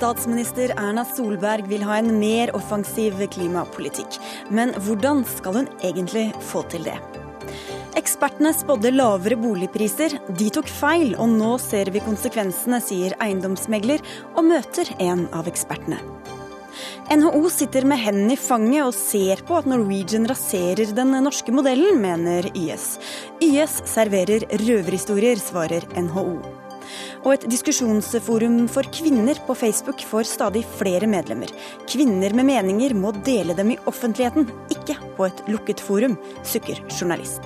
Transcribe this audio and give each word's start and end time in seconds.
Statsminister 0.00 0.70
Erna 0.80 1.02
Solberg 1.04 1.66
vil 1.68 1.82
ha 1.84 1.98
en 2.00 2.14
mer 2.16 2.48
offensiv 2.56 3.18
klimapolitikk. 3.34 4.14
Men 4.48 4.70
hvordan 4.80 5.26
skal 5.28 5.58
hun 5.58 5.66
egentlig 5.84 6.30
få 6.48 6.62
til 6.72 6.86
det? 6.88 6.94
Ekspertene 8.00 8.54
spådde 8.56 8.94
lavere 8.94 9.36
boligpriser. 9.36 10.14
De 10.38 10.46
tok 10.56 10.70
feil, 10.72 11.12
og 11.20 11.34
nå 11.34 11.50
ser 11.60 11.90
vi 11.92 12.00
konsekvensene, 12.00 12.78
sier 12.80 13.12
eiendomsmegler, 13.20 14.00
og 14.32 14.48
møter 14.48 14.88
en 15.04 15.26
av 15.36 15.50
ekspertene. 15.52 16.00
NHO 17.12 17.44
sitter 17.52 17.84
med 17.84 18.00
hendene 18.00 18.38
i 18.38 18.40
fanget 18.40 18.86
og 18.86 18.96
ser 18.96 19.44
på 19.44 19.58
at 19.58 19.68
Norwegian 19.68 20.24
raserer 20.30 20.96
den 20.96 21.12
norske 21.26 21.52
modellen, 21.52 22.00
mener 22.00 22.48
YS. 22.54 22.94
YS 23.44 23.82
serverer 23.90 24.48
røverhistorier, 24.64 25.44
svarer 25.44 25.84
NHO. 25.92 26.59
Og 27.24 27.34
et 27.34 27.48
diskusjonsforum 27.52 28.62
for 28.72 28.88
kvinner 28.94 29.40
på 29.46 29.56
Facebook 29.58 30.04
får 30.10 30.28
stadig 30.30 30.64
flere 30.78 31.08
medlemmer. 31.10 31.52
Kvinner 31.90 32.34
med 32.36 32.48
meninger 32.52 32.96
må 32.96 33.12
dele 33.26 33.56
dem 33.58 33.74
i 33.74 33.80
offentligheten, 33.90 34.48
ikke 34.72 34.98
på 35.16 35.28
et 35.28 35.44
lukket 35.50 35.82
forum, 35.84 36.18
sukker 36.46 36.80
journalist. 36.96 37.44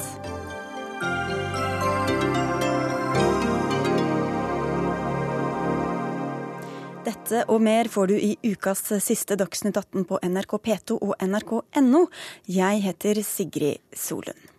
Dette 7.05 7.45
og 7.48 7.62
mer 7.65 7.89
får 7.89 8.11
du 8.11 8.15
i 8.17 8.34
ukas 8.45 8.83
siste 9.05 9.37
Dagsnytt 9.41 9.77
18 9.81 10.05
på 10.09 10.20
NRK 10.25 10.56
P2 10.61 10.98
og 11.01 11.15
nrk.no. 11.25 12.06
Jeg 12.48 12.84
heter 12.84 13.23
Sigrid 13.25 13.81
Solund. 13.97 14.53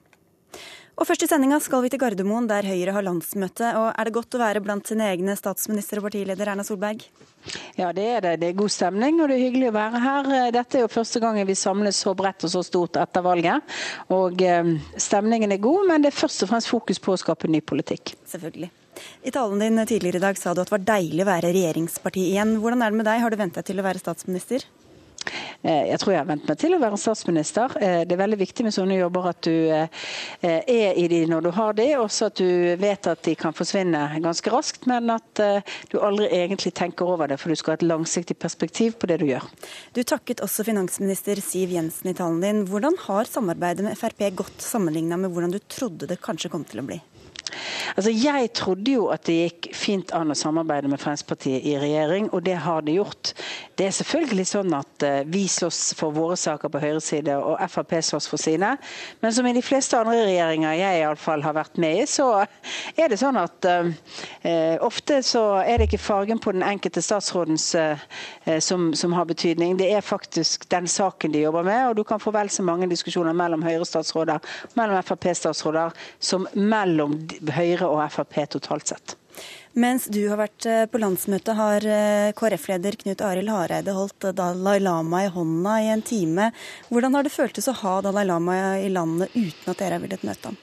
Og 0.95 1.03
først 1.03 1.25
i 1.25 1.27
sendinga 1.27 1.57
skal 1.59 1.81
vi 1.83 1.89
til 1.91 1.99
Gardermoen, 1.99 2.45
der 2.47 2.63
Høyre 2.63 2.93
har 2.95 3.03
landsmøte. 3.03 3.67
Og 3.81 3.87
er 3.91 4.07
det 4.07 4.13
godt 4.15 4.37
å 4.37 4.39
være 4.39 4.61
blant 4.63 4.87
sine 4.87 5.09
egne 5.11 5.35
statsminister 5.35 5.99
og 5.99 6.05
partileder 6.07 6.53
Erna 6.53 6.63
Solberg? 6.63 7.03
Ja, 7.75 7.89
det 7.95 8.05
er 8.13 8.23
det. 8.23 8.31
Det 8.39 8.49
er 8.49 8.55
god 8.61 8.71
stemning, 8.71 9.19
og 9.19 9.27
det 9.27 9.35
er 9.35 9.43
hyggelig 9.43 9.73
å 9.73 9.75
være 9.75 10.01
her. 10.05 10.29
Dette 10.55 10.79
er 10.79 10.85
jo 10.85 10.93
første 10.93 11.19
gangen 11.23 11.49
vi 11.49 11.57
samles 11.59 11.99
så 11.99 12.15
bredt 12.15 12.47
og 12.47 12.53
så 12.53 12.63
stort 12.63 13.01
etter 13.01 13.25
valget. 13.25 13.75
Og 14.15 14.39
eh, 14.39 14.71
stemningen 14.95 15.51
er 15.51 15.61
god, 15.67 15.83
men 15.91 16.05
det 16.05 16.13
er 16.13 16.17
først 16.21 16.47
og 16.47 16.53
fremst 16.53 16.71
fokus 16.71 17.03
på 17.03 17.11
å 17.11 17.19
skape 17.19 17.51
ny 17.51 17.59
politikk. 17.59 18.15
Selvfølgelig. 18.31 18.71
I 19.27 19.35
talen 19.35 19.59
din 19.59 19.83
tidligere 19.83 20.21
i 20.21 20.25
dag 20.29 20.39
sa 20.39 20.55
du 20.55 20.63
at 20.63 20.71
det 20.71 20.77
var 20.77 20.87
deilig 20.93 21.25
å 21.25 21.27
være 21.27 21.51
regjeringsparti 21.51 22.29
igjen. 22.31 22.55
Hvordan 22.63 22.85
er 22.85 22.95
det 22.95 23.03
med 23.03 23.09
deg, 23.11 23.19
har 23.25 23.35
du 23.35 23.41
vent 23.43 23.59
deg 23.59 23.67
til 23.67 23.83
å 23.83 23.87
være 23.91 23.99
statsminister? 23.99 24.63
Eh, 25.65 25.89
jeg 25.89 25.99
tror 26.01 26.13
jeg 26.13 26.21
har 26.21 26.29
vent 26.29 26.45
meg 26.49 26.59
til 26.61 26.75
å 26.75 26.79
være 26.81 26.99
statsminister. 26.99 27.73
Eh, 27.81 28.01
det 28.05 28.15
er 28.15 28.21
veldig 28.21 28.39
viktig 28.41 28.65
med 28.67 28.75
sånne 28.75 28.99
jobber 28.99 29.29
at 29.31 29.41
du 29.47 29.53
eh, 29.73 30.05
er 30.41 30.99
i 30.99 31.07
de 31.11 31.21
når 31.29 31.47
du 31.47 31.51
har 31.55 31.77
de, 31.77 31.87
også 31.99 32.29
at 32.29 32.41
du 32.41 32.75
vet 32.81 33.09
at 33.09 33.23
de 33.25 33.35
kan 33.39 33.55
forsvinne 33.55 34.03
ganske 34.23 34.53
raskt, 34.53 34.85
men 34.89 35.09
at 35.13 35.41
du 35.91 35.97
aldri 36.03 36.27
egentlig 36.33 36.73
tenker 36.77 37.09
over 37.09 37.29
det, 37.31 37.39
for 37.41 37.51
du 37.51 37.59
skal 37.59 37.75
ha 37.75 37.79
et 37.79 37.87
langsiktig 37.87 38.37
perspektiv 38.41 38.99
på 38.99 39.09
det 39.09 39.19
du 39.21 39.27
gjør. 39.29 39.45
Du 39.95 40.03
takket 40.05 40.43
også 40.45 40.65
finansminister 40.67 41.39
Siv 41.43 41.73
Jensen 41.75 42.11
i 42.11 42.15
talen 42.17 42.41
din. 42.43 42.63
Hvordan 42.69 42.97
har 43.07 43.29
samarbeidet 43.29 43.85
med 43.85 43.97
Frp 43.99 44.27
gått 44.37 44.63
sammenligna 44.63 45.19
med 45.19 45.33
hvordan 45.33 45.53
du 45.55 45.61
trodde 45.65 46.09
det 46.09 46.21
kanskje 46.23 46.51
kom 46.53 46.65
til 46.67 46.83
å 46.83 46.89
bli? 46.91 47.01
Altså, 47.95 48.11
Jeg 48.11 48.49
trodde 48.53 48.91
jo 48.91 49.07
at 49.13 49.25
det 49.27 49.35
gikk 49.35 49.69
fint 49.75 50.11
an 50.15 50.33
å 50.33 50.37
samarbeide 50.37 50.89
med 50.91 50.99
Fremskrittspartiet 51.01 51.65
i 51.65 51.75
regjering, 51.79 52.29
og 52.33 52.43
det 52.45 52.57
har 52.65 52.83
det 52.85 52.97
gjort. 52.97 53.33
Det 53.77 53.87
er 53.87 53.95
selvfølgelig 53.95 54.45
sånn 54.49 54.73
at 54.75 55.05
uh, 55.05 55.21
vi 55.29 55.45
slåss 55.51 55.93
for 55.99 56.15
våre 56.15 56.37
saker 56.39 56.71
på 56.71 56.81
høyre 56.81 57.01
side, 57.03 57.35
og 57.35 57.59
Frp 57.71 57.95
slåss 58.03 58.27
for 58.31 58.41
sine. 58.41 58.75
Men 59.21 59.35
som 59.35 59.47
i 59.47 59.53
de 59.55 59.63
fleste 59.63 59.97
andre 59.99 60.25
regjeringer 60.25 60.77
jeg 60.79 61.01
iallfall 61.01 61.43
har 61.45 61.57
vært 61.57 61.79
med 61.81 62.01
i, 62.01 62.07
så 62.09 62.29
er 62.95 63.11
det 63.11 63.19
sånn 63.21 63.39
at 63.39 63.69
uh, 63.69 63.91
ofte 64.85 65.21
så 65.25 65.45
er 65.63 65.79
det 65.79 65.89
ikke 65.89 66.01
fargen 66.01 66.41
på 66.41 66.55
den 66.55 66.65
enkelte 66.65 67.03
statsrådens 67.03 67.69
uh, 67.79 68.01
som, 68.59 68.91
som, 68.97 69.15
har 69.15 69.27
betydning. 69.29 69.77
Det 69.79 69.91
er 69.93 70.05
faktisk 70.05 70.67
den 70.71 70.87
saken 70.91 71.33
de 71.35 71.45
jobber 71.45 71.65
med, 71.67 71.81
og 71.89 71.99
du 71.99 72.03
kan 72.07 72.21
få 72.21 72.33
vel 72.35 72.51
så 72.51 72.65
mange 72.65 72.89
diskusjoner 72.91 73.35
mellom 73.37 73.63
Høyre-statsråder, 73.65 74.43
mellom 74.75 75.03
Frp-statsråder, 75.05 75.95
som 76.19 76.47
mellom 76.55 77.15
Høyre 77.55 77.89
og 77.89 78.01
Frp 78.13 78.41
totalt 78.55 78.93
sett. 78.93 79.15
Mens 79.75 80.05
du 80.07 80.21
har 80.31 80.39
vært 80.39 80.65
eh, 80.71 80.85
på 80.87 80.99
landsmøtet, 81.01 81.57
har 81.57 81.83
eh, 81.83 82.29
KrF-leder 82.37 82.95
Knut 83.01 83.23
Arild 83.27 83.51
Hareide 83.51 83.95
holdt 83.97 84.29
Dalai 84.37 84.77
Lama 84.79 85.25
i 85.25 85.31
hånda 85.33 85.73
i 85.83 85.89
en 85.91 86.03
time. 86.05 86.51
Hvordan 86.87 87.17
har 87.17 87.27
det 87.27 87.33
føltes 87.35 87.67
å 87.67 87.75
ha 87.81 87.97
Dalai 88.05 88.23
Lama 88.29 88.55
i 88.79 88.87
landet 88.87 89.35
uten 89.35 89.73
at 89.73 89.81
dere 89.81 89.97
har 89.97 90.05
villet 90.05 90.23
møte 90.23 90.53
ham? 90.53 90.61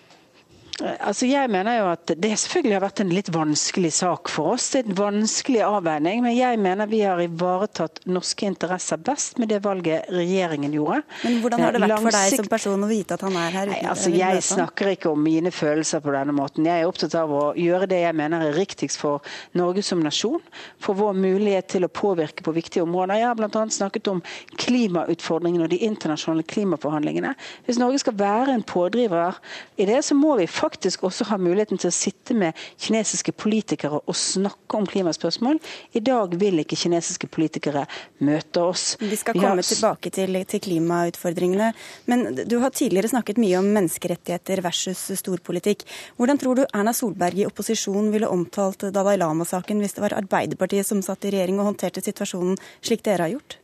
Altså 0.80 1.26
jeg 1.28 1.50
mener 1.52 1.76
jo 1.76 1.88
at 1.92 2.10
Det 2.16 2.30
selvfølgelig 2.40 2.74
har 2.74 2.82
vært 2.82 3.00
en 3.02 3.10
litt 3.12 3.28
vanskelig 3.32 3.90
sak 3.92 4.30
for 4.32 4.54
oss. 4.54 4.70
Det 4.72 4.80
er 4.80 4.88
en 4.88 4.96
vanskelig 4.98 5.60
avveining. 5.66 6.22
Men 6.24 6.32
jeg 6.34 6.58
mener 6.62 6.88
vi 6.88 7.02
har 7.04 7.20
ivaretatt 7.20 8.00
norske 8.08 8.46
interesser 8.48 9.00
best 9.04 9.38
med 9.42 9.52
det 9.52 9.60
valget 9.66 10.08
regjeringen 10.12 10.72
gjorde. 10.72 11.02
Men 11.22 11.38
Hvordan 11.42 11.64
har 11.64 11.76
det 11.76 11.82
vært 11.84 12.06
for 12.06 12.16
deg 12.16 12.36
som 12.40 12.48
person 12.54 12.86
å 12.86 12.88
vite 12.90 13.18
at 13.18 13.24
han 13.26 13.36
er 13.36 13.58
her? 13.58 13.72
Nei, 13.72 13.82
altså 13.92 14.12
Jeg 14.14 14.40
snakker 14.46 14.94
ikke 14.94 15.12
om 15.12 15.20
mine 15.22 15.52
følelser 15.52 16.02
på 16.04 16.14
denne 16.16 16.34
måten. 16.36 16.66
Jeg 16.66 16.82
er 16.82 16.88
opptatt 16.88 17.18
av 17.20 17.34
å 17.36 17.44
gjøre 17.58 17.90
det 17.92 18.00
jeg 18.06 18.18
mener 18.18 18.46
er 18.48 18.56
riktigst 18.56 19.00
for 19.02 19.20
Norge 19.58 19.84
som 19.84 20.00
nasjon. 20.02 20.40
For 20.82 20.96
vår 20.98 21.20
mulighet 21.20 21.68
til 21.76 21.86
å 21.86 21.92
påvirke 21.92 22.46
på 22.46 22.56
viktige 22.56 22.86
områder. 22.86 23.20
Jeg 23.20 23.28
har 23.28 23.38
bl.a. 23.38 23.66
snakket 23.76 24.08
om 24.08 24.24
klimautfordringene 24.56 25.68
og 25.68 25.74
de 25.74 25.82
internasjonale 25.84 26.48
klimaforhandlingene. 26.48 27.36
Hvis 27.68 27.80
Norge 27.82 28.00
skal 28.00 28.16
være 28.18 28.56
en 28.56 28.66
pådriver 28.66 29.36
i 29.76 29.86
det, 29.88 30.00
så 30.08 30.16
må 30.16 30.34
vi 30.40 30.48
faktisk 30.48 30.61
faktisk 30.62 31.04
også 31.08 31.26
har 31.30 31.42
muligheten 31.42 31.80
til 31.80 31.90
å 31.90 31.94
sitte 31.94 32.36
med 32.38 32.58
kinesiske 32.80 33.34
politikere 33.34 34.00
og 34.00 34.16
snakke 34.18 34.78
om 34.78 34.86
klimaspørsmål. 34.88 35.60
I 35.98 36.02
dag 36.04 36.36
vil 36.40 36.62
ikke 36.62 36.78
kinesiske 36.78 37.30
politikere 37.32 37.84
møte 38.24 38.62
oss. 38.62 38.86
Vi 39.00 39.18
skal 39.18 39.36
komme 39.38 39.58
har... 39.58 39.66
tilbake 39.66 40.12
til, 40.14 40.38
til, 40.48 40.64
klimautfordringene. 40.68 41.72
Men 42.10 42.26
du 42.46 42.58
har 42.62 42.74
tidligere 42.74 43.12
snakket 43.12 43.40
mye 43.42 43.58
om 43.60 43.70
menneskerettigheter 43.74 44.62
versus 44.64 45.04
storpolitikk. 45.20 45.86
Hvordan 46.18 46.40
tror 46.40 46.60
du 46.60 46.64
Erna 46.68 46.94
Solberg 46.96 47.42
i 47.42 47.48
opposisjon 47.48 48.12
ville 48.14 48.30
omtalt 48.30 48.86
Dalai 48.94 49.18
Lama-saken 49.20 49.82
hvis 49.82 49.98
det 49.98 50.06
var 50.06 50.18
Arbeiderpartiet 50.20 50.88
som 50.88 51.02
satt 51.04 51.26
i 51.26 51.34
regjering 51.34 51.60
og 51.60 51.72
håndterte 51.72 52.04
situasjonen 52.04 52.60
slik 52.84 53.04
dere 53.06 53.26
har 53.26 53.36
gjort? 53.36 53.61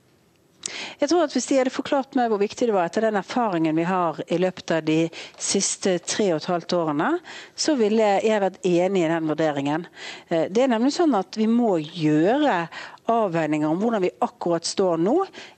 Jeg 1.01 1.11
tror 1.11 1.25
at 1.25 1.35
Hvis 1.35 1.49
de 1.51 1.59
hadde 1.61 1.73
forklart 1.75 2.17
meg 2.19 2.31
hvor 2.33 2.41
viktig 2.41 2.69
det 2.69 2.75
var 2.75 2.89
etter 2.89 3.07
den 3.07 3.19
erfaringen 3.21 3.77
vi 3.79 3.87
har 3.89 4.21
i 4.27 4.39
løpet 4.41 4.75
av 4.75 4.85
de 4.87 5.01
siste 5.39 5.99
tre 6.05 6.31
og 6.33 6.41
et 6.41 6.51
halvt 6.51 6.75
årene, 6.79 7.11
så 7.57 7.77
ville 7.79 8.09
jeg 8.25 8.43
vært 8.43 8.61
enig 8.67 9.05
i 9.05 9.11
den 9.13 9.29
vurderingen. 9.31 9.87
Eh, 10.29 10.47
det 10.51 10.65
er 10.65 10.73
nemlig 10.73 10.95
sånn 10.97 11.17
at 11.19 11.39
vi 11.39 11.49
må 11.51 11.77
gjøre 11.83 12.67
avveininger 13.09 13.69
om 13.69 13.79
hvordan 13.81 14.05
vi 14.05 14.11
akkurat 14.25 14.67
står 14.67 15.01
nå 15.01 15.15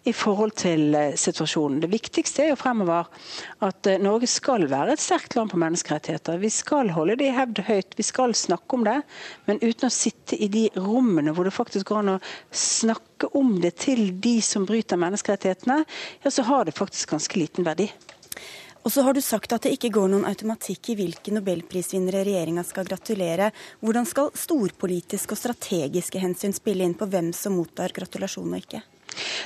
i 0.09 0.13
forhold 0.17 0.55
til 0.61 0.95
eh, 0.95 1.17
situasjonen. 1.19 1.81
Det 1.83 1.91
viktigste 1.93 2.45
er 2.45 2.53
jo 2.53 2.59
fremover 2.61 3.09
at 3.67 3.91
eh, 3.91 4.01
Norge 4.03 4.29
skal 4.31 4.69
være 4.71 4.95
et 4.95 5.03
sterkt 5.03 5.37
land 5.39 5.53
på 5.53 5.61
menneskerettigheter. 5.61 6.41
Vi 6.43 6.53
skal 6.55 6.93
holde 6.95 7.19
det 7.21 7.31
i 7.31 7.35
hevd 7.35 7.63
høyt, 7.67 7.97
vi 7.99 8.07
skal 8.07 8.37
snakke 8.39 8.79
om 8.79 8.87
det, 8.87 9.01
men 9.49 9.63
uten 9.65 9.89
å 9.89 9.95
sitte 9.95 10.39
i 10.39 10.51
de 10.53 10.69
rommene 10.79 11.35
hvor 11.35 11.49
det 11.49 11.57
faktisk 11.57 11.91
går 11.91 12.05
an 12.05 12.15
å 12.17 12.21
snakke 12.55 13.33
om 13.37 13.57
det 13.63 13.75
til 13.85 14.09
de 14.23 14.39
som 14.45 14.65
bryter 14.69 15.01
menneskerettighetene, 15.01 15.83
ja, 16.25 16.33
så 16.33 16.47
har 16.47 16.67
det 16.67 16.79
faktisk 16.79 17.17
ganske 17.17 17.41
liten 17.41 17.67
verdi. 17.67 17.91
Og 18.81 18.93
så 18.93 19.03
har 19.05 19.13
du 19.13 19.21
sagt 19.21 19.53
at 19.53 19.67
det 19.67 19.75
ikke 19.77 19.93
går 19.93 20.09
noen 20.09 20.25
automatikk 20.29 20.93
i 20.93 20.97
hvilke 21.03 21.35
nobelprisvinnere 21.37 22.23
regjeringa 22.25 22.65
skal 22.65 22.89
gratulere. 22.89 23.51
Hvordan 23.85 24.09
skal 24.09 24.33
storpolitiske 24.33 25.37
og 25.37 25.43
strategiske 25.43 26.23
hensyn 26.23 26.57
spille 26.57 26.87
inn 26.89 26.97
på 26.97 27.09
hvem 27.11 27.29
som 27.37 27.59
mottar 27.61 27.93
gratulasjon 27.97 28.49
og 28.49 28.63
ikke? 28.63 28.81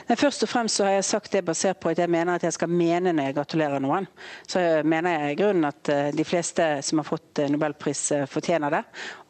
Nei, 0.09 0.17
først 0.19 0.45
og 0.45 0.51
fremst 0.51 0.79
så 0.79 0.87
har 0.87 0.97
jeg 0.99 1.07
sagt 1.09 1.33
det 1.33 1.45
basert 1.47 1.81
på 1.81 1.91
at 1.93 2.01
jeg 2.01 2.11
mener 2.13 2.37
at 2.37 2.45
jeg 2.45 2.55
skal 2.57 2.71
mene 2.71 3.13
når 3.15 3.31
jeg 3.31 3.37
gratulerer 3.39 3.83
noen. 3.83 4.07
Så 4.47 4.61
mener 4.87 5.15
jeg 5.15 5.34
i 5.34 5.39
grunnen 5.41 5.69
at 5.69 5.91
eh, 5.93 6.11
de 6.15 6.27
fleste 6.27 6.66
som 6.84 7.01
har 7.01 7.09
fått 7.09 7.41
eh, 7.43 7.51
nobelpris, 7.53 8.03
eh, 8.16 8.27
fortjener 8.31 8.75
det. 8.75 8.83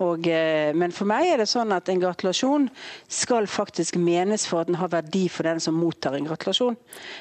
Og, 0.05 0.27
men 0.75 0.95
for 0.95 1.09
meg 1.09 1.29
er 1.31 1.43
det 1.43 1.49
sånn 1.51 1.73
at 1.75 1.89
en 1.91 2.03
gratulasjon 2.03 2.67
skal 3.11 3.49
faktisk 3.51 3.99
menes 4.01 4.47
for 4.49 4.63
at 4.63 4.71
den 4.71 4.81
har 4.81 4.93
verdi 4.93 5.27
for 5.33 5.47
den 5.47 5.63
som 5.63 5.79
mottar 5.79 6.17
en 6.19 6.27
gratulasjon. 6.29 6.77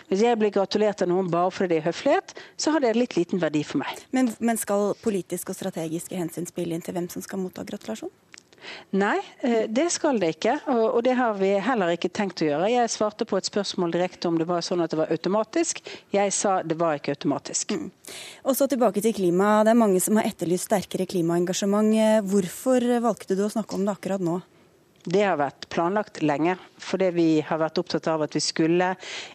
Hvis 0.09 0.25
jeg 0.25 0.39
blir 0.42 0.54
gratulert 0.54 1.06
av 1.06 1.12
noen 1.12 1.31
bare 1.31 1.54
fordi 1.54 1.75
det 1.75 1.81
er 1.81 1.89
høflighet, 1.92 2.36
så 2.57 2.74
har 2.74 2.83
det 2.83 2.95
litt 2.98 3.18
liten 3.18 3.42
verdi 3.42 3.63
for 3.68 3.83
meg. 3.83 4.04
Men, 4.16 4.33
men 4.44 4.59
skal 4.59 4.94
politiske 5.04 5.54
og 5.54 5.59
strategiske 5.59 6.18
hensyn 6.18 6.50
spille 6.50 6.75
inn 6.75 6.86
til 6.86 6.98
hvem 6.98 7.09
som 7.13 7.24
skal 7.25 7.42
motta 7.42 7.66
gratulasjon? 7.68 8.12
Nei, 9.00 9.18
eh, 9.42 9.65
det 9.69 9.89
skal 9.94 10.19
det 10.21 10.36
ikke. 10.38 10.57
Og 10.74 11.01
det 11.06 11.18
har 11.19 11.36
vi 11.39 11.54
heller 11.63 11.94
ikke 11.95 12.12
tenkt 12.13 12.44
å 12.44 12.48
gjøre. 12.48 12.71
Jeg 12.71 12.94
svarte 12.94 13.27
på 13.30 13.39
et 13.39 13.50
spørsmål 13.50 13.94
direkte 13.95 14.30
om 14.30 14.39
det 14.39 14.48
var 14.50 14.63
sånn 14.65 14.83
at 14.86 14.94
det 14.94 15.01
var 15.01 15.13
automatisk. 15.13 15.83
Jeg 16.13 16.33
sa 16.36 16.62
det 16.63 16.77
var 16.80 17.00
ikke 17.00 17.18
automatisk. 17.18 17.75
Mm. 17.75 17.92
Og 18.45 18.57
så 18.57 18.69
tilbake 18.71 19.04
til 19.04 19.15
klima. 19.18 19.62
Det 19.65 19.74
er 19.74 19.83
mange 19.83 20.01
som 20.04 20.19
har 20.19 20.30
etterlyst 20.30 20.69
sterkere 20.69 21.10
klimaengasjement. 21.10 21.94
Hvorfor 22.30 22.86
valgte 23.04 23.38
du 23.38 23.45
å 23.45 23.54
snakke 23.54 23.77
om 23.77 23.88
det 23.88 23.98
akkurat 23.98 24.24
nå? 24.24 24.42
Det 25.03 25.19
har 25.25 25.35
vært 25.35 25.65
planlagt 25.73 26.21
lenge, 26.23 26.55
fordi 26.79 27.09
vi 27.11 27.25
har 27.44 27.59
vært 27.59 27.79
opptatt 27.81 28.07
av 28.07 28.21
at 28.23 28.35
vi 28.38 28.41
skulle 28.44 28.94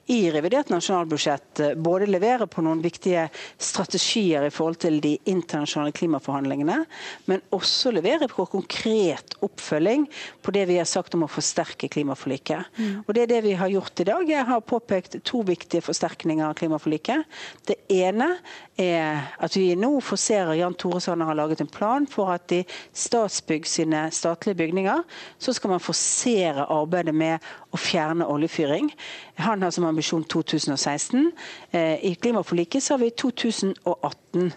i 0.09 0.19
revidert 0.33 0.71
nasjonalbudsjett 0.73 1.61
eh, 1.61 1.75
både 1.77 2.09
levere 2.09 2.47
på 2.49 2.65
noen 2.65 2.81
viktige 2.81 3.27
strategier 3.61 4.47
i 4.47 4.53
forhold 4.55 4.79
til 4.85 4.97
de 5.05 5.15
internasjonale 5.29 5.93
klimaforhandlingene, 5.97 6.79
men 7.29 7.45
også 7.53 7.93
levere 7.93 8.31
på 8.33 8.47
konkret 8.49 9.37
oppfølging 9.45 10.07
på 10.45 10.55
det 10.57 10.65
vi 10.71 10.79
har 10.81 10.89
sagt 10.89 11.17
om 11.19 11.27
å 11.27 11.31
forsterke 11.33 11.91
klimaforliket. 11.93 12.73
Mm. 12.79 13.05
Og 13.05 13.13
Det 13.13 13.27
er 13.27 13.33
det 13.35 13.43
vi 13.45 13.57
har 13.61 13.73
gjort 13.73 14.01
i 14.01 14.09
dag. 14.09 14.25
Jeg 14.29 14.49
har 14.49 14.65
påpekt 14.65 15.19
to 15.29 15.43
viktige 15.45 15.85
forsterkninger 15.85 16.49
av 16.49 16.57
klimaforliket. 16.57 17.29
Det 17.69 17.77
ene 17.93 18.31
er 18.79 19.35
at 19.43 19.57
vi 19.59 19.75
nå 19.77 19.91
forserer 20.05 20.57
Jan 20.57 20.77
Tore 20.79 21.01
Sanner 21.03 21.29
har 21.29 21.37
laget 21.37 21.61
en 21.61 21.71
plan 21.71 22.07
for 22.09 22.31
at 22.33 22.53
i 22.55 22.63
Statsbygg 22.97 23.67
sine 23.69 24.07
statlige 24.15 24.57
bygninger 24.63 25.03
så 25.43 25.58
skal 25.59 25.75
man 25.75 25.83
forsere 25.83 26.69
arbeidet 26.73 27.15
med 27.15 27.45
å 27.75 27.81
fjerne 27.81 28.27
oljefyring. 28.31 28.93
Han 29.43 29.67
har 29.67 29.75
som 29.75 29.89
ambisjon 29.89 30.25
2016. 30.25 31.33
Eh, 31.71 31.99
I 32.07 32.15
klimaforliket 32.15 32.89
har 32.89 33.03
vi 33.03 33.11
2018. 33.11 34.53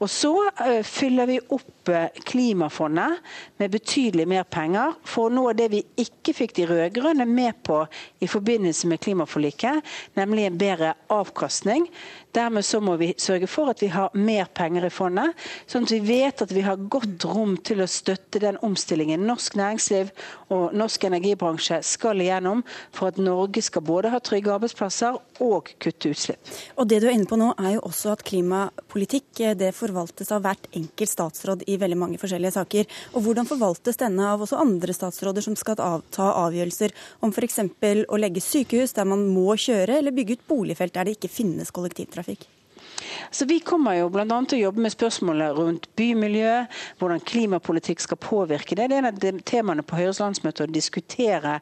Og 0.00 0.08
så 0.08 0.32
uh, 0.32 0.80
fyller 0.86 1.28
vi 1.28 1.36
opp 1.52 1.90
uh, 1.92 2.06
klimafondet 2.24 3.18
med 3.60 3.72
betydelig 3.74 4.24
mer 4.32 4.46
penger 4.48 4.94
for 5.04 5.28
å 5.28 5.34
nå 5.34 5.42
det 5.56 5.66
vi 5.74 5.82
ikke 6.00 6.32
fikk 6.38 6.54
de 6.56 6.68
rød-grønne 6.70 7.26
med 7.28 7.58
på 7.66 7.82
i 8.24 8.28
forbindelse 8.30 8.88
med 8.88 9.02
klimaforliket, 9.04 9.84
nemlig 10.16 10.46
en 10.48 10.58
bedre 10.62 10.94
avkastning. 11.12 11.84
Dermed 12.36 12.64
så 12.64 12.78
må 12.80 12.94
vi 13.00 13.10
sørge 13.18 13.48
for 13.50 13.72
at 13.72 13.82
vi 13.82 13.88
har 13.90 14.14
mer 14.14 14.46
penger 14.54 14.86
i 14.86 14.92
fondet, 14.94 15.34
sånn 15.70 15.86
at 15.88 15.94
vi 15.96 16.00
vet 16.06 16.42
at 16.44 16.52
vi 16.54 16.62
har 16.62 16.78
godt 16.92 17.24
rom 17.26 17.56
til 17.66 17.82
å 17.82 17.88
støtte 17.90 18.38
den 18.42 18.58
omstillingen 18.66 19.24
norsk 19.26 19.56
næringsliv 19.58 20.12
og 20.54 20.76
norsk 20.78 21.08
energibransje 21.08 21.80
skal 21.86 22.22
igjennom 22.22 22.62
for 22.94 23.10
at 23.10 23.18
Norge 23.18 23.62
skal 23.66 23.82
både 23.86 24.12
ha 24.14 24.20
trygge 24.22 24.52
arbeidsplasser 24.54 25.18
og 25.42 25.72
kutte 25.82 26.12
utslipp. 26.14 26.52
Og 26.78 26.86
Det 26.90 27.00
du 27.02 27.08
er 27.08 27.16
inne 27.16 27.28
på 27.30 27.38
nå 27.40 27.50
er 27.58 27.76
jo 27.76 27.84
også 27.88 28.14
at 28.14 28.24
klimapolitikk 28.26 29.42
det 29.58 29.72
forvaltes 29.74 30.30
av 30.34 30.44
hvert 30.44 30.70
enkelt 30.76 31.10
statsråd 31.10 31.66
i 31.70 31.78
veldig 31.80 31.98
mange 31.98 32.20
forskjellige 32.20 32.56
saker. 32.58 32.88
Og 33.14 33.24
Hvordan 33.26 33.48
forvaltes 33.48 33.98
denne 34.00 34.26
av 34.26 34.42
også 34.44 34.60
andre 34.60 34.94
statsråder 34.94 35.44
som 35.44 35.58
skal 35.58 35.78
ta 36.14 36.30
avgjørelser 36.44 36.94
om 37.24 37.34
f.eks. 37.34 37.60
å 38.06 38.20
legge 38.20 38.42
sykehus 38.44 38.94
der 38.96 39.08
man 39.08 39.26
må 39.30 39.54
kjøre, 39.58 39.98
eller 39.98 40.14
bygge 40.14 40.38
ut 40.38 40.48
boligfelt 40.50 40.94
der 40.94 41.08
det 41.08 41.18
ikke 41.18 41.32
finnes 41.32 41.74
kollektivtrafikk? 41.74 42.19
Trafikk? 42.20 42.59
Så 43.30 43.44
Vi 43.50 43.60
kommer 43.60 43.96
jo 43.98 44.08
bl.a. 44.12 44.24
til 44.26 44.60
å 44.60 44.62
jobbe 44.68 44.84
med 44.84 44.92
spørsmålet 44.94 45.56
rundt 45.56 45.88
bymiljø, 45.98 46.52
hvordan 47.00 47.22
klimapolitikk 47.26 48.02
skal 48.04 48.20
påvirke 48.20 48.76
det. 48.78 48.88
Det 48.90 48.98
er 48.98 49.04
en 49.04 49.10
av 49.10 49.40
temaene 49.46 49.84
på 49.86 49.98
Høyres 49.98 50.20
landsmøte 50.22 50.66
å 50.66 50.70
diskutere 50.70 51.58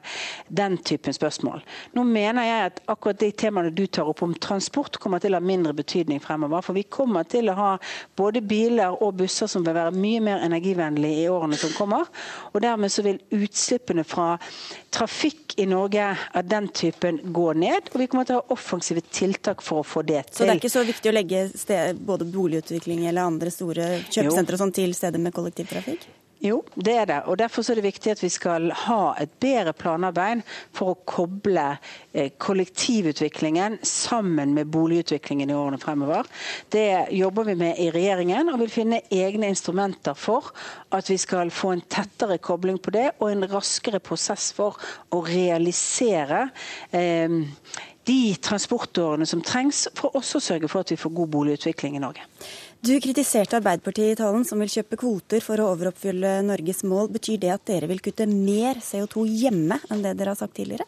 den 0.48 0.78
typen 0.84 1.16
spørsmål. 1.16 1.62
Nå 1.96 2.04
mener 2.08 2.46
jeg 2.48 2.66
at 2.68 2.82
akkurat 2.90 3.20
de 3.22 3.30
temaene 3.32 3.72
du 3.74 3.86
tar 3.86 4.08
opp 4.10 4.22
om 4.26 4.34
transport, 4.34 4.98
kommer 5.00 5.22
til 5.22 5.34
å 5.34 5.40
ha 5.40 5.44
mindre 5.44 5.74
betydning 5.76 6.20
fremover. 6.24 6.64
For 6.64 6.76
vi 6.76 6.84
kommer 6.84 7.28
til 7.28 7.50
å 7.52 7.56
ha 7.58 7.70
både 8.18 8.42
biler 8.44 8.98
og 9.02 9.16
busser 9.22 9.50
som 9.50 9.64
vil 9.66 9.76
være 9.76 9.96
mye 9.96 10.22
mer 10.24 10.44
energivennlige 10.46 11.24
i 11.24 11.30
årene 11.32 11.58
som 11.60 11.72
kommer. 11.76 12.08
Og 12.52 12.62
dermed 12.64 12.92
så 12.92 13.04
vil 13.06 13.20
utslippene 13.34 14.04
fra 14.08 14.34
trafikk 14.94 15.56
i 15.58 15.66
Norge 15.68 16.04
av 16.34 16.48
den 16.48 16.68
typen 16.68 17.20
gå 17.34 17.52
ned. 17.58 17.90
Og 17.92 18.00
vi 18.02 18.08
kommer 18.10 18.28
til 18.28 18.38
å 18.38 18.42
ha 18.42 18.54
offensive 18.54 19.02
tiltak 19.12 19.62
for 19.64 19.82
å 19.82 19.86
få 19.86 20.04
det 20.06 20.24
til. 20.30 20.36
Så 20.40 20.46
det 20.46 20.54
er 20.54 20.60
ikke 20.62 20.72
så 20.72 20.84
viktig 20.86 21.10
å 21.10 21.16
legge 21.16 21.37
sted, 21.54 22.00
både 22.08 22.28
boligutvikling 22.28 23.06
eller 23.08 23.28
andre 23.28 23.52
store 23.54 23.90
kjøpesentre 24.08 24.60
sånn 24.60 24.74
til 24.76 24.94
steder 24.96 25.22
med 25.22 25.36
kollektivtrafikk? 25.36 26.08
Jo, 26.38 26.60
det 26.78 26.92
er 26.94 27.06
det. 27.10 27.16
og 27.26 27.38
Derfor 27.40 27.66
er 27.66 27.80
det 27.80 27.88
viktig 27.88 28.12
at 28.12 28.20
vi 28.22 28.28
skal 28.30 28.68
ha 28.84 29.14
et 29.18 29.30
bedre 29.42 29.72
planarbeid 29.74 30.44
for 30.76 30.92
å 30.92 30.98
koble 31.08 31.64
eh, 32.12 32.30
kollektivutviklingen 32.38 33.80
sammen 33.82 34.54
med 34.54 34.70
boligutviklingen 34.70 35.50
i 35.50 35.56
årene 35.58 35.80
fremover. 35.82 36.30
Det 36.70 37.10
jobber 37.18 37.50
vi 37.50 37.56
med 37.58 37.82
i 37.82 37.90
regjeringen, 37.94 38.52
og 38.52 38.62
vil 38.62 38.70
finne 38.70 39.02
egne 39.10 39.50
instrumenter 39.50 40.14
for 40.14 40.52
at 40.94 41.10
vi 41.10 41.18
skal 41.18 41.50
få 41.50 41.74
en 41.74 41.84
tettere 41.90 42.38
kobling 42.38 42.78
på 42.78 42.94
det, 42.94 43.08
og 43.18 43.32
en 43.32 43.48
raskere 43.50 43.98
prosess 43.98 44.52
for 44.54 44.78
å 45.10 45.24
realisere 45.26 46.46
eh, 46.94 47.42
de 48.08 48.34
transportårene 48.42 49.26
som 49.28 49.42
trengs 49.44 49.84
for 49.98 50.16
også 50.18 50.40
å 50.40 50.46
sørge 50.48 50.70
for 50.72 50.84
at 50.84 50.92
vi 50.94 50.98
får 51.00 51.14
god 51.20 51.32
boligutvikling 51.36 51.98
i 51.98 52.02
Norge. 52.02 52.24
Du 52.80 52.92
kritiserte 53.02 53.58
Arbeiderpartiet 53.58 54.14
i 54.14 54.18
talen, 54.20 54.44
som 54.46 54.60
vil 54.62 54.70
kjøpe 54.70 54.98
kvoter 55.00 55.42
for 55.44 55.60
å 55.60 55.72
overoppfylle 55.74 56.38
Norges 56.46 56.84
mål. 56.86 57.10
Betyr 57.16 57.40
det 57.42 57.50
at 57.56 57.66
dere 57.68 57.90
vil 57.90 58.02
kutte 58.04 58.28
mer 58.30 58.78
CO2 58.84 59.26
hjemme 59.26 59.80
enn 59.90 60.04
det 60.04 60.14
dere 60.18 60.34
har 60.34 60.40
sagt 60.40 60.56
tidligere? 60.60 60.86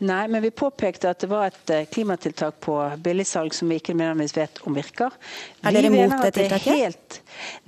Nei, 0.00 0.24
men 0.32 0.40
vi 0.42 0.50
påpekte 0.56 1.10
at 1.10 1.20
det 1.20 1.28
var 1.28 1.50
et 1.50 1.72
eh, 1.74 1.86
klimatiltak 1.92 2.60
på 2.64 2.76
billigsalg 3.04 3.52
som 3.54 3.68
vi 3.68 3.76
ikke 3.80 3.92
nødvendigvis 3.92 4.36
vet 4.38 4.60
om 4.64 4.76
virker. 4.76 5.16
Er 5.60 5.76
dere 5.76 5.90
imot 5.90 6.16
det 6.24 6.32
tiltaket? 6.38 6.78
Helt, 6.80 7.18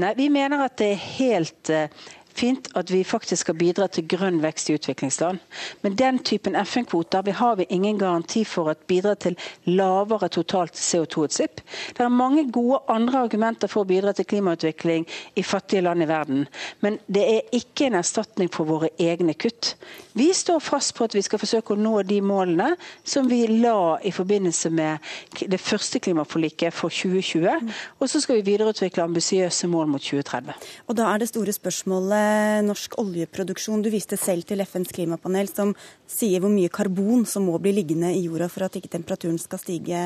nei, 0.01 0.15
vi 0.17 0.31
mener 0.33 0.65
at 0.65 0.79
det 0.81 0.95
er 0.95 1.03
helt 1.19 1.73
uh, 1.75 2.07
fint 2.37 2.69
at 2.79 2.91
vi 2.93 3.03
faktisk 3.05 3.47
skal 3.47 3.59
bidra 3.59 3.87
til 3.93 4.07
grønn 4.09 4.41
vekst 4.43 4.71
i 4.71 4.77
utviklingsland. 4.79 5.39
Men 5.83 5.97
den 5.99 6.19
typen 6.25 6.57
FN-kvoter 6.57 7.33
har 7.39 7.57
vi 7.57 7.67
ingen 7.71 7.99
garanti 7.99 8.45
for 8.45 8.71
at 8.71 8.87
bidrar 8.87 9.19
til 9.21 9.37
lavere 9.65 10.29
totalt 10.29 10.75
CO2-utslipp. 10.79 11.61
Det 11.97 12.05
er 12.05 12.09
mange 12.09 12.47
gode 12.53 12.81
andre 12.89 13.25
argumenter 13.27 13.71
for 13.71 13.83
å 13.83 13.89
bidra 13.89 14.13
til 14.17 14.29
klimautvikling 14.29 15.07
i 15.37 15.43
fattige 15.43 15.83
land 15.83 16.03
i 16.03 16.09
verden. 16.09 16.47
Men 16.81 16.99
det 17.07 17.25
er 17.29 17.57
ikke 17.57 17.89
en 17.89 17.99
erstatning 18.01 18.51
for 18.53 18.69
våre 18.69 18.93
egne 19.01 19.35
kutt. 19.35 19.75
Vi 20.15 20.29
står 20.37 20.61
fast 20.61 20.95
på 20.97 21.07
at 21.07 21.15
vi 21.17 21.23
skal 21.25 21.41
forsøke 21.41 21.73
å 21.73 21.81
nå 21.81 21.95
de 22.05 22.21
målene 22.25 22.75
som 23.05 23.29
vi 23.31 23.47
la 23.49 23.97
i 24.05 24.13
forbindelse 24.13 24.71
med 24.71 25.13
det 25.49 25.61
første 25.61 26.03
klimaforliket 26.05 26.75
for 26.75 26.93
2020. 26.93 27.73
Og 27.99 28.11
så 28.11 28.21
skal 28.21 28.41
vi 28.41 28.49
videreutvikle 28.53 29.07
ambisiøse 29.07 29.71
mål 29.73 29.89
mot 29.95 30.05
2030. 30.05 30.53
Og 30.89 30.99
da 30.99 31.09
er 31.09 31.23
det 31.23 31.31
store 31.33 31.55
spørsmålet 31.57 32.22
norsk 32.67 32.97
oljeproduksjon. 33.03 33.83
Du 33.85 33.91
viste 33.93 34.19
selv 34.21 34.47
til 34.49 34.63
FNs 34.65 34.95
klimapanel, 34.95 35.51
som 35.51 35.75
sier 36.09 36.43
hvor 36.43 36.53
mye 36.53 36.73
karbon 36.73 37.27
som 37.29 37.47
må 37.49 37.59
bli 37.63 37.75
liggende 37.77 38.13
i 38.15 38.25
jorda 38.27 38.49
for 38.53 38.67
at 38.67 38.79
ikke 38.79 38.93
temperaturen 38.97 39.39
skal 39.43 39.63
stige 39.63 40.01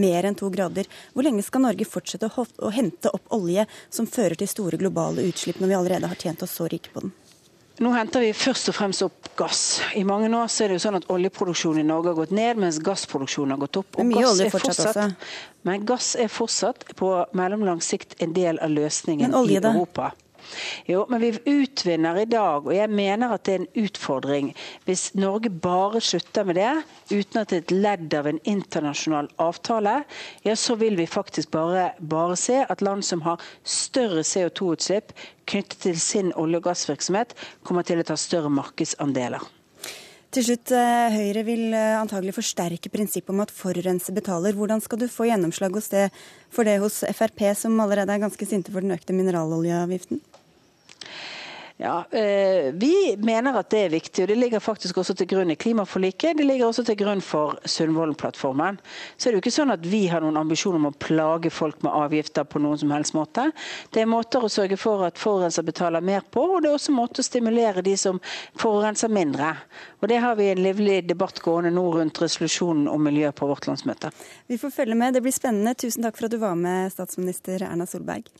mer 0.00 0.28
enn 0.28 0.38
to 0.38 0.50
grader. 0.54 0.88
Hvor 1.14 1.26
lenge 1.26 1.44
skal 1.46 1.66
Norge 1.66 1.88
fortsette 1.88 2.30
å 2.30 2.72
hente 2.74 3.12
opp 3.14 3.36
olje 3.36 3.66
som 3.88 4.08
fører 4.10 4.38
til 4.40 4.50
store 4.50 4.80
globale 4.80 5.26
utslipp, 5.28 5.60
når 5.60 5.72
vi 5.72 5.78
allerede 5.80 6.10
har 6.10 6.20
tjent 6.20 6.46
oss 6.46 6.56
så 6.58 6.70
rike 6.70 6.94
på 6.94 7.06
den? 7.06 7.14
Nå 7.82 7.90
henter 7.90 8.22
vi 8.22 8.28
først 8.38 8.68
og 8.70 8.76
fremst 8.76 9.02
opp 9.02 9.32
gass. 9.34 9.80
I 9.98 10.04
mange 10.06 10.28
år 10.30 10.50
så 10.52 10.62
er 10.62 10.70
det 10.70 10.76
jo 10.76 10.82
sånn 10.84 10.98
at 11.00 11.08
oljeproduksjonen 11.10 11.82
i 11.82 11.86
Norge 11.88 12.12
har 12.12 12.20
gått 12.20 12.34
ned, 12.36 12.60
mens 12.62 12.78
gassproduksjonen 12.86 13.56
har 13.56 13.62
gått 13.64 13.80
opp. 13.80 13.98
Og 13.98 14.06
mye 14.06 14.22
olje 14.28 14.46
fortsatt, 14.52 14.92
fortsatt, 14.94 15.32
Men 15.66 15.86
gass 15.88 16.12
er 16.14 16.30
fortsatt 16.30 16.86
på 16.94 17.10
mellomlang 17.34 17.82
sikt 17.82 18.14
en 18.22 18.36
del 18.36 18.60
av 18.62 18.70
løsningen 18.70 19.34
i 19.34 19.58
Europa. 19.58 20.12
Jo, 20.88 21.04
men 21.10 21.22
vi 21.22 21.32
utvinner 21.50 22.18
i 22.20 22.26
dag, 22.28 22.66
og 22.66 22.74
jeg 22.74 22.90
mener 22.90 23.34
at 23.34 23.44
det 23.46 23.54
er 23.54 23.62
en 23.62 23.84
utfordring 23.84 24.52
hvis 24.84 25.06
Norge 25.18 25.50
bare 25.50 26.02
slutter 26.04 26.46
med 26.48 26.58
det, 26.60 26.72
uten 27.10 27.40
at 27.40 27.50
det 27.50 27.58
er 27.58 27.64
et 27.64 27.76
ledd 27.86 28.16
av 28.18 28.28
en 28.30 28.40
internasjonal 28.48 29.30
avtale, 29.42 29.96
ja, 30.44 30.54
så 30.58 30.76
vil 30.80 30.98
vi 31.00 31.08
faktisk 31.10 31.52
bare, 31.54 31.90
bare 32.00 32.36
se 32.40 32.62
at 32.68 32.84
land 32.84 33.04
som 33.06 33.24
har 33.26 33.42
større 33.64 34.24
CO2-utslipp 34.26 35.14
knyttet 35.50 35.82
til 35.84 36.00
sin 36.00 36.32
olje- 36.32 36.60
og 36.62 36.70
gassvirksomhet, 36.70 37.34
kommer 37.64 37.84
til 37.86 38.00
å 38.00 38.08
ta 38.08 38.16
større 38.20 38.52
markedsandeler. 38.52 39.44
Til 40.34 40.42
slutt, 40.42 40.72
eh, 40.74 41.14
Høyre 41.14 41.44
vil 41.46 41.68
eh, 41.78 41.94
antagelig 41.94 42.32
forsterke 42.34 42.90
prinsippet 42.90 43.30
om 43.30 43.44
at 43.44 43.52
forurenser 43.54 44.16
betaler. 44.16 44.56
Hvordan 44.58 44.80
skal 44.82 44.98
du 44.98 45.06
få 45.06 45.28
gjennomslag 45.28 45.76
hos 45.78 45.92
det, 45.92 46.08
for 46.50 46.66
det 46.66 46.80
hos 46.82 47.04
Frp, 47.14 47.44
som 47.54 47.78
allerede 47.78 48.10
er 48.10 48.24
ganske 48.24 48.48
sinte 48.50 48.74
for 48.74 48.82
den 48.82 48.96
økte 48.96 49.14
mineraloljeavgiften? 49.14 50.18
Ja, 51.76 52.04
eh, 52.10 52.72
Vi 52.72 53.16
mener 53.18 53.56
at 53.58 53.70
det 53.70 53.78
er 53.78 53.88
viktig, 53.90 54.22
og 54.22 54.28
det 54.30 54.36
ligger 54.38 54.60
faktisk 54.62 54.98
også 55.00 55.14
til 55.18 55.26
grunn 55.26 55.50
i 55.50 55.56
klimaforliket. 55.58 56.36
Det 56.38 56.46
ligger 56.46 56.68
også 56.68 56.84
til 56.86 56.96
grunn 57.00 57.20
for 57.20 57.58
Sundvolden-plattformen. 57.66 58.78
Så 59.16 59.28
er 59.28 59.32
det 59.32 59.40
jo 59.40 59.42
ikke 59.42 59.54
sånn 59.56 59.74
at 59.74 59.82
vi 59.82 60.04
har 60.06 60.22
noen 60.22 60.38
ambisjon 60.38 60.78
om 60.78 60.86
å 60.86 60.94
plage 60.94 61.50
folk 61.50 61.82
med 61.82 61.90
avgifter 61.90 62.46
på 62.46 62.62
noen 62.62 62.78
som 62.78 62.94
helst 62.94 63.16
måte. 63.18 63.48
Det 63.90 64.04
er 64.04 64.06
måter 64.06 64.46
å 64.46 64.52
sørge 64.52 64.78
for 64.78 65.02
at 65.08 65.18
forurenser 65.18 65.66
betaler 65.66 66.04
mer 66.04 66.22
på, 66.22 66.46
og 66.46 66.62
det 66.62 66.70
er 66.70 66.78
også 66.78 66.94
måter 66.94 67.24
å 67.24 67.26
stimulere 67.26 67.82
de 67.82 67.96
som 67.98 68.22
forurenser 68.54 69.10
mindre. 69.10 69.56
Og 69.98 70.08
Det 70.08 70.22
har 70.22 70.38
vi 70.38 70.52
en 70.52 70.62
livlig 70.62 71.02
debatt 71.08 71.42
gående 71.42 71.74
nå 71.74 71.88
rundt 71.98 72.22
resolusjonen 72.22 72.86
om 72.86 73.02
miljø 73.02 73.32
på 73.32 73.50
vårt 73.50 73.66
landsmøte. 73.66 74.14
Vi 74.46 74.62
får 74.62 74.70
følge 74.70 74.94
med, 74.94 75.14
det 75.14 75.26
blir 75.26 75.34
spennende. 75.34 75.74
Tusen 75.74 76.06
takk 76.06 76.16
for 76.16 76.30
at 76.30 76.30
du 76.30 76.38
var 76.38 76.54
med, 76.54 76.92
statsminister 76.92 77.66
Erna 77.66 77.86
Solberg. 77.88 78.30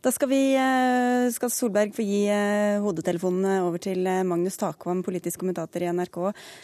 Da 0.00 0.08
skal, 0.08 0.30
vi, 0.30 0.54
eh, 0.56 1.26
skal 1.28 1.50
Solberg 1.52 1.92
få 1.92 2.00
gi 2.00 2.22
hodetelefonen 2.24 2.80
hodetelefonene 2.80 3.58
over 3.66 3.82
til 3.84 4.06
eh, 4.08 4.22
Magnus 4.24 4.56
Takvam, 4.56 5.02
politisk 5.04 5.42
kommentator 5.42 5.84
i 5.84 5.90
NRK. 5.92 6.16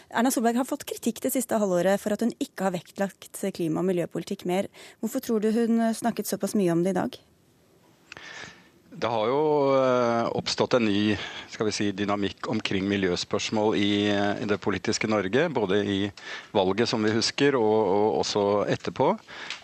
Erna 0.09 0.31
Solberg 0.33 0.57
har 0.57 0.65
fått 0.65 0.87
kritikk 0.89 1.21
det 1.21 1.35
siste 1.35 1.59
halvåret 1.61 2.01
for 2.01 2.15
at 2.15 2.25
hun 2.25 2.33
ikke 2.41 2.65
har 2.65 2.73
vektlagt 2.73 3.43
klima- 3.53 3.83
og 3.83 3.91
miljøpolitikk 3.91 4.47
mer. 4.49 4.71
Hvorfor 5.05 5.21
tror 5.21 5.45
du 5.45 5.51
hun 5.53 5.85
snakket 5.93 6.25
såpass 6.25 6.57
mye 6.57 6.73
om 6.73 6.81
det 6.81 6.95
i 6.95 6.97
dag? 6.97 7.19
Det 8.97 9.09
har 9.13 9.27
jo 9.29 9.41
eh, 9.77 10.27
oppstått 10.39 10.73
en 10.73 10.87
ny 10.87 11.13
si, 11.69 11.91
dynamikk 11.93 12.47
omkring 12.49 12.87
miljøspørsmål 12.89 13.75
i, 13.77 13.91
i 14.09 14.47
det 14.49 14.57
politiske 14.63 15.09
Norge. 15.11 15.43
Både 15.53 15.83
i 15.85 15.97
valget, 16.55 16.89
som 16.89 17.05
vi 17.05 17.13
husker, 17.13 17.59
og, 17.59 17.75
og 17.93 18.17
også 18.23 18.45
etterpå. 18.73 19.11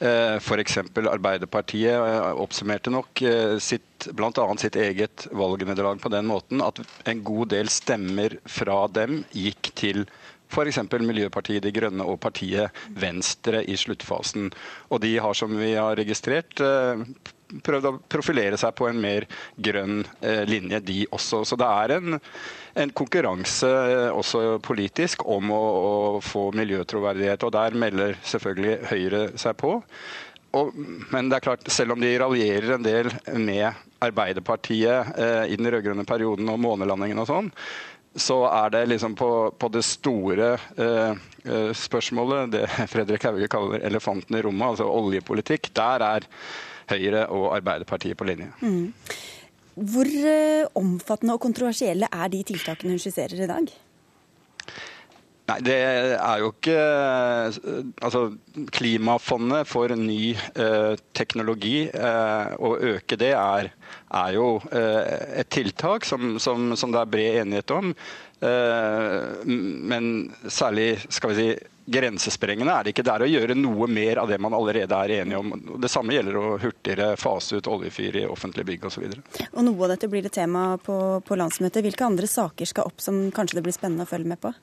Eh, 0.06 0.38
F.eks. 0.38 0.78
Arbeiderpartiet 1.02 1.98
eh, 1.98 2.30
oppsummerte 2.46 2.94
nok 2.94 3.24
sitt, 3.58 4.10
bl.a. 4.14 4.48
sitt 4.62 4.78
eget 4.78 5.26
valgnederlag 5.34 5.98
på 6.04 6.14
den 6.14 6.30
måten 6.30 6.62
at 6.62 6.84
en 7.10 7.26
god 7.26 7.56
del 7.56 7.74
stemmer 7.74 8.38
fra 8.46 8.84
dem 8.94 9.24
gikk 9.34 9.74
til 9.80 10.06
f.eks. 10.54 10.84
Miljøpartiet 11.02 11.66
De 11.66 11.74
Grønne 11.74 12.06
og 12.06 12.20
partiet 12.22 12.84
Venstre 13.02 13.64
i 13.66 13.82
sluttfasen. 13.82 14.52
Og 14.94 15.02
de 15.02 15.16
har, 15.18 15.34
som 15.34 15.58
vi 15.58 15.74
har 15.74 15.98
registrert, 15.98 16.62
prøvd 17.66 17.90
å 17.90 17.94
profilere 18.10 18.58
seg 18.60 18.74
på 18.78 18.88
en 18.90 19.00
mer 19.02 19.28
grønn 19.56 20.02
eh, 20.22 20.44
linje, 20.50 20.82
de 20.88 21.00
også. 21.14 21.44
Så 21.48 21.58
det 21.60 21.70
er 21.70 21.96
en, 21.98 22.20
en 22.84 22.94
konkurranse 22.98 23.70
eh, 23.70 24.10
også 24.12 24.60
politisk 24.64 25.26
om 25.30 25.54
å, 25.54 25.64
å, 25.64 25.96
få 26.24 26.50
miljøtroverdighet. 26.58 27.46
Og 27.46 27.56
der 27.56 27.80
melder 27.86 28.20
selvfølgelig 28.26 28.78
Høyre 28.92 29.24
seg 29.40 29.58
på. 29.62 29.78
Og, 30.54 30.76
men 31.10 31.30
det 31.30 31.40
er 31.40 31.48
klart, 31.48 31.72
selv 31.74 31.96
om 31.96 32.04
de 32.04 32.12
raljerer 32.22 32.76
en 32.76 32.86
del 32.86 33.10
med 33.42 33.72
Arbeiderpartiet 34.04 35.18
eh, 35.18 35.48
i 35.50 35.58
den 35.58 35.72
rød-grønne 35.72 36.06
perioden 36.06 36.52
og 36.52 36.62
månelandingen 36.62 37.24
og 37.24 37.30
sånn, 37.30 37.50
så 38.16 38.44
er 38.46 38.70
det 38.76 38.84
liksom 38.92 39.16
på, 39.18 39.30
på 39.58 39.70
det 39.74 39.82
store 39.88 40.52
eh, 40.78 41.16
eh 41.50 41.72
spørsmålet, 41.74 42.52
det 42.54 42.68
Fredrik 42.94 43.26
Hauge 43.26 43.50
kaller 43.50 43.82
elefanten 43.88 44.38
i 44.38 44.44
rommet, 44.46 44.76
altså 44.76 44.90
oljepolitikk, 44.90 45.72
der 45.74 46.06
er 46.06 46.30
Høyre 46.92 47.28
og 47.34 47.52
Arbeiderpartiet 47.58 48.18
på 48.20 48.28
linje. 48.28 48.50
Mm. 48.62 48.92
Hvor 49.74 50.06
eh, 50.06 50.68
omfattende 50.78 51.38
og 51.38 51.42
kontroversielle 51.42 52.10
er 52.12 52.30
de 52.34 52.44
tiltakene 52.52 52.94
hun 52.94 53.02
skisserer 53.02 53.42
i 53.42 53.50
dag? 53.50 53.72
Nei, 55.44 55.58
det 55.60 55.76
er 56.16 56.40
jo 56.40 56.52
ikke 56.54 56.76
Altså, 58.06 58.22
Klimafondet 58.72 59.68
for 59.68 59.92
ny 59.98 60.36
eh, 60.36 60.94
teknologi, 61.18 61.90
eh, 61.90 62.54
å 62.56 62.76
øke 62.94 63.18
det, 63.20 63.34
er, 63.36 63.74
er 64.24 64.38
jo 64.38 64.48
eh, 64.72 65.42
et 65.42 65.52
tiltak 65.52 66.08
som, 66.08 66.38
som, 66.40 66.72
som, 66.80 66.94
det 66.96 67.02
er 67.02 67.12
bred 67.12 67.42
enighet 67.42 67.76
om. 67.76 67.92
Eh, 68.44 69.44
men 69.92 70.10
særlig 70.48 70.96
skal 71.10 71.34
vi 71.34 71.40
si, 71.42 71.50
grensesprengende 71.86 72.74
er 72.74 72.84
det 72.86 72.94
ikke. 72.94 73.06
Det 73.06 73.14
er 73.14 73.26
å 73.26 73.30
gjøre 73.30 73.58
noe 73.58 73.88
mer 73.92 74.22
av 74.24 74.30
det 74.32 74.40
man 74.42 74.56
allerede 74.56 75.00
er 75.06 75.16
enige 75.20 75.40
om. 75.40 75.54
Det 75.82 75.92
samme 75.92 76.16
gjelder 76.16 76.40
å 76.40 76.58
hurtigere 76.62 77.14
fase 77.20 77.60
ut 77.60 77.70
oljefyr 77.70 78.22
i 78.24 78.28
offentlige 78.30 78.70
bygg 78.72 78.86
osv. 78.90 79.08
Noe 79.54 79.80
av 79.84 79.96
dette 79.96 80.12
blir 80.12 80.28
et 80.28 80.36
tema 80.36 80.74
på, 80.82 80.98
på 81.26 81.40
landsmøtet. 81.40 81.84
Hvilke 81.86 82.08
andre 82.08 82.30
saker 82.30 82.70
skal 82.70 82.92
opp 82.92 83.04
som 83.04 83.26
kanskje 83.36 83.60
det 83.60 83.66
blir 83.66 83.76
spennende 83.76 84.08
å 84.08 84.14
følge 84.14 84.32
med 84.34 84.42
på? 84.44 84.54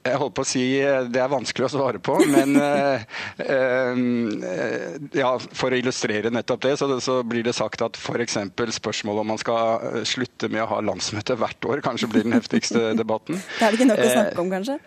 Jeg 0.00 0.16
holdt 0.16 0.32
på 0.32 0.44
å 0.46 0.48
si 0.48 0.62
eh, 0.80 1.02
det 1.12 1.20
er 1.20 1.28
vanskelig 1.28 1.66
å 1.66 1.72
svare 1.74 1.98
på, 2.00 2.14
men 2.32 2.54
uh, 2.56 3.02
uh, 3.52 3.98
ja, 5.12 5.32
for 5.36 5.68
å 5.68 5.76
illustrere 5.76 6.32
nettopp 6.32 6.62
det, 6.64 6.72
så, 6.80 6.88
så 7.04 7.18
blir 7.20 7.44
det 7.44 7.52
sagt 7.58 7.84
at 7.84 8.00
f.eks. 8.00 8.38
spørsmålet 8.78 9.20
om 9.20 9.28
man 9.34 9.42
skal 9.42 10.00
slutte 10.08 10.48
med 10.48 10.64
å 10.64 10.70
ha 10.72 10.80
landsmøte 10.88 11.36
hvert 11.36 11.68
år, 11.68 11.84
kanskje 11.84 12.08
blir 12.14 12.24
den 12.24 12.38
heftigste 12.38 12.94
debatten. 13.02 13.42
Det 13.58 13.66
er 13.66 13.76
det 13.76 13.82
ikke 13.82 13.90
nok 13.92 14.00
å 14.06 14.08
snakke 14.14 14.44
om, 14.46 14.54
kanskje? 14.56 14.78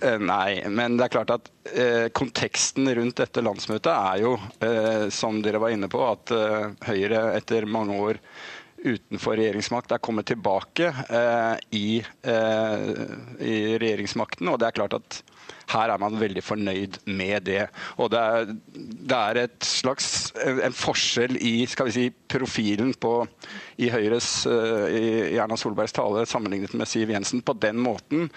Eh, 0.00 0.18
nei, 0.18 0.62
men 0.68 0.96
det 0.98 1.06
er 1.06 1.14
klart 1.14 1.32
at 1.34 1.48
eh, 1.72 2.08
konteksten 2.16 2.88
rundt 2.98 3.20
dette 3.20 3.44
landsmøtet 3.44 3.92
er 3.92 4.22
jo, 4.24 4.34
eh, 4.64 5.06
som 5.14 5.40
dere 5.44 5.62
var 5.62 5.74
inne 5.74 5.90
på, 5.92 6.02
at 6.08 6.32
eh, 6.34 6.68
Høyre 6.88 7.22
etter 7.38 7.68
mange 7.70 7.98
år 8.02 8.20
utenfor 8.86 9.38
regjeringsmakt 9.38 9.94
er 9.94 10.02
kommet 10.04 10.28
tilbake 10.28 10.90
eh, 10.90 11.54
i, 11.74 11.88
eh, 12.02 12.84
i, 13.40 13.54
regjeringsmakten. 13.80 14.50
Og 14.52 14.60
det 14.60 14.68
er 14.68 14.76
klart 14.76 14.98
at 14.98 15.22
her 15.72 15.90
er 15.90 15.98
man 15.98 16.18
veldig 16.20 16.42
fornøyd 16.44 17.00
med 17.08 17.46
det. 17.48 17.64
Og 17.98 18.12
det 18.12 18.20
er, 18.20 18.52
det 18.76 19.16
er 19.16 19.40
et 19.46 19.66
slags 19.66 20.30
en, 20.44 20.76
forskjell 20.76 21.38
i 21.40 21.56
skal 21.70 21.88
vi 21.88 21.96
si, 21.96 22.06
profilen 22.30 22.92
på, 23.02 23.16
i 23.82 23.90
Høyres 23.90 24.28
i 24.46 25.34
Erna 25.34 25.58
Solbergs 25.58 25.96
tale 25.96 26.22
sammenlignet 26.28 26.76
med 26.78 26.90
Siv 26.90 27.10
Jensen 27.10 27.42
på 27.42 27.56
den 27.58 27.82
måten 27.82 28.30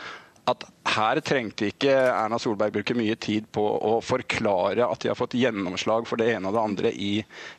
at 0.49 0.65
her 0.89 1.19
trengte 1.25 1.69
ikke 1.69 1.91
Erna 1.93 2.39
Solberg 2.41 2.73
bruke 2.75 2.95
mye 2.97 3.15
tid 3.21 3.47
på 3.53 3.63
å 3.63 3.97
forklare 4.03 4.87
at 4.87 5.03
de 5.03 5.11
har 5.11 5.19
fått 5.19 5.37
gjennomslag 5.37 6.07
for 6.09 6.21
det 6.21 6.31
ene 6.33 6.49
og 6.49 6.57
det 6.57 6.63
andre 6.63 6.93
i 6.93 7.11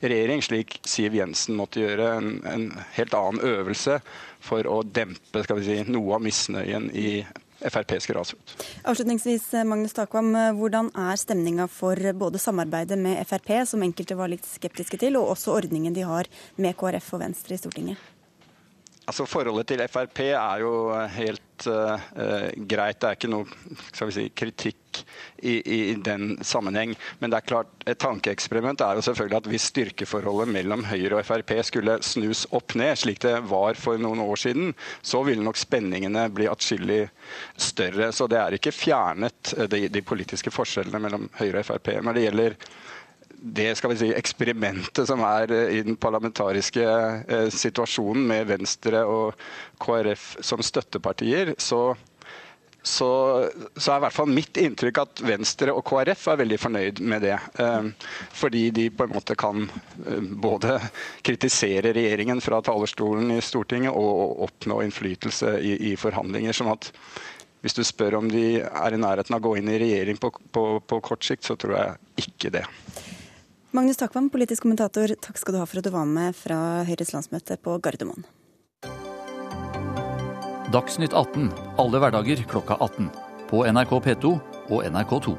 regjering, 0.02 0.42
slik 0.44 0.80
Siv 0.88 1.16
Jensen 1.18 1.59
måtte 1.61 1.82
gjøre 1.85 2.14
en, 2.18 2.32
en 2.49 2.66
helt 2.97 3.14
annen 3.16 3.44
øvelse 3.47 4.00
for 4.42 4.66
å 4.66 4.80
dempe 4.82 5.44
si, 5.62 5.78
noe 5.88 6.18
av 6.18 6.25
misnøyen 6.25 6.90
i 6.97 7.23
FrPs 7.61 8.06
grasrot. 8.09 8.54
Avslutningsvis, 8.88 9.50
Magnus 9.68 9.92
Takvam, 9.92 10.32
hvordan 10.56 10.88
er 10.97 11.18
stemninga 11.20 11.66
for 11.68 11.99
både 12.16 12.40
samarbeidet 12.40 12.97
med 12.99 13.20
Frp, 13.28 13.52
som 13.68 13.85
enkelte 13.85 14.16
var 14.16 14.32
litt 14.32 14.49
skeptiske 14.49 15.00
til, 15.02 15.18
og 15.20 15.35
også 15.35 15.52
ordningen 15.59 15.97
de 15.97 16.06
har 16.09 16.30
med 16.56 16.78
KrF 16.80 17.12
og 17.18 17.23
Venstre 17.26 17.56
i 17.56 17.61
Stortinget? 17.61 18.09
Altså 19.11 19.26
Forholdet 19.26 19.73
til 19.73 19.85
Frp 19.90 20.23
er 20.30 20.62
jo 20.62 20.73
helt 21.16 21.42
uh, 21.69 22.49
greit. 22.71 23.00
Det 23.00 23.09
er 23.09 23.19
ikke 23.19 23.31
noe 23.33 24.11
si, 24.14 24.29
kritikk 24.37 25.02
i, 25.43 25.55
i, 25.61 25.95
den 25.95 26.38
sammenheng. 26.45 26.95
Men 27.19 27.33
det 27.33 27.40
er 27.40 27.49
klart, 27.49 27.71
et 27.88 28.00
tankeeksperiment 28.00 28.83
er 28.85 28.99
jo 28.99 29.05
selvfølgelig 29.07 29.38
at 29.40 29.49
hvis 29.52 29.69
styrkeforholdet 29.73 30.52
mellom 30.52 30.85
Høyre 30.88 31.21
og 31.21 31.26
Frp 31.26 31.55
skulle 31.67 31.99
snus 32.07 32.47
opp 32.57 32.75
ned, 32.79 32.97
slik 33.00 33.23
det 33.25 33.37
var 33.50 33.79
for 33.81 34.00
noen 34.00 34.23
år 34.25 34.43
siden, 34.45 34.75
så 35.02 35.23
ville 35.26 35.45
nok 35.45 35.61
spenningene 35.61 36.26
bli 36.35 36.49
atskillig 36.50 37.02
større. 37.57 38.11
Så 38.17 38.29
det 38.31 38.40
er 38.40 38.59
ikke 38.59 38.75
fjernet, 38.75 39.55
eh, 39.57 39.71
de, 39.71 39.87
de 39.93 40.05
politiske 40.05 40.52
forskjellene 40.55 41.02
mellom 41.07 41.29
Høyre 41.40 41.64
og 41.64 41.71
Frp. 41.73 41.97
Når 42.05 42.17
det 42.17 42.26
gjelder 42.29 42.59
det 43.40 43.75
skal 43.78 43.94
vi 43.94 43.97
si, 43.97 44.11
eksperimentet 44.12 45.09
som 45.09 45.23
er 45.25 45.52
eh, 45.54 45.78
i 45.78 45.80
den 45.87 45.97
parlamentariske 46.00 46.85
eh, 46.85 47.49
situasjonen 47.54 48.26
med 48.28 48.50
Venstre 48.50 49.02
og 49.09 49.40
KrF 49.80 50.35
som 50.44 50.61
støttepartier, 50.64 51.54
så, 51.56 51.94
så, 52.82 53.09
så, 53.76 53.87
er 53.92 53.97
i 53.97 54.04
hvert 54.04 54.16
fall 54.16 54.35
mitt 54.35 54.61
inntrykk 54.61 55.00
at 55.00 55.23
Venstre 55.25 55.73
og 55.73 55.87
KrF 55.88 56.26
er 56.32 56.40
veldig 56.42 56.59
fornøyd 56.61 57.00
med 57.00 57.25
det. 57.25 57.38
Eh, 57.64 57.88
fordi 58.42 58.66
de 58.76 58.90
på 58.92 59.09
en 59.09 59.14
måte 59.16 59.37
kan 59.40 59.64
både 60.42 60.76
kritisere 61.25 61.94
regjeringen 61.97 62.44
fra 62.44 62.61
talerstolen 62.66 63.32
i 63.38 63.40
Stortinget 63.44 63.97
og 63.97 64.44
oppnå 64.50 64.82
innflytelse 64.85 65.56
i, 65.64 65.76
i 65.92 65.97
forhandlinger. 66.00 66.56
sånn 66.56 66.75
at 66.75 66.92
hvis 67.61 67.76
du 67.76 67.82
spør 67.85 68.18
om 68.20 68.28
de 68.32 68.61
er 68.64 68.97
i 68.97 69.00
nærheten 69.00 69.37
av 69.37 69.40
å 69.40 69.50
gå 69.50 69.59
inn 69.61 69.68
i 69.68 69.80
regjering 69.80 70.20
på, 70.20 70.32
på, 70.52 70.66
på 70.80 71.00
kort 71.04 71.25
sikt, 71.25 71.44
så 71.49 71.56
tror 71.61 71.76
jeg 71.76 72.28
ikke 72.28 72.52
det. 72.56 72.64
Magnus 73.70 73.96
Takvam, 73.96 74.26
politisk 74.34 74.64
kommentator, 74.64 75.12
takk 75.22 75.36
skal 75.38 75.54
du 75.54 75.60
ha 75.60 75.66
for 75.68 75.78
at 75.78 75.86
du 75.86 75.92
var 75.94 76.08
med 76.08 76.34
fra 76.34 76.82
Høyres 76.88 77.12
landsmøte 77.14 77.54
på 77.62 77.76
Gardermoen. 77.78 78.26
Dagsnytt 80.74 81.14
18 81.14 81.46
alle 81.78 82.00
hverdager 82.02 82.42
klokka 82.50 82.74
18. 82.82 83.12
På 83.46 83.62
NRK 83.70 83.94
P2 84.08 84.34
og 84.74 84.84
NRK2. 84.90 85.38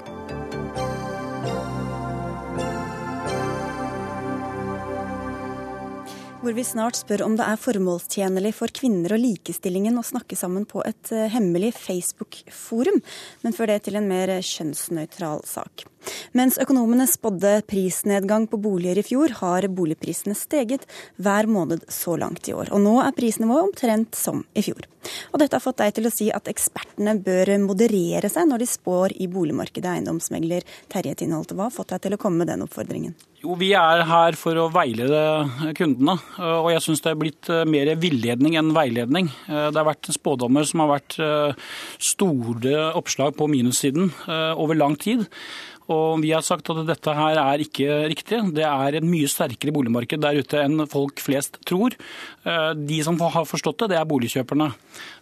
hvor 6.42 6.56
vi 6.58 6.64
snart 6.66 6.98
spør 6.98 7.22
om 7.28 7.36
det 7.38 7.46
er 7.46 7.60
formålstjenlig 7.62 8.52
for 8.58 8.74
kvinner 8.74 9.14
og 9.14 9.22
likestillingen 9.22 10.00
å 10.00 10.06
snakke 10.06 10.34
sammen 10.38 10.66
på 10.66 10.82
et 10.88 11.12
eh, 11.14 11.30
hemmelig 11.30 11.76
Facebook-forum, 11.78 12.98
men 13.46 13.54
før 13.54 13.70
det 13.70 13.84
til 13.86 14.00
en 14.00 14.10
mer 14.10 14.34
kjønnsnøytral 14.42 15.46
sak. 15.46 15.86
Mens 16.38 16.58
økonomene 16.62 17.08
spådde 17.10 17.62
prisnedgang 17.70 18.48
på 18.52 18.60
boliger 18.62 19.02
i 19.02 19.06
fjor, 19.06 19.36
har 19.42 19.68
boligprisene 19.72 20.36
steget 20.38 20.88
hver 21.22 21.50
måned 21.52 21.86
så 21.92 22.18
langt 22.20 22.50
i 22.50 22.56
år. 22.56 22.72
Og 22.76 22.84
nå 22.84 22.98
er 23.04 23.16
prisnivået 23.18 23.70
omtrent 23.70 24.18
som 24.18 24.46
i 24.58 24.66
fjor. 24.66 24.88
Og 25.32 25.42
dette 25.42 25.58
har 25.58 25.64
fått 25.64 25.82
deg 25.82 25.96
til 25.98 26.08
å 26.08 26.14
si 26.14 26.30
at 26.34 26.50
ekspertene 26.52 27.18
bør 27.26 27.56
moderere 27.64 28.30
seg 28.32 28.48
når 28.50 28.64
de 28.64 28.70
spår 28.70 29.18
i 29.24 29.28
boligmarkedet. 29.32 29.98
Eiendomsmegler 29.98 30.66
Terje 30.92 31.18
Tinholt, 31.22 31.56
hva 31.56 31.70
har 31.70 31.76
fått 31.76 31.96
deg 31.96 32.06
til 32.06 32.18
å 32.18 32.22
komme 32.22 32.44
med 32.44 32.52
den 32.52 32.66
oppfordringen? 32.66 33.16
Jo, 33.42 33.56
Vi 33.58 33.72
er 33.74 34.04
her 34.06 34.38
for 34.38 34.58
å 34.62 34.68
veilede 34.70 35.74
kundene. 35.78 36.14
Og 36.62 36.70
jeg 36.76 36.84
syns 36.86 37.02
det 37.02 37.10
er 37.10 37.18
blitt 37.18 37.50
eh, 37.50 37.66
mer 37.66 37.90
villedning 37.98 38.58
enn 38.60 38.70
veiledning. 38.76 39.32
Eh, 39.50 39.70
det 39.74 39.80
har 39.80 39.88
vært 39.88 40.12
spådommer 40.14 40.68
som 40.70 40.84
har 40.84 40.92
vært 40.94 41.18
eh, 41.18 41.72
store 42.12 42.92
oppslag 43.00 43.34
på 43.40 43.50
minussiden 43.50 44.12
over 44.30 44.78
lang 44.78 44.94
tid. 45.00 45.26
Og 45.92 46.22
vi 46.24 46.32
har 46.34 46.44
sagt 46.46 46.70
at 46.72 46.82
dette 46.88 47.16
her 47.18 47.40
er 47.42 47.64
ikke 47.64 48.02
riktig. 48.12 48.40
Det 48.56 48.66
er 48.68 48.98
et 48.98 49.08
mye 49.08 49.30
sterkere 49.30 49.74
boligmarked 49.76 50.22
der 50.24 50.40
ute 50.40 50.62
enn 50.64 50.86
folk 50.92 51.22
flest 51.24 51.60
tror. 51.68 51.98
Eh, 52.48 52.72
de 52.78 53.02
som 53.06 53.20
har 53.22 53.48
forstått 53.50 53.84
det, 53.84 53.92
det 53.94 54.00
er 54.00 54.08
boligkjøperne. 54.10 54.72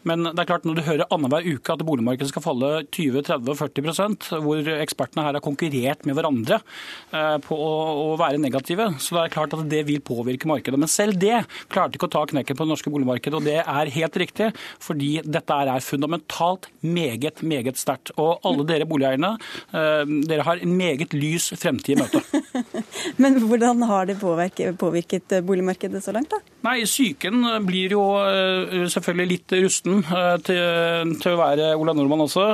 Men 0.08 0.30
det 0.30 0.42
er 0.42 0.48
klart 0.50 0.66
når 0.68 0.80
du 0.80 0.86
hører 0.86 1.10
annenhver 1.12 1.48
uke 1.48 1.74
at 1.74 1.84
boligmarkedet 1.86 2.32
skal 2.32 2.44
falle 2.46 2.70
20-30-40% 2.96 4.30
hvor 4.44 4.70
ekspertene 4.80 5.26
her 5.26 5.38
har 5.38 5.44
konkurrert 5.44 6.06
med 6.08 6.18
hverandre 6.18 6.60
eh, 6.60 7.38
på 7.44 7.58
å 7.60 8.16
være 8.20 8.42
negative, 8.42 8.90
så 9.02 9.18
det 9.18 9.24
er 9.24 9.34
klart 9.36 9.56
at 9.58 9.66
det 9.72 9.84
vil 9.88 10.02
påvirke 10.06 10.50
markedet. 10.50 10.80
Men 10.80 10.92
selv 10.92 11.20
det 11.20 11.44
klarte 11.72 12.00
ikke 12.00 12.10
å 12.10 12.16
ta 12.16 12.26
knekken 12.30 12.58
på 12.58 12.68
det 12.68 12.74
norske 12.74 12.94
boligmarkedet, 12.94 13.40
og 13.40 13.48
det 13.48 13.60
er 13.62 13.94
helt 13.96 14.20
riktig. 14.24 14.52
Fordi 14.84 15.12
dette 15.26 15.60
er 15.60 15.84
fundamentalt 15.84 16.70
meget, 16.86 17.44
meget 17.44 17.80
sterkt. 17.80 18.14
Og 18.20 18.40
alle 18.48 18.66
dere 18.70 18.88
boligeierne, 18.90 19.36
eh, 19.74 20.04
dere 20.30 20.48
har 20.48 20.64
en 20.64 20.78
meget 20.80 21.16
lys 21.18 21.52
fremtid 21.60 21.98
i 21.98 22.02
møte. 22.04 22.24
Men 23.22 23.40
hvordan 23.44 23.84
har 23.90 24.10
det 24.10 24.20
påvirket 24.22 25.40
boligmarkedet 25.46 26.02
så 26.04 26.14
langt, 26.16 26.32
da? 26.32 26.42
Nei, 26.66 26.82
Psyken 26.90 27.44
blir 27.68 27.96
jo 27.96 28.04
eh, 28.20 28.88
selvfølgelig 28.92 29.30
litt 29.34 29.58
rusten 29.64 29.89
eh, 30.00 30.36
til, 30.46 31.16
til 31.22 31.36
å 31.36 31.40
være 31.40 31.72
Ola 31.80 31.96
Nordmann 31.98 32.26
også. 32.26 32.46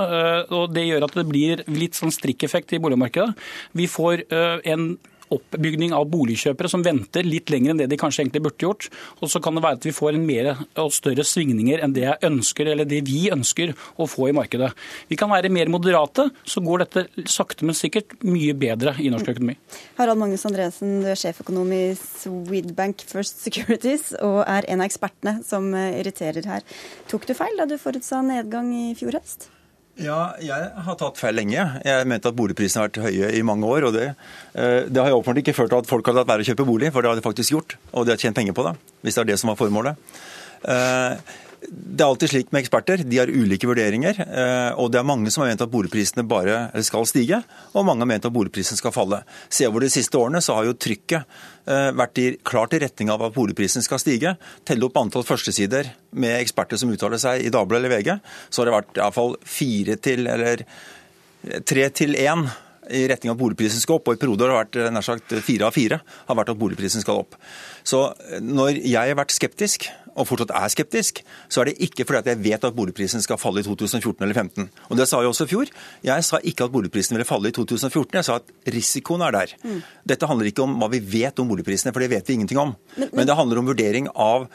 og 0.56 0.72
Det 0.76 0.86
gjør 0.88 1.08
at 1.08 1.18
det 1.20 1.28
blir 1.30 1.66
litt 1.72 1.98
sånn 1.98 2.14
strikkeffekt 2.14 2.76
i 2.76 2.82
boligmarkedet. 2.84 3.36
Vi 3.78 3.90
får 3.92 4.26
en 4.32 4.96
oppbygning 5.34 5.94
av 5.96 6.08
boligkjøpere 6.12 6.70
som 6.72 6.84
venter 6.86 7.26
litt 7.26 7.50
lenger 7.54 7.74
enn 7.74 7.82
det 7.82 7.90
de 7.92 8.00
kanskje 8.00 8.24
egentlig 8.24 8.44
burde 8.46 8.68
gjort. 8.68 8.90
Og 9.22 9.32
så 9.32 9.42
kan 9.44 9.58
det 9.58 9.64
være 9.66 9.80
at 9.80 9.88
vi 9.88 9.96
får 9.96 10.18
en 10.18 10.28
mer 10.28 10.52
og 10.82 10.92
større 10.96 11.26
svingninger 11.26 11.82
enn 11.84 11.96
det 11.96 12.06
jeg 12.06 12.22
ønsker, 12.30 12.70
eller 12.72 12.90
det 12.90 13.02
vi 13.08 13.26
ønsker 13.34 13.74
å 14.02 14.08
få 14.10 14.30
i 14.30 14.36
markedet. 14.36 14.72
Vi 15.10 15.18
kan 15.20 15.32
være 15.32 15.52
mer 15.54 15.72
moderate, 15.74 16.28
så 16.46 16.64
går 16.66 16.86
dette 16.86 17.26
sakte, 17.32 17.66
men 17.66 17.78
sikkert 17.78 18.18
mye 18.26 18.56
bedre 18.58 18.96
i 19.02 19.10
norsk 19.14 19.34
økonomi. 19.36 19.58
Harald 20.00 20.22
Magnus 20.22 20.46
Andresen, 20.48 21.00
du 21.04 21.10
er 21.12 21.20
sjeføkonom 21.20 21.74
i 21.76 21.84
Swedbank 22.00 23.06
First 23.10 23.42
Securities 23.46 24.12
og 24.22 24.44
er 24.46 24.70
en 24.70 24.84
av 24.84 24.90
ekspertene 24.90 25.40
som 25.48 25.72
irriterer 25.76 26.46
her. 26.50 26.66
Tok 27.12 27.28
du 27.28 27.36
feil 27.38 27.58
da 27.60 27.68
du 27.70 27.78
forutsa 27.82 28.22
nedgang 28.26 28.72
i 28.76 28.88
fjor 28.98 29.20
høst? 29.20 29.50
Ja, 29.96 30.36
jeg 30.44 30.72
har 30.86 30.98
tatt 31.00 31.20
feil 31.22 31.38
lenge. 31.38 31.62
Jeg 31.86 32.08
mente 32.12 32.28
at 32.28 32.36
boligprisene 32.36 32.82
har 32.82 32.90
vært 32.90 33.04
høye 33.06 33.30
i 33.38 33.44
mange 33.48 33.64
år. 33.70 33.88
og 33.88 33.94
Det, 33.96 34.10
eh, 34.54 34.82
det 34.92 35.02
har 35.02 35.10
jo 35.10 35.22
åpenbart 35.22 35.40
ikke 35.40 35.56
ført 35.56 35.72
til 35.72 35.80
at 35.80 35.88
folk 35.88 36.06
har 36.06 36.18
latt 36.18 36.28
være 36.28 36.44
å 36.44 36.50
kjøpe 36.52 36.68
bolig, 36.68 36.92
for 36.92 37.02
det 37.02 37.10
har 37.10 37.16
de 37.16 37.24
faktisk 37.24 37.52
gjort. 37.56 37.78
Og 37.94 38.06
de 38.06 38.12
har 38.12 38.20
tjent 38.20 38.36
penger 38.36 38.54
på 38.54 38.66
det, 38.68 38.76
hvis 39.04 39.16
det 39.16 39.22
er 39.22 39.32
det 39.32 39.40
som 39.40 39.54
var 39.54 39.56
formålet. 39.56 39.96
Eh, 41.66 41.72
det 41.72 42.04
er 42.04 42.08
alltid 42.08 42.30
slik 42.30 42.52
med 42.52 42.64
eksperter. 42.64 43.04
De 43.04 43.18
har 43.18 43.32
ulike 43.32 43.68
vurderinger. 43.68 44.20
Eh, 44.22 44.72
og 44.80 44.92
det 44.92 45.00
er 45.00 45.08
mange 45.08 45.32
som 45.32 45.44
har 45.44 45.52
ment 45.52 45.64
at 45.66 45.72
boligprisene 45.72 46.26
bare 46.28 46.70
skal 46.86 47.06
stige, 47.10 47.42
og 47.74 47.86
mange 47.86 48.06
har 48.06 48.10
ment 48.10 48.26
at 48.26 48.34
boligprisen 48.34 48.80
skal 48.80 48.94
falle. 48.96 49.22
Se 49.50 49.68
over 49.68 49.86
de 49.86 49.92
siste 49.94 50.18
årene 50.18 50.42
så 50.44 50.58
har 50.58 50.68
jo 50.68 50.78
trykket 50.78 51.24
eh, 51.68 51.92
vært 51.96 52.22
i, 52.22 52.28
klart 52.44 52.76
i 52.76 52.82
retning 52.84 53.12
av 53.14 53.24
at 53.28 53.36
boligprisen 53.36 53.86
skal 53.86 54.02
stige. 54.02 54.36
Telle 54.68 54.90
opp 54.90 55.00
antall 55.02 55.26
førstesider 55.28 55.94
med 56.16 56.40
eksperter 56.40 56.80
som 56.82 56.92
uttaler 56.94 57.22
seg 57.22 57.46
i 57.46 57.54
Dagbladet 57.54 57.86
eller 57.86 57.98
VG, 57.98 58.20
så 58.50 58.62
har 58.62 58.70
det 58.70 58.78
vært 58.78 59.02
iallfall 59.02 59.36
fire 59.46 59.98
til, 60.02 60.28
eller 60.32 60.64
tre 61.66 61.90
til 61.94 62.16
én 62.18 62.48
i 62.90 63.06
retning 63.10 63.32
av 63.32 63.38
at 63.38 63.42
boligprisen 63.42 63.82
skal 63.82 64.00
opp, 64.00 64.10
og 64.10 64.18
i 64.18 64.22
perioder 64.22 64.52
har 64.52 64.68
det 64.68 64.82
vært 64.84 64.96
nær 64.96 65.06
sagt 65.06 65.36
fire 65.46 65.70
av 65.70 65.76
fire 65.76 66.02
har 66.02 66.40
vært 66.40 66.54
at 66.54 66.60
boligprisen 66.60 67.04
skal 67.04 67.24
opp. 67.24 67.38
Så 67.86 68.08
når 68.42 68.82
jeg 68.82 69.14
har 69.14 69.18
vært 69.18 69.36
skeptisk, 69.36 69.88
og 70.16 70.28
fortsatt 70.30 70.54
er 70.56 70.72
skeptisk, 70.72 71.20
så 71.52 71.62
er 71.62 71.70
det 71.70 71.76
ikke 71.84 72.06
fordi 72.08 72.22
at 72.22 72.30
jeg 72.32 72.42
vet 72.46 72.68
at 72.68 72.76
boligprisen 72.76 73.24
skal 73.24 73.40
falle 73.40 73.60
i 73.60 73.66
2014 73.68 74.24
eller 74.24 74.38
2015. 74.38 74.70
Og 74.90 75.00
Det 75.00 75.08
sa 75.10 75.20
jeg 75.20 75.32
også 75.32 75.48
i 75.48 75.52
fjor. 75.52 75.72
Jeg 76.08 76.28
sa 76.28 76.40
ikke 76.40 76.70
at 76.70 76.72
boligprisen 76.72 77.18
ville 77.18 77.28
falle 77.28 77.52
i 77.52 77.56
2014, 77.56 78.16
jeg 78.16 78.28
sa 78.28 78.38
at 78.40 78.54
risikoen 78.72 79.26
er 79.28 79.36
der. 79.36 79.58
Mm. 79.66 79.82
Dette 80.08 80.30
handler 80.30 80.52
ikke 80.52 80.64
om 80.64 80.78
hva 80.80 80.90
vi 80.94 81.02
vet 81.04 81.44
om 81.44 81.52
boligprisene, 81.52 81.92
for 81.92 82.04
det 82.04 82.14
vet 82.14 82.32
vi 82.32 82.40
ingenting 82.40 82.62
om. 82.62 82.76
Men, 82.96 83.10
men... 83.10 83.14
men 83.20 83.28
det 83.28 83.38
handler 83.42 83.60
om 83.60 83.70
vurdering 83.74 84.10
av 84.16 84.48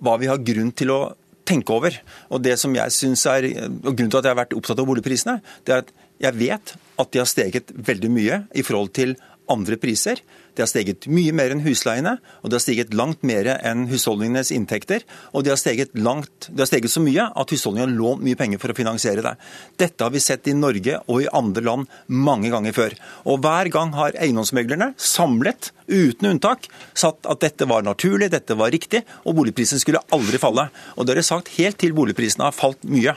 hva 0.00 0.20
vi 0.20 0.28
har 0.28 0.44
grunn 0.44 0.72
til 0.76 0.92
å 0.92 1.00
tenke 1.48 1.74
over. 1.74 1.96
Og 2.30 2.44
det 2.44 2.58
som 2.60 2.74
jeg 2.76 2.94
synes 2.94 3.24
er, 3.30 3.48
og 3.66 3.94
Grunnen 3.94 4.12
til 4.12 4.20
at 4.20 4.28
jeg 4.28 4.34
har 4.34 4.42
vært 4.42 4.56
opptatt 4.58 4.80
av 4.80 4.88
boligprisene, 4.88 5.40
det 5.64 5.74
er 5.74 5.84
at 5.86 5.92
jeg 6.20 6.36
vet 6.36 6.74
at 7.00 7.12
de 7.12 7.22
har 7.22 7.28
steget 7.28 7.72
veldig 7.74 8.12
mye 8.12 8.42
i 8.52 8.64
forhold 8.66 8.92
til 8.96 9.16
andre 9.50 9.76
priser. 9.80 10.20
De 10.54 10.62
har 10.62 10.68
steget 10.70 11.06
mye 11.10 11.32
mer 11.34 11.52
enn 11.54 11.62
husleiene, 11.64 12.16
og 12.42 12.50
de 12.50 12.56
har 12.58 12.62
steget 12.62 12.94
langt 12.96 13.22
mer 13.26 13.48
enn 13.56 13.86
husholdningenes 13.90 14.52
inntekter. 14.54 15.04
Og 15.34 15.44
de 15.46 15.52
har 15.52 15.58
steget, 15.60 15.94
langt, 15.98 16.48
de 16.50 16.62
har 16.62 16.68
steget 16.70 16.92
så 16.92 17.02
mye 17.02 17.28
at 17.28 17.54
husholdningene 17.54 17.96
lånt 17.98 18.24
mye 18.26 18.38
penger 18.38 18.62
for 18.62 18.72
å 18.72 18.76
finansiere 18.78 19.24
det. 19.24 19.34
Dette 19.80 20.06
har 20.06 20.14
vi 20.14 20.22
sett 20.22 20.50
i 20.50 20.56
Norge 20.56 21.00
og 21.06 21.24
i 21.24 21.30
andre 21.40 21.64
land 21.66 21.98
mange 22.12 22.52
ganger 22.52 22.76
før. 22.76 22.96
Og 23.26 23.42
hver 23.44 23.72
gang 23.74 23.94
har 23.96 24.18
eiendomsmeglerne 24.18 24.92
samlet, 25.00 25.72
uten 25.90 26.32
unntak, 26.34 26.68
satt 26.94 27.26
at 27.30 27.42
dette 27.42 27.66
var 27.70 27.86
naturlig, 27.86 28.30
dette 28.30 28.58
var 28.58 28.74
riktig, 28.74 29.02
og 29.24 29.38
boligprisen 29.40 29.82
skulle 29.82 30.02
aldri 30.14 30.38
falle. 30.42 30.68
Og 30.96 31.06
det 31.06 31.16
har 31.16 31.22
de 31.22 31.30
sagt 31.32 31.54
helt 31.58 31.80
til 31.80 31.96
boligprisene 31.96 32.46
har 32.46 32.56
falt 32.56 32.86
mye. 32.86 33.16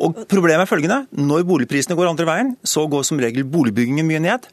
Og 0.00 0.24
Problemet 0.30 0.64
er 0.64 0.70
følgende. 0.70 1.02
Når 1.12 1.44
boligprisene 1.48 1.96
går 1.98 2.12
andre 2.12 2.28
veien, 2.28 2.56
så 2.64 2.86
går 2.88 3.04
som 3.06 3.20
regel 3.20 3.44
boligbyggingen 3.44 4.08
mye 4.08 4.22
ned 4.22 4.48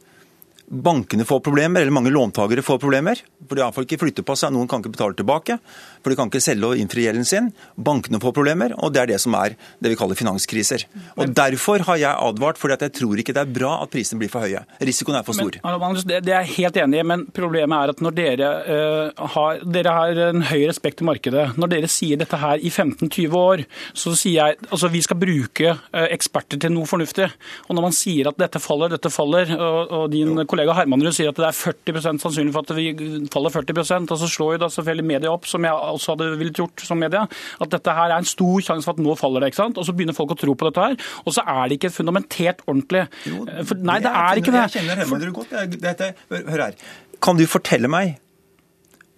bankene 0.69 1.25
får 1.25 1.39
problemer, 1.41 1.81
eller 1.81 1.93
mange 1.93 2.11
låntakere 2.13 2.61
får 2.61 2.79
problemer. 2.81 3.19
For 3.47 3.57
de 3.57 3.65
har 3.65 3.85
ikke 3.85 3.99
flyttet 4.01 4.25
på 4.25 4.35
seg, 4.37 4.53
noen 4.53 4.69
kan 4.69 4.83
ikke 4.83 4.93
betale 4.93 5.17
tilbake. 5.17 5.57
For 6.03 6.11
de 6.11 6.17
kan 6.19 6.29
ikke 6.29 6.43
selge 6.43 6.69
og 6.69 6.79
innfri 6.79 7.07
gjelden 7.07 7.25
sin. 7.27 7.49
Bankene 7.75 8.21
får 8.21 8.35
problemer, 8.37 8.75
og 8.77 8.93
det 8.93 9.01
er 9.01 9.11
det 9.13 9.19
som 9.23 9.35
er 9.39 9.55
det 9.81 9.93
vi 9.93 9.97
kaller 9.99 10.19
finanskriser. 10.19 10.85
Og 11.17 11.33
Derfor 11.39 11.85
har 11.87 11.99
jeg 12.01 12.13
advart, 12.29 12.59
for 12.61 12.69
jeg 12.73 12.93
tror 12.95 13.21
ikke 13.21 13.33
det 13.35 13.41
er 13.41 13.53
bra 13.55 13.77
at 13.83 13.93
prisene 13.93 14.21
blir 14.21 14.31
for 14.31 14.45
høye. 14.45 14.61
Risikoen 14.85 15.17
er 15.19 15.25
for 15.25 15.37
stor. 15.37 15.57
Men, 15.65 15.99
det 16.05 16.19
er 16.19 16.43
jeg 16.43 16.53
helt 16.59 16.79
enig 16.83 17.01
i, 17.01 17.07
men 17.13 17.25
problemet 17.33 17.77
er 17.77 17.93
at 17.95 18.03
når 18.05 18.17
dere, 18.17 18.51
uh, 18.69 19.27
har, 19.35 19.63
dere 19.65 19.95
har 19.95 20.23
en 20.29 20.45
høy 20.51 20.67
respekt 20.69 21.01
i 21.01 21.09
markedet, 21.09 21.47
når 21.59 21.73
dere 21.73 21.91
sier 21.91 22.19
dette 22.21 22.37
her 22.39 22.61
i 22.61 22.69
15-20 22.69 23.37
år, 23.39 23.65
så 23.97 24.13
sier 24.17 24.37
jeg 24.39 24.59
altså 24.69 24.91
vi 24.93 25.01
skal 25.05 25.19
bruke 25.21 25.73
uh, 25.73 26.05
eksperter 26.09 26.61
til 26.61 26.75
noe 26.75 26.89
fornuftig. 26.89 27.29
Og 27.67 27.77
når 27.77 27.89
man 27.89 27.95
sier 27.95 28.29
at 28.29 28.39
dette 28.39 28.61
faller, 28.61 28.93
dette 28.93 29.11
faller, 29.13 29.55
og, 29.57 29.95
og 29.95 30.05
din 30.13 30.37
kollega 30.45 30.58
kollega 30.59 30.75
Hermanrud 30.75 31.15
sier 31.15 31.31
at 31.31 31.39
det 31.39 31.47
er 31.47 31.55
40 31.55 32.19
sannsynlig 32.19 32.53
for 32.53 32.67
at 32.67 32.75
vi 32.75 32.89
faller 33.31 33.53
40% 33.53 34.11
og 34.11 34.19
så 34.19 34.29
slår 34.29 34.55
jo 34.55 34.61
da 34.63 34.69
selvfølgelig 34.73 35.07
media 35.07 35.31
opp, 35.31 35.47
som 35.47 35.63
jeg 35.63 35.71
også 35.95 36.15
hadde 36.15 36.29
villet 36.39 36.59
gjort 36.59 36.83
som 36.83 36.99
media, 36.99 37.25
at 37.63 37.71
dette 37.71 37.95
her 37.95 38.11
er 38.11 38.17
en 38.17 38.27
stor 38.27 38.65
sjanse 38.65 38.87
for 38.87 38.97
at 38.97 39.03
nå 39.03 39.15
faller 39.19 39.43
det. 39.43 39.51
ikke 39.53 39.61
sant? 39.61 39.79
Og 39.79 39.87
så 39.87 39.95
begynner 39.95 40.17
folk 40.17 40.35
å 40.35 40.39
tro 40.39 40.55
på 40.59 40.67
dette 40.67 40.87
her. 40.87 40.97
Og 41.23 41.35
så 41.35 41.45
er 41.47 41.61
det 41.69 41.79
ikke 41.79 41.93
fundamentert 41.95 42.63
ordentlig. 42.67 43.05
Jo, 43.29 43.43
for, 43.69 43.83
nei, 43.89 43.99
det 44.03 44.13
er 44.23 44.41
ikke 44.41 44.55
det. 44.55 44.63
Jeg 44.65 44.75
kjenner 44.77 45.03
Hermanrud 45.03 45.35
godt. 45.39 45.55
Dette, 45.79 46.11
hør 46.35 46.65
her. 46.65 46.79
Kan 47.23 47.39
du 47.39 47.45
fortelle 47.51 47.91
meg 47.91 48.17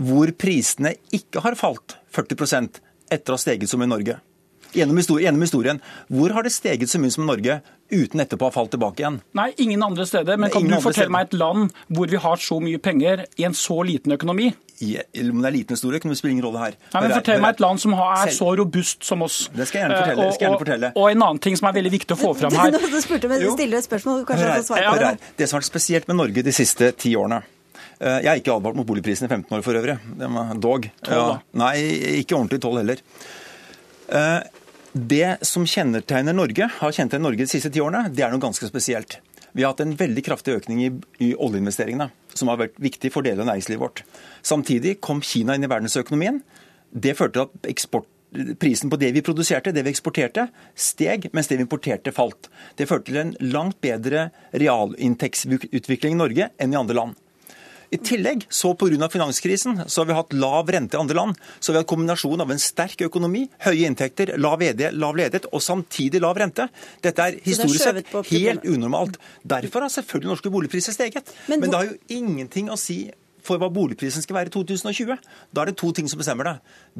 hvor 0.01 0.31
prisene 0.33 0.95
ikke 1.13 1.43
har 1.45 1.57
falt 1.59 1.97
40 2.13 2.81
etter 3.11 3.33
å 3.33 3.37
ha 3.37 3.41
steget 3.41 3.69
som 3.69 3.81
i 3.83 3.89
Norge? 3.89 4.17
Gjennom 4.71 4.97
historien, 5.01 5.27
gjennom 5.27 5.43
historien. 5.43 5.81
Hvor 6.07 6.33
har 6.35 6.47
det 6.47 6.53
steget 6.55 6.89
så 6.89 7.01
mye 7.01 7.11
som 7.13 7.25
i 7.25 7.29
Norge 7.29 7.59
uten 7.91 8.23
etterpå 8.23 8.47
å 8.47 8.51
ha 8.51 8.55
falt 8.55 8.73
tilbake 8.73 9.03
igjen? 9.03 9.21
Nei, 9.37 9.51
ingen 9.61 9.83
andre 9.85 10.07
steder. 10.09 10.39
Men 10.41 10.51
kan 10.53 10.67
du 10.67 10.77
fortelle 10.83 11.11
meg 11.13 11.29
et 11.29 11.37
land 11.39 11.71
hvor 11.91 12.11
vi 12.11 12.19
har 12.21 12.41
så 12.41 12.59
mye 12.63 12.81
penger 12.81 13.25
i 13.39 13.47
en 13.47 13.57
så 13.57 13.81
liten 13.87 14.15
økonomi? 14.17 14.51
Om 14.81 15.41
det 15.43 15.49
er 15.49 15.53
liten 15.53 15.75
eller 15.75 15.77
stor 15.77 15.93
det 15.93 16.17
spiller 16.17 16.33
ingen 16.33 16.45
rolle 16.47 16.61
her. 16.63 16.77
Nei, 16.93 17.01
men 17.03 17.13
Fortell 17.13 17.41
meg 17.43 17.55
et 17.55 17.61
land 17.61 17.81
som 17.83 17.93
er 17.93 18.31
så 18.33 18.47
robust 18.57 19.05
som 19.05 19.21
oss. 19.21 19.43
Det 19.53 19.67
skal 19.69 19.77
jeg 19.77 19.85
gjerne 19.85 19.99
fortelle. 19.99 20.25
Og, 20.25 20.39
gjerne 20.41 20.61
fortelle. 20.63 20.91
Og, 20.95 21.01
og, 21.03 21.09
en 21.11 21.25
annen 21.27 21.41
ting 21.45 21.57
som 21.59 21.69
er 21.69 21.75
veldig 21.77 21.91
viktig 21.93 22.17
å 22.17 22.19
få 22.19 22.31
fram 22.39 22.55
her. 22.57 22.77
Du 22.81 22.97
spurte, 23.03 23.29
meg, 23.29 23.43
du 23.45 23.51
stiller 23.53 23.81
et 23.81 23.87
spørsmål, 23.87 24.23
kanskje 24.29 24.47
jeg 24.47 24.61
får 24.63 24.69
svar 24.71 24.87
på 24.87 25.01
det. 25.03 25.33
Det 25.37 25.49
som 25.49 25.57
har 25.57 25.61
vært 25.61 25.69
spesielt 25.69 26.09
med 26.09 26.17
Norge 26.23 26.45
de 26.47 26.55
siste 26.55 26.89
ti 26.97 27.13
årene 27.19 27.43
eh, 27.43 28.17
jeg 28.23 28.31
har 28.31 28.41
ikke 28.41 28.55
advart 28.55 28.79
mot 28.79 28.89
boligprisen 28.89 29.27
i 29.27 29.29
15 29.29 29.59
år 29.59 29.67
for 29.67 29.81
øvrig. 29.81 29.99
Dog. 30.65 30.89
12, 31.05 31.13
ja, 31.13 31.27
nei, 31.61 31.75
ikke 32.23 32.39
ordentlig 32.39 32.63
12 32.63 32.81
heller. 32.81 33.05
Det 34.91 35.37
som 35.47 35.63
kjennetegner 35.63 36.35
Norge, 36.35 36.65
har 36.67 36.91
kjennetegnet 36.91 37.23
Norge 37.23 37.45
de 37.45 37.51
siste 37.51 37.69
ti 37.71 37.79
årene, 37.79 38.09
det 38.11 38.25
er 38.25 38.33
noe 38.33 38.43
ganske 38.43 38.67
spesielt. 38.67 39.21
Vi 39.55 39.63
har 39.63 39.71
hatt 39.71 39.83
en 39.83 39.93
veldig 39.95 40.23
kraftig 40.25 40.57
økning 40.57 40.81
i, 40.83 40.89
i 41.23 41.29
oljeinvesteringene, 41.31 42.09
som 42.35 42.51
har 42.51 42.59
vært 42.59 42.79
viktig 42.79 43.11
for 43.13 43.23
deler 43.23 43.45
av 43.45 43.53
næringslivet 43.53 43.83
vårt. 43.83 44.01
Samtidig 44.43 44.97
kom 45.03 45.23
Kina 45.23 45.55
inn 45.55 45.63
i 45.63 45.71
verdensøkonomien. 45.71 46.41
Det 46.91 47.15
førte 47.15 47.37
til 47.37 47.47
at 47.47 47.71
eksport, 47.71 48.09
prisen 48.59 48.91
på 48.91 48.99
det 48.99 49.13
vi 49.15 49.23
produserte, 49.23 49.71
det 49.75 49.83
vi 49.87 49.91
eksporterte, 49.91 50.49
steg, 50.75 51.29
mens 51.35 51.47
det 51.47 51.59
vi 51.59 51.67
importerte, 51.67 52.11
falt. 52.15 52.51
Det 52.75 52.87
førte 52.91 53.11
til 53.11 53.23
en 53.23 53.35
langt 53.47 53.79
bedre 53.83 54.29
realinntektsutvikling 54.51 56.15
i 56.15 56.19
Norge 56.19 56.51
enn 56.59 56.75
i 56.75 56.79
andre 56.79 56.99
land. 56.99 57.20
I 57.91 57.97
tillegg, 57.99 58.45
så 58.49 58.71
pga. 58.79 59.09
finanskrisen, 59.11 59.81
så 59.87 60.01
har 60.01 60.07
vi 60.07 60.15
hatt 60.15 60.33
lav 60.33 60.69
rente 60.71 60.95
i 60.95 60.99
andre 60.99 61.15
land. 61.15 61.39
Så 61.59 61.71
vi 61.71 61.77
har 61.77 61.83
hatt 61.83 61.91
kombinasjon 61.91 62.41
av 62.41 62.51
en 62.51 62.61
sterk 62.61 63.01
økonomi, 63.03 63.45
høye 63.65 63.87
inntekter, 63.89 64.37
lav, 64.39 64.63
ED, 64.63 64.85
lav 64.95 65.17
ledighet 65.19 65.49
og 65.51 65.61
samtidig 65.61 66.21
lav 66.23 66.39
rente. 66.39 66.69
Dette 67.03 67.27
er 67.27 67.39
historisk 67.43 67.83
sett 67.83 68.13
helt 68.31 68.63
unormalt. 68.63 69.19
Derfor 69.43 69.83
har 69.83 69.91
selvfølgelig 69.91 70.31
norske 70.31 70.53
boligpriser 70.53 70.95
steget. 70.95 71.33
Men, 71.51 71.59
Men 71.59 71.69
det 71.69 71.81
har 71.81 71.89
jo 71.91 71.97
ingenting 72.21 72.71
å 72.71 72.79
si 72.79 73.03
for 73.45 73.61
hva 73.61 73.69
boligprisen 73.73 74.23
skal 74.23 74.37
være 74.37 74.51
i 74.51 74.53
2020. 74.53 75.17
Da 75.51 75.63
er 75.63 75.71
det 75.71 75.77
to 75.81 75.91
ting 75.95 76.09
som 76.11 76.21
bestemmer 76.21 76.47
det. 76.47 76.55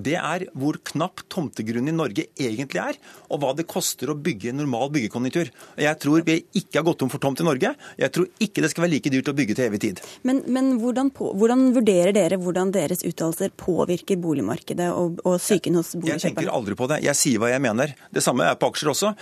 Det 0.09 0.15
er 0.19 0.45
hvor 0.57 0.79
knapp 0.91 1.23
tomtegrunn 1.31 1.89
i 1.89 1.95
Norge 1.95 2.27
egentlig 2.39 2.81
er, 2.81 2.99
og 3.29 3.41
hva 3.43 3.51
det 3.57 3.67
koster 3.71 4.11
å 4.11 4.17
bygge 4.17 4.51
en 4.51 4.61
normal 4.61 4.91
byggekonjunktur. 4.95 5.51
Jeg 5.81 5.99
tror 6.01 6.25
vi 6.27 6.39
ikke 6.61 6.79
har 6.79 6.87
gått 6.87 7.05
om 7.05 7.11
for 7.11 7.23
tomt 7.23 7.43
i 7.43 7.47
Norge. 7.47 7.73
Jeg 7.99 8.15
tror 8.15 8.29
ikke 8.43 8.63
det 8.65 8.71
skal 8.73 8.85
være 8.85 8.95
like 8.95 9.13
dyrt 9.13 9.31
å 9.31 9.35
bygge 9.37 9.57
til 9.57 9.67
evig 9.69 9.83
tid. 9.85 10.01
Men, 10.27 10.43
men 10.51 10.73
hvordan, 10.81 11.11
på, 11.15 11.31
hvordan, 11.37 11.69
vurderer 11.75 12.15
dere 12.15 12.39
hvordan 12.41 12.73
deres 12.75 13.05
uttalelser 13.07 13.53
påvirker 13.59 14.19
boligmarkedet 14.21 14.89
og, 14.95 15.21
og 15.25 15.39
psyken 15.41 15.79
hos 15.79 15.93
boligkjøperne? 15.95 16.17
Jeg 16.19 16.27
tenker 16.29 16.53
aldri 16.53 16.77
på 16.79 16.89
det. 16.91 17.01
Jeg 17.05 17.19
sier 17.19 17.41
hva 17.41 17.51
jeg 17.53 17.63
mener. 17.63 17.95
Det 18.13 18.23
samme 18.23 18.47
er 18.49 18.59
på 18.59 18.71
aksjer 18.71 18.93
også. 18.93 19.15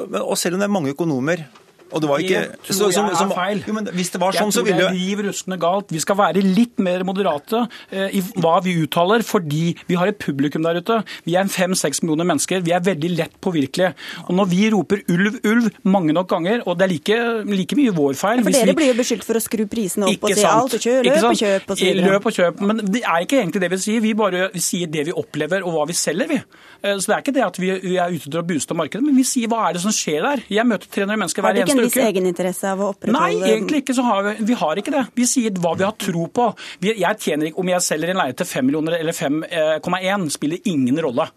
Og 0.00 0.36
selv 0.40 0.56
om 0.56 0.62
det 0.62 0.68
er 0.68 0.78
mange 0.78 0.94
økonomer 0.94 1.44
og 1.92 2.00
det 2.02 2.08
var 2.10 2.18
ikke 2.24 2.40
Det 2.66 2.76
tror 2.76 2.90
jeg 2.90 2.94
som, 2.94 3.08
som, 3.18 3.30
feil. 3.34 3.62
Jo, 3.66 3.72
men 3.76 3.88
hvis 3.94 4.10
det 4.14 4.20
var 4.22 4.32
sånn, 4.36 4.52
så 4.52 4.60
jeg 4.62 4.66
tror 4.66 4.68
ville 4.70 4.88
det 4.88 4.90
er 4.90 4.98
liv 5.00 5.22
ruskende 5.28 5.58
galt. 5.60 5.90
Vi 5.94 6.00
skal 6.02 6.16
være 6.20 6.42
litt 6.44 6.78
mer 6.78 7.04
moderate 7.08 7.64
eh, 7.90 8.08
i 8.18 8.20
hva 8.40 8.56
vi 8.64 8.76
uttaler, 8.84 9.22
fordi 9.26 9.76
vi 9.88 9.98
har 10.00 10.06
et 10.12 10.18
publikum 10.22 10.62
der 10.66 10.80
ute. 10.80 11.00
Vi 11.26 11.34
er 11.36 11.44
fem-seks 11.50 12.02
millioner 12.02 12.28
mennesker. 12.30 12.62
Vi 12.66 12.72
er 12.76 12.80
veldig 12.86 13.10
lett 13.16 13.36
påvirkelige. 13.42 13.92
Og 14.28 14.34
når 14.38 14.50
vi 14.52 14.70
roper 14.74 15.02
ulv, 15.10 15.40
ulv 15.44 15.70
mange 15.84 16.12
nok 16.16 16.28
ganger, 16.30 16.62
og 16.66 16.78
det 16.78 16.86
er 16.86 16.92
like, 16.94 17.18
like 17.50 17.76
mye 17.78 17.94
vår 17.96 18.14
feil 18.20 18.42
For 18.44 18.50
hvis 18.50 18.60
dere 18.60 18.72
vi- 18.72 18.78
blir 18.80 18.92
jo 18.92 18.98
beskyldt 19.02 19.24
for 19.24 19.34
å 19.34 19.42
skru 19.44 19.66
prisene 19.70 20.08
opp 20.10 20.24
og 20.24 20.34
si 20.34 20.40
sant. 20.40 20.54
alt 20.54 20.74
og 20.74 20.80
kjøp, 20.80 21.04
løp 21.10 21.24
og 21.30 21.38
kjøp 21.42 21.70
og 21.70 21.76
så 21.76 21.84
videre. 21.84 22.10
Løp 22.10 22.26
og 22.26 22.32
kjøp. 22.38 22.60
Men 22.70 22.76
det 22.86 23.02
er 23.04 23.26
ikke 23.26 23.40
egentlig 23.42 23.60
det 23.60 23.70
vi 23.70 23.76
sier. 23.86 24.00
Vi 24.00 24.14
bare 24.14 24.50
vi 24.52 24.60
sier 24.60 24.86
det 24.90 25.06
vi 25.10 25.12
opplever 25.12 25.64
og 25.66 25.72
hva 25.74 25.86
vi 25.90 25.92
selger, 25.96 26.28
vi. 26.28 26.40
Eh, 26.82 26.96
Så 27.00 27.06
det 27.10 27.14
er 27.16 27.22
ikke 27.24 27.34
det 27.34 27.44
at 27.44 27.56
vi, 27.60 27.70
vi 27.80 27.96
er 27.96 28.08
ute 28.12 28.30
til 28.30 28.40
å 28.40 28.46
booste 28.46 28.74
markedet, 28.76 29.02
men 29.04 29.16
vi 29.16 29.22
sier 29.24 29.48
hva 29.48 29.68
er 29.68 29.72
det 29.76 29.82
som 29.82 29.92
skjer 29.92 30.22
der. 30.22 30.42
Jeg 30.48 30.64
møter 30.66 30.86
300 30.88 31.16
mennesker 31.20 31.42
hver 31.44 31.58
eneste 31.60 31.79
viss 31.86 31.96
egeninteresse 31.96 32.68
av 32.70 32.80
å 32.84 32.88
opprettholde 32.92 33.40
Nei, 33.40 33.52
egentlig 33.54 33.82
ikke. 33.82 33.94
så 33.96 34.04
har 34.04 34.30
Vi 34.40 34.50
vi 34.50 34.54
har 34.58 34.76
ikke 34.80 34.90
det. 34.90 35.04
Vi 35.14 35.24
sier 35.30 35.50
hva 35.62 35.76
vi 35.78 35.84
har 35.86 35.94
tro 35.94 36.24
på. 36.26 36.46
Vi, 36.82 36.90
jeg 36.98 37.18
tjener 37.22 37.46
ikke, 37.46 37.58
Om 37.62 37.68
jeg 37.70 37.80
selger 37.86 38.10
en 38.10 38.18
leie 38.18 38.34
til 38.34 38.46
5 38.46 38.66
millioner 38.66 38.96
eller 38.98 39.12
5,1, 39.14 40.30
spiller 40.34 40.58
ingen 40.66 40.98
rolle. 41.00 41.28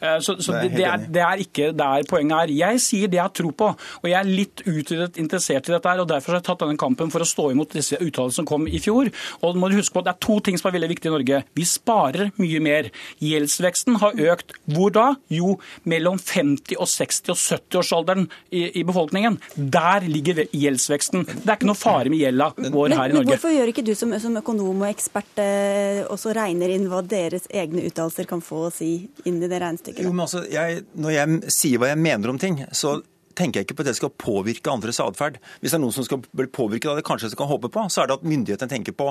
Eh, 0.00 0.18
Så, 0.24 0.38
så 0.40 0.52
Det 0.52 0.62
er 0.62 0.68
det, 0.68 0.76
det, 0.76 0.86
er, 0.86 1.04
det 1.12 1.22
er 1.26 1.42
ikke 1.44 1.72
der 1.76 2.06
poenget 2.08 2.38
er. 2.46 2.54
Jeg 2.56 2.80
sier 2.80 3.08
det 3.12 3.18
jeg 3.18 3.26
har 3.26 3.34
tro 3.36 3.50
på, 3.52 3.68
og 3.76 4.08
jeg 4.08 4.16
er 4.18 4.24
litt 4.30 4.62
utvidet 4.64 5.18
interessert 5.20 5.68
i 5.68 5.72
dette. 5.74 5.88
her, 5.88 6.00
og 6.00 6.08
Derfor 6.08 6.32
har 6.32 6.40
jeg 6.40 6.46
tatt 6.48 6.64
denne 6.64 6.80
kampen 6.80 7.10
for 7.12 7.20
å 7.20 7.28
stå 7.28 7.50
imot 7.52 7.76
disse 7.76 7.98
uttalelsene 8.00 8.32
som 8.42 8.46
kom 8.48 8.66
i 8.66 8.80
fjor. 8.80 9.10
Og 9.42 9.56
må 9.60 9.68
du 9.68 9.76
huske 9.76 9.92
på 9.92 10.00
at 10.00 10.04
Det 10.08 10.14
er 10.14 10.26
to 10.26 10.40
ting 10.40 10.56
som 10.56 10.68
er 10.70 10.78
veldig 10.78 10.88
viktig 10.94 11.10
i 11.10 11.12
Norge. 11.12 11.42
Vi 11.54 11.64
sparer 11.68 12.32
mye 12.40 12.60
mer. 12.64 12.90
Gjeldsveksten 13.20 14.00
har 14.00 14.12
økt. 14.32 14.56
Hvor 14.72 14.90
da? 14.90 15.14
Jo, 15.28 15.58
mellom 15.84 16.16
50 16.18 16.76
og 16.80 16.88
60 16.88 17.28
og 17.34 17.36
70-årsalderen 17.36 18.28
i, 18.50 18.80
i 18.80 18.82
befolkningen. 18.88 19.38
Der 19.56 19.91
ligger 20.00 20.44
gjeldsveksten. 20.50 21.26
Det 21.28 21.44
er 21.48 21.58
ikke 21.58 21.68
noe 21.68 21.78
fare 21.78 22.08
med 22.12 22.18
gjelda 22.22 22.48
vår 22.56 22.88
Men, 22.88 22.98
her 22.98 23.04
i 23.04 23.12
men 23.12 23.18
Norge. 23.20 23.30
hvorfor 23.34 23.52
gjør 23.54 23.72
ikke 23.74 23.84
du 23.86 23.94
som, 23.94 24.14
som 24.18 24.36
økonom 24.40 24.82
og 24.82 24.88
ekspert 24.88 25.38
eh, 25.44 26.02
også 26.08 26.32
regner 26.36 26.72
inn 26.74 26.88
hva 26.88 27.02
deres 27.04 27.44
egne 27.50 27.84
uttalelser 27.88 28.24
kan 28.30 28.40
få 28.40 28.66
å 28.68 28.72
si 28.72 28.92
inn 29.28 29.42
i 29.42 29.48
det 29.48 29.60
regnestykket? 29.60 30.04
Jo, 30.06 30.12
men 30.12 30.24
altså, 30.26 30.44
jeg, 30.50 30.84
Når 30.96 31.10
jeg 31.18 31.52
sier 31.52 31.78
hva 31.82 31.92
jeg 31.92 32.00
mener 32.02 32.32
om 32.32 32.38
ting, 32.40 32.62
så 32.72 33.00
tenker 33.34 33.60
jeg 33.60 33.66
ikke 33.66 33.76
på 33.78 33.84
at 33.84 33.90
det 33.90 33.96
skal 33.98 34.10
påvirke 34.20 34.70
andres 34.72 35.00
atferd. 35.02 35.38
Hvis 35.60 35.72
det 35.72 35.78
er 35.78 35.82
noen 35.82 35.92
som 35.96 36.04
skal 36.06 36.22
bli 36.32 36.46
påvirket 36.46 36.90
av 36.92 36.96
det, 36.98 37.04
kanskje 37.08 37.28
jeg 37.30 37.38
kan 37.40 37.48
håpe 37.50 37.70
på, 37.72 37.84
så 37.92 38.02
er 38.02 38.10
det 38.10 38.16
at 38.20 38.26
myndighetene 38.26 38.70
tenker 38.70 38.92
på 38.96 39.10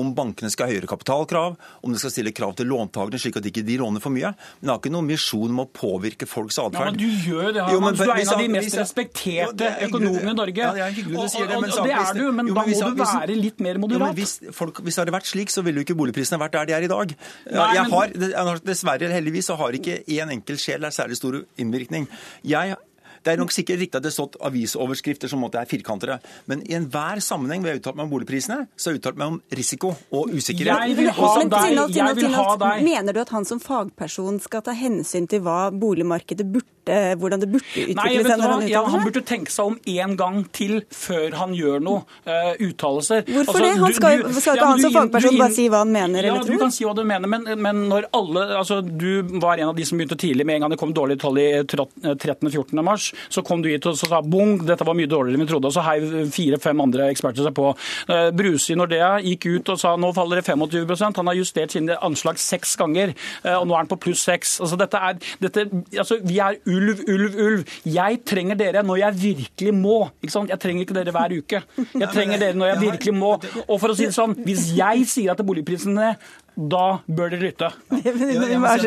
om 0.00 0.14
bankene 0.16 0.50
skal 0.52 0.66
ha 0.68 0.72
høyere 0.74 0.88
kapitalkrav, 0.90 1.56
om 1.82 1.92
de 1.92 1.98
skal 2.00 2.10
stille 2.14 2.32
krav 2.32 2.54
til 2.56 2.66
låntakerne 2.70 3.20
slik 3.20 3.36
at 3.40 3.48
ikke 3.50 3.64
de 3.66 3.76
låner 3.80 4.00
for 4.04 4.10
mye. 4.14 4.32
Men 4.60 4.68
det 4.68 4.72
har 4.72 4.80
ikke 4.82 4.92
noen 4.94 5.08
misjon 5.10 5.50
om 5.52 5.62
å 5.64 5.68
påvirke 5.68 6.28
folks 6.28 6.56
Ja, 6.58 6.68
atferd. 6.68 6.92
men 6.92 7.00
Du 7.02 7.08
gjør 7.30 7.52
det, 7.52 7.66
Jo, 7.72 7.80
men 7.80 7.94
Du 7.94 8.02
er 8.02 8.14
en 8.22 8.28
av 8.28 8.38
de 8.38 8.48
mest 8.48 8.76
respekterte 8.78 9.68
er 9.68 9.88
økonomene 9.88 10.30
i 10.30 10.38
Norge. 10.38 10.56
Ja, 10.62 10.72
det 10.72 10.82
er 10.86 10.92
hyggelig 10.96 11.16
du 11.22 11.28
sier 11.28 11.46
det, 11.46 11.56
Og- 11.56 11.62
men 11.62 11.70
og, 11.70 11.78
og 11.78 11.86
det 11.86 11.96
er 11.96 12.14
du, 12.14 12.32
men 12.32 12.46
Jo, 12.48 12.54
da 12.54 12.62
må 12.62 12.94
du 12.96 13.04
være 13.04 13.36
litt 13.36 13.60
mer 13.60 13.74
Jo, 13.82 13.98
men 13.98 14.14
hvis, 14.14 14.38
folk, 14.52 14.80
hvis 14.82 14.94
det 14.94 15.02
hadde 15.06 15.16
vært 15.18 15.26
slik, 15.32 15.48
så 15.50 15.62
ville 15.64 15.80
jo 15.82 15.84
ikke 15.84 15.96
boligprisene 15.98 16.38
vært 16.40 16.52
der 16.52 16.66
de 16.66 16.72
er 16.72 16.82
i 16.82 16.88
dag. 16.88 17.14
Har, 17.92 18.58
dessverre 18.64 19.10
heldigvis 19.12 19.48
så 19.50 19.56
har 19.58 19.72
ikke 19.76 20.00
én 20.06 20.30
enkelt 20.32 20.60
sjel 20.62 20.80
der 20.84 20.90
særlig 20.94 21.16
stor 21.18 21.40
innvirkning. 21.60 22.08
Jeg 22.44 22.76
det 23.22 23.32
er 23.32 23.40
nok 23.40 23.54
sikkert 23.54 23.80
riktig 23.82 23.98
at 23.98 24.04
det 24.04 24.10
har 24.10 24.16
stått 24.16 24.38
avisoverskrifter 24.42 25.30
som 25.30 25.42
måtte 25.42 25.60
er 25.60 25.68
firkantere, 25.70 26.18
men 26.50 26.64
i 26.66 26.76
enhver 26.78 27.22
sammenheng 27.22 27.62
hvor 27.62 27.70
jeg 27.70 27.78
har 27.78 27.82
uttalt 27.82 28.00
meg 28.00 28.08
om 28.08 28.12
boligprisene, 28.16 28.58
så 28.76 28.90
har 28.90 28.96
jeg 28.96 29.02
uttalt 29.02 29.20
meg 29.20 29.34
om 29.34 29.38
risiko 29.62 29.92
og 30.10 30.34
usikkerhet. 30.34 30.88
Jeg 30.88 30.98
vil 30.98 31.12
ha 31.14 31.30
men 31.38 31.52
deg. 31.52 32.16
Vil 32.18 32.36
ha 32.36 32.48
deg. 32.64 32.84
Mener 32.86 33.16
du 33.16 33.22
at 33.22 33.32
han 33.34 33.46
som 33.48 33.62
fagperson 33.62 34.40
skal 34.42 34.64
ta 34.66 34.74
hensyn 34.76 35.28
til 35.30 35.44
hva 35.46 35.70
boligmarkedet 35.70 36.48
burde, 36.50 36.68
hvordan 36.86 37.40
det 37.42 37.48
burde 37.52 37.64
utvikle 37.64 38.24
seg 38.26 38.38
når 38.40 38.52
han 38.52 38.66
Ja, 38.68 38.82
han 38.90 39.04
burde 39.06 39.22
tenke 39.26 39.52
seg 39.54 39.66
om 39.70 39.76
en 39.86 40.16
gang 40.18 40.38
til 40.52 40.80
før 40.90 41.36
han 41.38 41.52
gjør 41.54 41.82
noe 41.84 42.02
uh, 42.26 42.52
uttalelser. 42.58 43.22
Hvorfor 43.28 43.52
Altså, 43.52 43.62
det? 43.62 43.72
Han 43.82 43.92
skal, 43.94 44.22
du- 44.22 44.40
skal 44.40 44.56
ikke 44.56 44.62
Ja, 44.62 44.70
han 44.72 44.80
som 44.82 44.92
fagperson 44.96 45.38
bare 45.38 45.54
si 45.54 45.68
hva 45.68 45.82
han 45.84 45.92
mener 45.94 46.24
Ja, 46.26 46.34
eller 46.34 46.48
du 46.48 46.58
kan 46.58 46.72
si 46.74 46.84
hva 46.84 46.94
du 46.96 47.04
mener, 47.04 47.28
men, 47.30 47.46
men 47.62 47.82
når 47.90 48.08
alle 48.12 48.44
altså 48.58 48.80
Du 48.82 49.22
var 49.42 49.58
en 49.58 49.68
av 49.70 49.76
de 49.76 49.84
som 49.86 49.98
begynte 49.98 50.16
tidlig. 50.18 50.46
Med 50.46 50.56
en 50.56 50.64
gang 50.66 50.74
det 50.74 50.78
kom 50.80 50.92
dårlige 50.96 51.20
tall 51.22 51.38
i 51.38 51.46
13.-14. 51.62 52.82
mars, 52.82 53.12
så 53.32 53.42
kom 53.46 53.62
du 53.62 53.68
hit 53.70 53.86
og 53.86 53.96
så 53.98 54.08
sa 54.10 54.20
bong, 54.22 54.58
dette 54.66 54.84
var 54.86 54.96
mye 54.98 55.10
dårligere 55.10 55.38
enn 55.38 55.44
vi 55.46 55.50
trodde. 55.50 55.70
Og 55.70 55.74
så 55.74 55.84
heiv 55.86 56.08
fire-fem 56.34 56.80
andre 56.84 57.08
eksperter 57.12 57.46
seg 57.46 57.54
på. 57.56 57.70
Eh, 58.08 58.30
Bruse 58.36 58.72
i 58.74 58.78
Nordea 58.78 59.12
gikk 59.24 59.46
ut 59.54 59.72
og 59.74 59.80
sa 59.80 59.94
nå 60.00 60.12
faller 60.16 60.40
det 60.40 60.46
25% 60.48 61.20
Han 61.20 61.30
har 61.30 61.38
justert 61.38 61.74
sine 61.74 61.96
anslag 62.04 62.40
seks 62.42 62.74
ganger, 62.80 63.14
eh, 63.44 63.56
og 63.56 63.66
nå 63.68 63.74
er 63.76 63.84
han 63.84 63.90
på 63.90 63.98
pluss 64.02 64.24
seks. 64.28 64.58
Altså, 64.64 64.78
dette 64.80 64.98
er, 64.98 65.18
dette, 65.42 65.66
altså, 65.98 66.18
vi 66.24 66.38
er 66.42 66.58
ulv, 66.72 67.02
ulv, 67.08 67.40
ulv. 67.46 67.74
Jeg 67.88 68.22
trenger 68.28 68.58
dere 68.60 68.84
når 68.86 69.02
jeg 69.04 69.20
virkelig 69.22 69.74
må. 69.76 69.98
Ikke 70.22 70.36
sant? 70.36 70.52
Jeg 70.52 70.62
trenger 70.62 70.86
ikke 70.86 70.98
dere 70.98 71.14
hver 71.14 71.36
uke. 71.38 71.64
Jeg 71.92 72.12
trenger 72.16 72.42
dere 72.42 72.58
når 72.58 72.74
jeg 72.74 72.84
virkelig 72.86 73.16
må. 73.18 73.34
Og 73.66 73.76
for 73.76 73.92
å 73.92 73.98
si 73.98 74.08
det 74.08 74.16
sånn, 74.16 74.36
hvis 74.46 74.70
jeg 74.76 75.06
sier 75.10 75.34
at 75.34 75.44
boligprisene 75.46 76.14
da 76.52 77.00
bør 77.08 77.30
dere 77.32 77.46
lytte. 77.46 77.68
Ja, 77.88 77.98
jeg, 78.04 78.16
si 78.20 78.26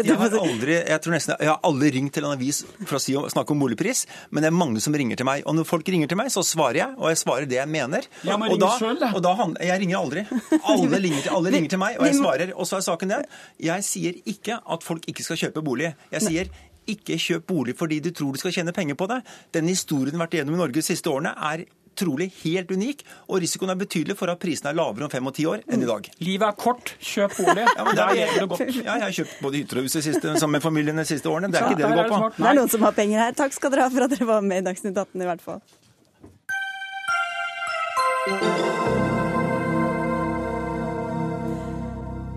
jeg, 0.06 0.18
har 0.20 0.36
aldri, 0.46 0.76
jeg, 0.76 1.00
tror 1.02 1.16
nesten, 1.16 1.34
jeg 1.42 1.50
har 1.50 1.64
aldri 1.66 1.90
ringt 1.96 2.14
til 2.14 2.28
en 2.28 2.36
avis 2.36 2.62
for 2.84 3.00
å 3.00 3.02
si, 3.02 3.16
snakke 3.34 3.56
om 3.56 3.64
boligpris, 3.64 4.04
men 4.30 4.46
det 4.46 4.52
er 4.52 4.56
mange 4.56 4.84
som 4.84 4.94
ringer 4.96 5.18
til 5.18 5.28
meg. 5.28 5.42
Og 5.50 5.58
når 5.58 5.68
folk 5.70 5.90
ringer 5.90 6.12
til 6.12 6.20
meg, 6.20 6.30
så 6.34 6.44
svarer 6.46 6.82
jeg, 6.84 6.98
og 7.00 7.10
jeg 7.10 7.22
svarer 7.24 7.50
det 7.50 7.58
jeg 7.58 7.72
mener. 7.72 8.06
Ja, 8.28 8.38
men 8.42 8.54
og 8.54 8.62
da, 8.62 8.70
selv, 8.78 9.02
da. 9.02 9.10
og 9.18 9.26
da 9.26 9.34
Jeg 9.66 9.82
ringer 9.82 9.98
aldri. 9.98 10.26
Alle 10.62 11.02
ringer, 11.02 11.26
til, 11.26 11.34
alle 11.40 11.52
ringer 11.58 11.74
til 11.74 11.82
meg, 11.82 11.98
og 11.98 12.10
jeg 12.10 12.20
svarer. 12.20 12.54
Og 12.54 12.70
så 12.70 12.78
er 12.78 12.86
saken 12.86 13.16
den. 13.16 13.28
Jeg 13.72 13.90
sier 13.90 14.22
ikke 14.30 14.62
at 14.62 14.86
folk 14.86 15.10
ikke 15.10 15.26
skal 15.26 15.42
kjøpe 15.48 15.66
bolig. 15.66 15.96
Jeg 16.14 16.28
sier 16.28 16.54
ikke 16.92 17.18
kjøp 17.22 17.48
bolig 17.50 17.76
fordi 17.78 18.02
du 18.04 18.12
tror 18.16 18.36
du 18.36 18.42
skal 18.42 18.54
tjene 18.56 18.76
penger 18.76 18.98
på 19.00 19.08
det. 19.12 19.22
Den 19.56 19.70
historien 19.72 20.14
vi 20.14 20.20
har 20.20 20.28
vært 20.28 20.38
igjennom 20.40 20.58
i 20.58 20.64
Norge 20.64 20.80
de 20.80 20.86
siste 20.86 21.12
årene, 21.12 21.34
er 21.36 21.66
trolig 21.96 22.28
helt 22.44 22.72
unik, 22.72 23.04
og 23.30 23.40
risikoen 23.44 23.72
er 23.72 23.80
betydelig 23.80 24.18
for 24.20 24.32
at 24.32 24.40
prisene 24.42 24.74
er 24.74 24.78
lavere 24.80 25.08
om 25.08 25.12
fem 25.14 25.30
og 25.30 25.36
ti 25.38 25.46
år 25.50 25.64
enn 25.72 25.86
i 25.86 25.90
dag. 25.90 26.10
Livet 26.28 26.48
er 26.50 26.58
kort, 26.60 26.92
kjøp 27.00 27.38
bolig. 27.40 27.64
Ja, 27.64 27.86
men 27.88 27.96
det 27.96 28.04
er, 28.04 28.10
det 28.36 28.50
godt. 28.52 28.66
ja, 28.68 28.84
jeg 28.90 29.06
har 29.06 29.16
kjøpt 29.22 29.40
både 29.46 29.62
hytter 29.62 29.82
og 29.82 29.88
hus 29.88 29.96
sammen 29.96 30.58
med 30.58 30.66
familien 30.66 31.02
de 31.02 31.08
siste 31.08 31.32
årene. 31.32 31.52
Det 31.54 31.62
er 31.62 31.70
ikke 31.70 31.80
det 31.82 31.88
det 31.88 31.96
går 32.02 32.12
på. 32.12 32.20
Det 32.36 32.52
er 32.52 32.60
noen 32.60 32.76
som 32.76 32.82
har 32.90 32.94
penger 33.00 33.18
her. 33.24 33.40
Takk 33.40 33.56
skal 33.56 33.74
dere 33.74 33.88
ha 33.88 33.96
for 33.96 34.02
at 34.08 34.12
dere 34.16 34.30
var 34.30 34.46
med 34.46 34.64
i 34.64 34.68
Dagsnytt 34.70 34.98
18 35.08 35.24
i 35.24 35.32
hvert 35.32 35.44
fall. 35.50 35.64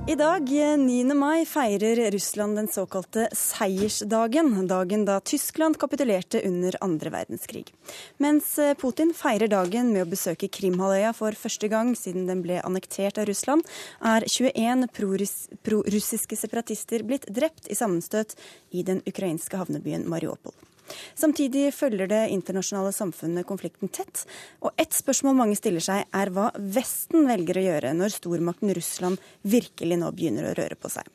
I 0.08 0.14
dag, 0.16 0.48
9. 0.48 1.14
mai, 1.14 1.44
feirer 1.44 2.10
Russland 2.10 2.56
den 2.56 2.68
såkalte 2.68 3.28
seiersdagen. 3.32 4.68
Dagen 4.68 5.04
da 5.04 5.20
Tyskland 5.20 5.76
kapitulerte 5.78 6.40
under 6.48 6.76
andre 6.80 7.10
verdenskrig. 7.10 7.74
Mens 8.16 8.54
Putin 8.80 9.12
feirer 9.12 9.52
dagen 9.52 9.92
med 9.92 10.06
å 10.06 10.08
besøke 10.08 10.48
Krimhalvøya 10.48 11.10
for 11.12 11.36
første 11.36 11.68
gang 11.68 11.92
siden 11.92 12.24
den 12.24 12.40
ble 12.40 12.56
annektert 12.64 13.20
av 13.20 13.28
Russland, 13.28 13.68
er 14.00 14.24
21 14.24 14.88
prorussiske 14.96 16.40
separatister 16.40 17.04
blitt 17.04 17.28
drept 17.28 17.68
i 17.68 17.76
sammenstøt 17.76 18.32
i 18.72 18.86
den 18.88 19.04
ukrainske 19.04 19.60
havnebyen 19.60 20.08
Mariupol. 20.08 20.56
Samtidig 21.18 21.68
følger 21.76 22.10
det 22.10 22.22
internasjonale 22.34 22.94
samfunnet 22.96 23.48
konflikten 23.48 23.92
tett. 23.92 24.24
Og 24.64 24.72
ett 24.80 24.96
spørsmål 24.96 25.38
mange 25.38 25.58
stiller 25.58 25.84
seg, 25.84 26.08
er 26.08 26.32
hva 26.34 26.50
Vesten 26.56 27.28
velger 27.28 27.60
å 27.60 27.68
gjøre 27.68 27.94
når 27.96 28.16
stormakten 28.16 28.74
Russland 28.76 29.30
virkelig 29.42 30.00
nå 30.00 30.10
begynner 30.16 30.50
å 30.50 30.58
røre 30.58 30.78
på 30.78 30.92
seg. 30.92 31.08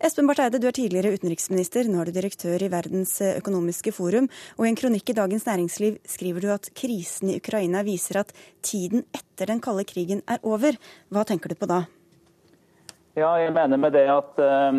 Espen 0.00 0.28
Barth 0.28 0.40
Eide, 0.40 0.60
du 0.60 0.68
er 0.68 0.76
tidligere 0.76 1.12
utenriksminister, 1.18 1.88
nå 1.90 2.00
er 2.00 2.08
du 2.08 2.16
direktør 2.16 2.62
i 2.64 2.70
Verdens 2.72 3.18
økonomiske 3.26 3.92
forum. 3.92 4.30
Og 4.56 4.64
i 4.64 4.70
en 4.70 4.78
kronikk 4.78 5.12
i 5.12 5.18
Dagens 5.18 5.44
Næringsliv 5.48 5.98
skriver 6.08 6.44
du 6.44 6.48
at 6.54 6.70
krisen 6.78 7.34
i 7.34 7.36
Ukraina 7.42 7.84
viser 7.86 8.22
at 8.22 8.32
tiden 8.64 9.04
etter 9.12 9.52
den 9.52 9.60
kalde 9.64 9.84
krigen 9.88 10.24
er 10.30 10.40
over. 10.46 10.78
Hva 11.12 11.26
tenker 11.28 11.52
du 11.52 11.58
på 11.58 11.68
da? 11.68 11.84
Ja, 13.18 13.32
jeg 13.40 13.50
mener 13.50 13.80
med 13.80 13.96
det 13.96 14.04
at 14.12 14.38
eh, 14.42 14.76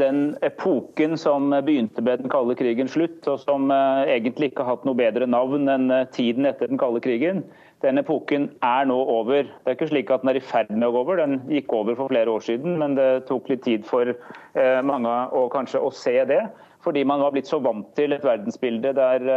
den 0.00 0.20
epoken 0.42 1.14
som 1.20 1.52
begynte 1.52 2.02
med 2.02 2.24
den 2.24 2.32
kalde 2.32 2.56
krigen 2.58 2.88
slutt, 2.90 3.20
og 3.30 3.38
som 3.44 3.70
eh, 3.70 4.08
egentlig 4.16 4.50
ikke 4.50 4.64
har 4.64 4.74
hatt 4.74 4.88
noe 4.88 4.98
bedre 4.98 5.28
navn 5.30 5.70
enn 5.70 5.92
eh, 5.94 6.08
tiden 6.16 6.48
etter 6.48 6.72
den 6.72 6.80
kalde 6.80 7.02
krigen, 7.04 7.44
den 7.84 8.00
epoken 8.00 8.48
er 8.64 8.88
nå 8.90 8.96
over. 8.96 9.46
Det 9.46 9.70
er 9.70 9.78
ikke 9.78 9.90
slik 9.92 10.10
at 10.10 10.24
den 10.24 10.32
er 10.32 10.40
i 10.40 10.42
ferd 10.42 10.72
med 10.72 10.88
å 10.88 10.92
gå 10.96 11.04
over, 11.04 11.22
den 11.22 11.38
gikk 11.52 11.76
over 11.76 11.98
for 11.98 12.10
flere 12.10 12.32
år 12.32 12.42
siden, 12.48 12.74
men 12.82 12.96
det 12.98 13.28
tok 13.30 13.52
litt 13.52 13.62
tid 13.68 13.86
for 13.86 14.10
eh, 14.10 14.80
mange 14.82 15.14
å 15.36 15.46
kanskje 15.52 15.84
å 15.84 15.92
se 15.94 16.16
det. 16.26 16.42
Fordi 16.82 17.06
man 17.06 17.22
var 17.22 17.36
blitt 17.36 17.50
så 17.50 17.60
vant 17.62 17.86
til 17.98 18.16
et 18.16 18.26
verdensbilde 18.26 18.96
der 18.98 19.30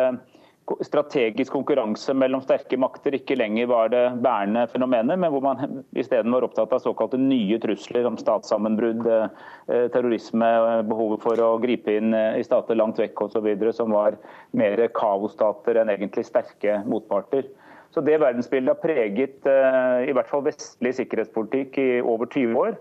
strategisk 0.86 1.54
konkurranse 1.54 2.14
mellom 2.14 2.42
sterke 2.44 2.78
makter 2.80 3.16
ikke 3.18 3.38
lenger 3.40 3.70
var 3.70 3.90
det 3.94 4.04
bærende 4.24 4.66
fenomenet, 4.72 5.20
men 5.20 5.32
hvor 5.34 5.44
man 5.44 5.82
isteden 5.98 6.34
var 6.34 6.46
opptatt 6.46 6.74
av 6.76 6.84
såkalte 6.84 7.20
nye 7.22 7.60
trusler 7.62 8.08
om 8.10 8.18
statssammenbrudd, 8.20 9.08
eh, 9.10 9.88
terrorisme, 9.94 10.50
behovet 10.90 11.24
for 11.26 11.42
å 11.44 11.56
gripe 11.64 11.98
inn 12.00 12.14
eh, 12.14 12.40
i 12.40 12.46
stater 12.46 12.78
langt 12.80 13.02
vekk 13.02 13.26
osv., 13.28 13.50
som 13.76 13.96
var 13.96 14.20
mer 14.52 14.86
kaosstater 14.96 15.82
enn 15.82 15.92
egentlig 15.94 16.28
sterke 16.28 16.80
motparter. 16.86 17.50
Så 17.90 18.06
Det 18.06 18.20
verdensbildet 18.22 18.76
har 18.76 18.84
preget 18.84 19.50
eh, 19.50 20.08
i 20.10 20.16
hvert 20.16 20.30
fall 20.30 20.46
vestlig 20.46 20.96
sikkerhetspolitikk 21.00 21.82
i 21.82 21.92
over 22.02 22.30
20 22.30 22.66
år. 22.68 22.80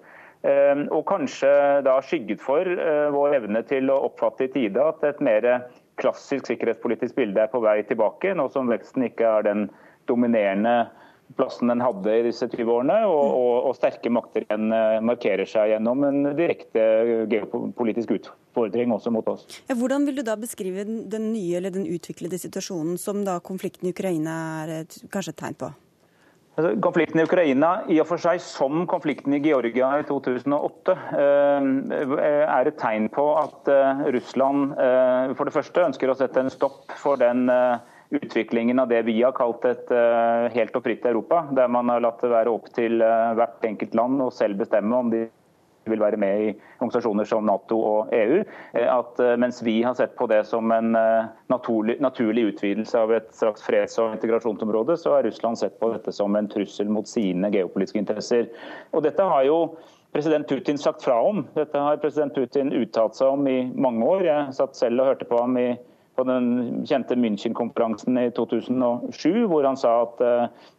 Og 0.95 1.01
kanskje 1.03 1.49
da 1.83 1.97
skygget 1.99 2.39
for 2.39 2.63
vår 3.11 3.33
evne 3.41 3.59
til 3.67 3.91
å 3.91 3.97
oppfatte 4.07 4.47
i 4.47 4.51
tide 4.53 4.79
at 4.79 5.03
et 5.03 5.19
mer 5.19 5.49
klassisk 6.01 6.49
sikkerhetspolitisk 6.51 7.19
bilde 7.19 7.45
er 7.45 7.53
på 7.53 7.63
vei 7.65 7.81
tilbake, 7.89 8.35
nå 8.37 8.49
som 8.55 8.71
veksten 8.71 9.09
ikke 9.09 9.27
er 9.39 9.47
den 9.49 9.69
dominerende 10.09 10.89
plassen 11.37 11.69
den 11.69 11.83
hadde 11.85 12.15
i 12.19 12.23
disse 12.25 12.49
20 12.49 12.71
årene, 12.73 12.99
og, 13.09 13.25
og, 13.37 13.57
og 13.69 13.75
sterke 13.77 14.11
makter 14.13 14.47
igjen 14.47 14.73
eh, 14.73 15.01
markerer 15.05 15.49
seg 15.49 15.75
gjennom 15.75 16.07
en 16.09 16.31
direkte 16.39 16.85
geopolitisk 17.31 18.15
utfordring 18.17 18.95
også 18.95 19.13
mot 19.15 19.29
oss. 19.29 19.45
Hvordan 19.69 20.09
vil 20.09 20.21
du 20.21 20.25
da 20.27 20.39
beskrive 20.41 20.87
den 20.87 21.31
nye 21.35 21.61
eller 21.61 21.75
den 21.75 21.89
utviklede 21.91 22.41
situasjonen 22.41 22.97
som 23.01 23.21
da 23.29 23.39
konflikten 23.45 23.91
i 23.91 23.95
Ukraina 23.97 24.39
er 24.65 24.75
et, 24.81 24.99
kanskje 25.13 25.37
et 25.37 25.43
tegn 25.45 25.61
på? 25.61 25.73
Altså, 26.59 26.73
konflikten 26.83 27.21
i 27.21 27.23
Ukraina, 27.23 27.69
i 27.87 28.01
og 28.03 28.09
for 28.09 28.19
seg 28.19 28.41
som 28.43 28.81
konflikten 28.91 29.37
i 29.37 29.39
Georgia 29.45 29.93
i 30.01 30.07
2008, 30.09 30.97
eh, 31.15 31.69
er 32.51 32.67
et 32.67 32.81
tegn 32.81 33.07
på 33.15 33.27
at 33.39 33.71
eh, 33.71 34.01
Russland 34.17 34.73
eh, 34.75 35.37
for 35.39 35.47
det 35.47 35.55
første 35.55 35.85
ønsker 35.87 36.11
å 36.11 36.17
sette 36.19 36.43
en 36.43 36.51
stopp 36.51 36.91
for 36.99 37.21
den 37.21 37.47
utviklingen 38.11 38.83
av 38.83 38.91
det 38.91 39.05
vi 39.07 39.21
har 39.21 39.37
kalt 39.37 39.69
et 39.69 39.91
helt 40.55 40.75
og 40.75 40.83
fritt 40.83 41.05
Europa, 41.07 41.45
der 41.55 41.69
man 41.71 41.93
har 41.93 42.01
latt 42.03 42.23
det 42.25 42.33
være 42.33 42.51
opp 42.57 42.71
til 42.75 43.05
hvert 43.05 43.67
enkelt 43.69 43.95
land 43.95 44.23
å 44.25 44.31
selv 44.33 44.59
bestemme 44.65 44.97
om 44.97 45.13
de 45.13 45.27
vil 45.91 46.03
være 46.03 46.19
med 46.21 46.43
i 46.43 46.49
organisasjoner 46.79 47.29
som 47.29 47.47
Nato 47.47 47.79
og 47.85 48.13
EU. 48.15 48.41
Eh, 48.73 48.87
at 48.89 49.21
eh, 49.23 49.37
mens 49.41 49.61
vi 49.65 49.81
har 49.83 49.97
sett 49.99 50.17
på 50.19 50.29
det 50.31 50.43
som 50.49 50.73
en 50.75 50.97
eh, 50.99 51.29
naturlig, 51.53 51.99
naturlig 52.05 52.49
utvidelse 52.53 52.99
av 52.99 53.13
et 53.17 53.29
slags 53.37 53.65
freds- 53.67 53.99
og 54.03 54.17
integrasjonsområde, 54.17 54.97
så 54.97 55.17
har 55.17 55.27
Russland 55.27 55.59
sett 55.59 55.79
på 55.81 55.93
dette 55.95 56.15
som 56.15 56.37
en 56.37 56.51
trussel 56.51 56.91
mot 56.93 57.09
sine 57.09 57.51
geopolitiske 57.55 58.01
interesser. 58.03 58.49
Og 58.93 59.05
dette 59.07 59.23
har 59.23 59.45
jo 59.49 59.61
president 60.13 60.49
Putin 60.49 60.79
sagt 60.81 61.05
fra 61.05 61.19
om. 61.23 61.45
Dette 61.57 61.79
har 61.79 62.01
president 62.03 62.35
Putin 62.35 62.73
uttalt 62.73 63.19
seg 63.19 63.37
om 63.37 63.49
i 63.49 63.61
mange 63.75 64.07
år. 64.07 64.25
Jeg 64.29 64.57
satt 64.57 64.79
selv 64.79 65.03
og 65.03 65.13
hørte 65.13 65.29
på 65.29 65.41
ham 65.41 65.59
i 65.61 65.71
på 66.19 66.25
den 66.27 66.47
kjente 66.83 67.15
München-konferansen 67.15 68.17
i 68.19 68.25
2007, 68.35 69.45
hvor 69.47 69.63
han 69.63 69.77
sa 69.79 69.93
at 70.03 70.23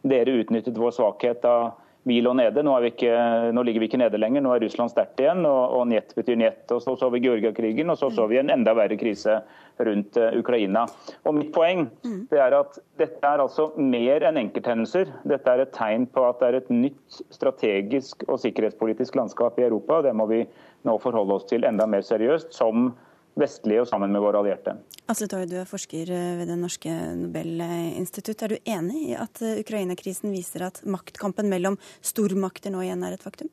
dere 0.04 0.34
utnyttet 0.42 0.76
vår 0.76 0.92
svakhet 0.92 1.40
da 1.40 1.54
vi 2.02 2.20
lå 2.20 2.32
nede. 2.32 2.62
Nå, 2.64 2.74
ikke, 2.88 3.10
nå, 3.52 3.62
ligger 3.66 3.82
vi 3.82 3.88
ikke 3.90 4.00
nede 4.00 4.20
lenger, 4.20 4.44
nå 4.44 4.54
er 4.54 4.62
Russland 4.64 4.92
sterkt 4.92 5.20
igjen. 5.20 5.42
Og, 5.48 5.74
og 5.76 5.88
njet 5.90 6.14
betyr 6.16 6.38
njet. 6.40 6.62
Og 6.72 6.82
Så 6.82 6.96
så 7.00 7.10
vi 7.12 7.22
Georgia-krigen, 7.24 7.90
og 7.92 7.98
så 8.00 8.10
så 8.14 8.26
vi 8.30 8.40
en 8.40 8.52
enda 8.52 8.74
verre 8.76 8.96
krise 9.00 9.40
rundt 9.80 10.16
uh, 10.20 10.30
Ukraina. 10.36 10.86
Og 11.24 11.36
Mitt 11.36 11.52
poeng 11.56 11.86
det 12.30 12.40
er 12.40 12.56
at 12.56 12.80
dette 13.00 13.26
er 13.26 13.42
altså 13.42 13.70
mer 13.76 14.24
enn 14.28 14.40
enkelthendelser. 14.40 15.12
Dette 15.28 15.52
er 15.52 15.64
et 15.64 15.76
tegn 15.76 16.08
på 16.10 16.24
at 16.28 16.40
det 16.40 16.48
er 16.48 16.58
et 16.60 16.72
nytt 16.72 17.20
strategisk 17.32 18.24
og 18.28 18.40
sikkerhetspolitisk 18.42 19.16
landskap 19.16 19.60
i 19.60 19.68
Europa. 19.68 20.00
og 20.00 20.08
Det 20.08 20.16
må 20.16 20.28
vi 20.30 20.44
nå 20.88 20.96
forholde 21.00 21.36
oss 21.36 21.48
til 21.48 21.64
enda 21.68 21.86
mer 21.86 22.04
seriøst. 22.06 22.52
som 22.56 22.92
vestlige 23.40 23.84
og 23.84 23.88
sammen 23.90 24.12
med 24.12 24.22
våre 24.22 24.42
allierte. 24.42 24.76
Asle 25.10 25.26
Toy, 25.30 25.46
du 25.50 25.56
er 25.60 25.68
forsker 25.68 26.10
eh, 26.14 26.34
ved 26.38 26.50
Det 26.52 26.58
norske 26.60 26.92
Nobelinstitutt. 27.18 28.44
Er 28.46 28.54
du 28.54 28.70
enig 28.76 29.06
i 29.08 29.16
at 29.18 29.42
eh, 29.42 29.58
Ukraina-krisen 29.62 30.34
viser 30.34 30.68
at 30.68 30.82
maktkampen 30.86 31.50
mellom 31.50 31.80
stormakter 32.04 32.74
nå 32.74 32.84
igjen 32.86 33.02
er 33.06 33.16
et 33.16 33.26
faktum? 33.26 33.50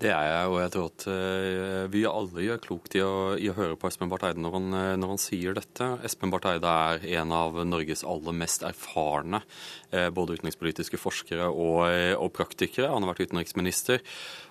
Det 0.00 0.08
er 0.08 0.24
jeg, 0.24 0.44
og 0.48 0.54
jeg 0.62 0.70
tror 0.72 0.86
at 0.88 1.04
uh, 1.12 1.82
vi 1.92 2.04
alle 2.08 2.44
gjør 2.46 2.60
klokt 2.64 2.94
i 2.96 3.02
å, 3.04 3.34
i 3.36 3.50
å, 3.50 3.56
høre 3.58 3.76
på 3.76 3.90
Espen 3.90 4.08
Barth 4.08 4.30
Eide 4.30 4.40
når 4.40 4.54
han, 4.56 4.68
når 5.02 5.10
han, 5.12 5.20
sier 5.20 5.58
dette. 5.58 5.88
Espen 6.08 6.32
Barth 6.32 6.48
Eide 6.48 6.70
er 6.70 7.04
en 7.20 7.34
av 7.36 7.58
Norges 7.68 8.00
aller 8.08 8.38
mest 8.40 8.64
erfarne 8.64 9.42
uh, 9.92 10.08
både 10.16 10.38
utenrikspolitiske 10.38 11.02
forskere 11.02 11.50
og, 11.52 11.82
og, 12.16 12.30
praktikere. 12.32 12.88
Han 12.94 13.04
har 13.04 13.12
vært 13.12 13.28
utenriksminister. 13.28 14.00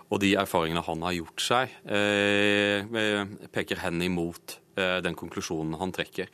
Og 0.10 0.22
de 0.24 0.34
erfaringene 0.41 0.82
han 0.86 1.06
har 1.06 1.17
gjort 1.19 1.43
seg, 1.45 1.76
uh, 1.86 3.45
peker 3.54 3.84
hen 3.86 4.02
imot 4.02 4.60
den 4.80 5.15
konklusjonen 5.17 5.74
han 5.76 5.91
trekker. 5.91 6.30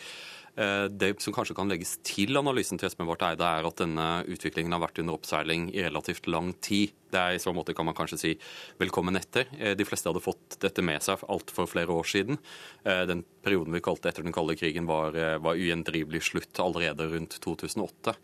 Eh, 0.55 0.85
det 0.89 1.19
som 1.21 1.33
kanskje 1.35 1.55
kan 1.57 1.67
legges 1.67 1.97
til 2.07 2.37
analysen 2.39 2.79
til 2.79 2.87
Espen 2.87 3.07
Barth 3.09 3.27
Eide, 3.27 3.43
er 3.43 3.67
at 3.67 3.81
denne 3.81 4.07
utviklingen 4.31 4.71
har 4.71 4.85
vært 4.85 5.01
under 5.03 5.17
oppseiling 5.17 5.67
i 5.73 5.83
relativt 5.83 6.29
lang 6.31 6.53
tid. 6.63 6.93
Det 7.11 7.19
er 7.19 7.35
I 7.35 7.41
så 7.43 7.51
måte 7.55 7.75
kan 7.75 7.87
man 7.87 7.95
kanskje 7.95 8.19
si 8.19 8.31
velkommen 8.79 9.19
etter. 9.19 9.49
Eh, 9.59 9.75
de 9.75 9.87
fleste 9.87 10.07
hadde 10.07 10.23
fått 10.23 10.55
dette 10.63 10.83
med 10.85 11.03
seg 11.03 11.25
altfor 11.27 11.67
flere 11.67 11.91
år 11.91 12.07
siden. 12.07 12.39
Eh, 12.85 13.03
den 13.09 13.25
perioden 13.43 13.75
vi 13.75 13.83
kalte 13.83 14.09
etter 14.09 14.23
den 14.23 14.35
kalde 14.35 14.55
krigen 14.55 14.87
var, 14.87 15.11
var 15.43 15.59
ugjendrivelig 15.59 16.23
slutt 16.31 16.59
allerede 16.63 17.05
rundt 17.11 17.35
2008. 17.43 18.15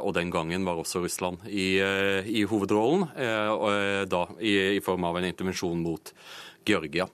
Og 0.00 0.14
den 0.16 0.30
gangen 0.32 0.64
var 0.64 0.80
også 0.80 1.02
Russland 1.04 1.44
i, 1.44 1.76
i 1.76 2.46
hovedrollen, 2.48 3.04
da 4.08 4.22
i, 4.40 4.54
i 4.78 4.80
form 4.80 5.04
av 5.04 5.18
en 5.20 5.28
intervensjon 5.28 5.84
mot 5.84 6.14
Georgia. 6.64 7.04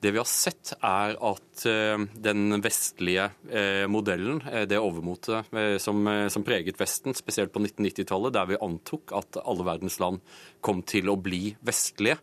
Det 0.00 0.14
vi 0.14 0.20
har 0.20 0.28
sett, 0.28 0.72
er 0.80 1.12
at 1.28 1.64
eh, 1.68 2.04
den 2.24 2.56
vestlige 2.64 3.26
eh, 3.52 3.84
modellen, 3.90 4.40
eh, 4.48 4.64
det 4.68 4.80
overmotet 4.80 5.50
som, 5.82 6.08
som 6.32 6.44
preget 6.46 6.80
Vesten, 6.80 7.12
spesielt 7.16 7.52
på 7.52 7.60
1990-tallet, 7.60 8.32
der 8.32 8.48
vi 8.48 8.60
antok 8.64 9.12
at 9.18 9.36
alle 9.44 9.66
verdens 9.68 9.98
land 10.00 10.22
kom 10.64 10.80
til 10.88 11.12
å 11.12 11.18
bli 11.20 11.50
vestlige, 11.66 12.16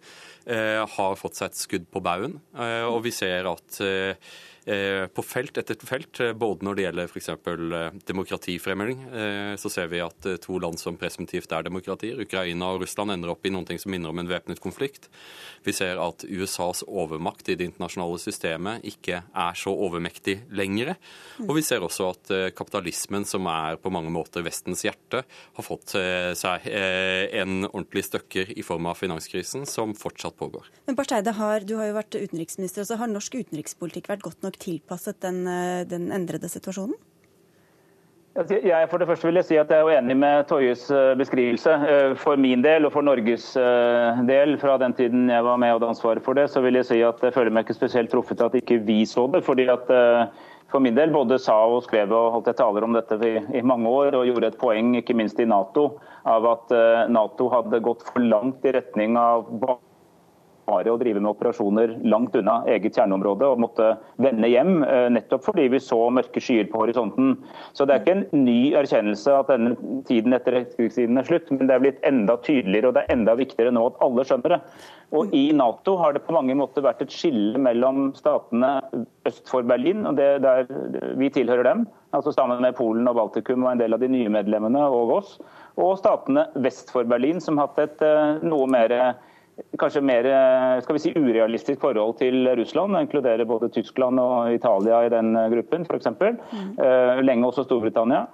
har 0.47 1.17
fått 1.19 1.35
seg 1.35 1.49
et 1.49 1.59
skudd 1.59 1.87
på 1.91 1.99
baugen. 1.99 2.37
Og 2.87 3.01
vi 3.03 3.11
ser 3.11 3.49
at 3.49 3.79
på 4.67 5.23
felt 5.23 5.57
etter 5.57 5.79
felt, 5.87 6.19
eh, 6.19 6.33
både 6.35 6.65
når 6.65 6.75
det 6.75 6.83
gjelder 6.83 7.11
f.eks. 7.11 7.29
Eh, 7.31 7.99
demokratifremming, 8.07 9.05
så 9.57 9.69
ser 9.71 9.87
vi 9.91 10.01
at 10.03 10.27
to 10.43 10.57
land 10.59 10.79
som 10.79 10.97
presumptivt 10.99 11.51
er 11.55 11.63
demokratier, 11.63 12.19
Ukraina 12.19 12.73
og 12.73 12.83
Russland, 12.83 13.13
ender 13.13 13.31
opp 13.31 13.45
i 13.47 13.51
noe 13.53 13.77
som 13.79 13.91
minner 13.93 14.11
om 14.11 14.19
en 14.19 14.29
væpnet 14.29 14.59
konflikt. 14.63 15.07
Vi 15.63 15.73
ser 15.75 15.99
at 16.01 16.25
USAs 16.27 16.83
overmakt 16.87 17.49
i 17.49 17.55
det 17.59 17.69
internasjonale 17.69 18.19
systemet 18.21 18.85
ikke 18.87 19.21
er 19.23 19.57
så 19.57 19.71
overmektig 19.71 20.39
lenger. 20.55 20.95
Og 21.45 21.55
vi 21.57 21.63
ser 21.65 21.83
også 21.83 22.11
at 22.11 22.31
kapitalismen, 22.57 23.25
som 23.27 23.47
er 23.51 23.79
på 23.81 23.91
mange 23.93 24.11
måter 24.13 24.45
Vestens 24.45 24.83
hjerte, 24.85 25.23
har 25.27 25.65
fått 25.65 25.95
seg 26.39 26.67
en 26.71 27.67
ordentlig 27.67 28.05
støkker 28.07 28.53
i 28.55 28.65
form 28.65 28.87
av 28.91 28.99
finanskrisen, 28.99 29.65
som 29.69 29.95
fortsatt 29.97 30.37
pågår. 30.39 30.69
Men 30.87 30.97
Barsteide, 30.99 31.35
har, 31.37 31.65
du 31.67 31.75
har 31.79 31.91
jo 31.91 31.97
vært 31.97 32.17
utenriksminister, 32.17 32.83
og 32.83 32.91
så 32.91 32.99
har 33.01 33.11
norsk 33.11 33.39
utenrikspolitikk 33.41 34.11
vært 34.11 34.25
godt 34.27 34.45
nok 34.45 34.56
tilpasset 34.61 35.21
den, 35.21 35.45
eh, 35.47 35.85
den 35.89 36.11
endrede 36.11 36.49
situasjonen? 36.51 36.95
Jeg, 38.37 38.85
for 38.91 39.01
det 39.01 39.07
første 39.09 39.25
vil 39.25 39.39
jeg 39.39 39.47
si 39.47 39.55
at 39.57 39.71
jeg 39.73 39.81
er 39.81 39.97
enig 39.97 40.13
med 40.21 40.43
Toyes 40.45 40.83
eh, 40.93 41.15
beskrivelse. 41.17 41.71
Eh, 41.89 42.11
for 42.21 42.37
min 42.37 42.61
del 42.61 42.85
og 42.85 42.93
for 42.93 43.01
Norges 43.01 43.47
del, 44.27 44.53
fra 44.61 44.75
den 44.77 44.93
tiden 44.93 45.31
jeg 45.33 45.43
var 45.43 45.57
med 45.57 45.73
og 45.73 45.79
hadde 45.79 45.89
ansvaret 45.95 46.25
for 46.25 46.37
det, 46.37 46.45
så 46.53 46.61
vil 46.61 46.77
jeg 46.77 46.85
si 46.85 46.99
at 47.01 47.23
jeg 47.23 47.33
føler 47.33 47.55
meg 47.55 47.65
ikke 47.65 47.79
spesielt 47.79 48.13
truffet 48.13 48.43
at 48.45 48.59
ikke 48.59 48.77
vi 48.85 48.99
så 49.09 49.25
det. 49.33 49.41
fordi 49.45 49.65
at 49.73 49.89
for 50.69 50.83
min 50.83 50.93
del 50.93 51.09
både 51.15 51.39
sa 51.39 51.55
og 51.65 51.81
skrev 51.87 52.11
og 52.11 52.31
holdt 52.35 52.51
jeg 52.51 52.59
taler 52.59 52.83
om 52.83 52.93
dette 52.93 53.17
i 53.55 53.61
mange 53.65 53.89
år 53.89 54.19
og 54.19 54.27
gjorde 54.27 54.51
et 54.51 54.61
poeng, 54.61 54.93
ikke 54.99 55.15
minst 55.17 55.39
i 55.39 55.47
Nato, 55.47 55.97
av 56.27 56.45
at 56.45 56.77
Nato 57.09 57.49
hadde 57.49 57.81
gått 57.81 58.03
for 58.05 58.21
langt 58.21 58.65
i 58.67 58.75
retning 58.75 59.17
av 59.17 59.47
bare 60.67 60.91
å 60.91 60.99
drive 60.99 61.21
med 61.21 61.31
operasjoner 61.31 61.95
langt 62.11 62.35
unna 62.37 62.59
eget 62.69 62.97
kjerneområde 62.97 63.47
og 63.47 63.61
måtte 63.63 63.93
vende 64.21 64.49
hjem, 64.51 64.81
eh, 64.83 65.07
nettopp 65.15 65.45
fordi 65.47 65.69
vi 65.71 65.79
så 65.83 65.99
mørke 66.13 66.43
skyer 66.43 66.67
på 66.71 66.83
horisonten. 66.83 67.37
Så 67.73 67.87
Det 67.87 67.95
er 67.95 68.03
ikke 68.03 68.17
en 68.17 68.43
ny 68.45 68.73
erkjennelse 68.75 69.31
at 69.39 69.47
denne 69.47 70.03
tiden 70.03 70.33
etter 70.33 70.59
etterkrigstiden 70.59 71.17
er 71.17 71.23
slutt, 71.23 71.51
men 71.51 71.67
det 71.67 71.75
er 71.75 71.79
blitt 71.79 72.03
enda 72.03 72.35
tydeligere 72.43 72.87
og 72.89 72.95
det 72.95 73.05
er 73.05 73.15
enda 73.15 73.35
viktigere 73.35 73.71
nå 73.71 73.85
at 73.87 74.01
alle 74.03 74.25
skjønner 74.27 74.57
det. 74.57 74.61
Og 75.15 75.31
I 75.31 75.53
Nato 75.55 75.95
har 76.01 76.13
det 76.13 76.25
på 76.27 76.35
mange 76.35 76.55
måter 76.59 76.83
vært 76.83 77.01
et 77.01 77.13
skille 77.15 77.57
mellom 77.57 78.11
statene 78.17 78.81
øst 79.25 79.47
for 79.47 79.63
Berlin, 79.63 80.05
og 80.05 80.17
det 80.17 80.41
der 80.43 80.67
vi 81.15 81.29
tilhører 81.31 81.63
dem, 81.63 81.87
altså 82.11 82.33
sammen 82.35 82.59
med 82.61 82.75
Polen 82.75 83.07
og 83.07 83.15
Baltikum 83.15 83.63
og 83.63 83.71
en 83.71 83.79
del 83.79 83.95
av 83.95 84.03
de 84.03 84.11
nye 84.11 84.27
medlemmene 84.27 84.83
og 84.91 85.15
oss, 85.21 85.37
og 85.79 85.95
statene 86.01 86.47
vest 86.59 86.91
for 86.91 87.07
Berlin, 87.07 87.39
som 87.39 87.57
har 87.57 87.69
hatt 87.69 87.79
et 87.85 88.03
eh, 88.03 88.43
noe 88.43 88.67
mer 88.67 89.15
kanskje 89.79 90.01
mer 90.01 90.25
eh, 90.25 90.81
skal 90.81 90.97
vi 90.97 90.99
si, 90.99 91.11
urealistisk 91.15 91.81
forhold 91.81 92.17
til 92.17 92.47
Russland. 92.57 92.93
Det 92.93 93.01
inkluderer 93.01 93.45
både 93.45 93.69
Tyskland 93.73 94.19
og 94.21 94.53
Italia 94.53 95.03
i 95.05 95.11
den 95.13 95.35
eh, 95.35 95.49
gruppen, 95.53 95.85
f.eks. 95.85 96.09
Mm. 96.17 96.73
Uh, 96.77 97.21
lenge 97.25 97.47
også 97.47 97.65
Storbritannia. 97.65 98.25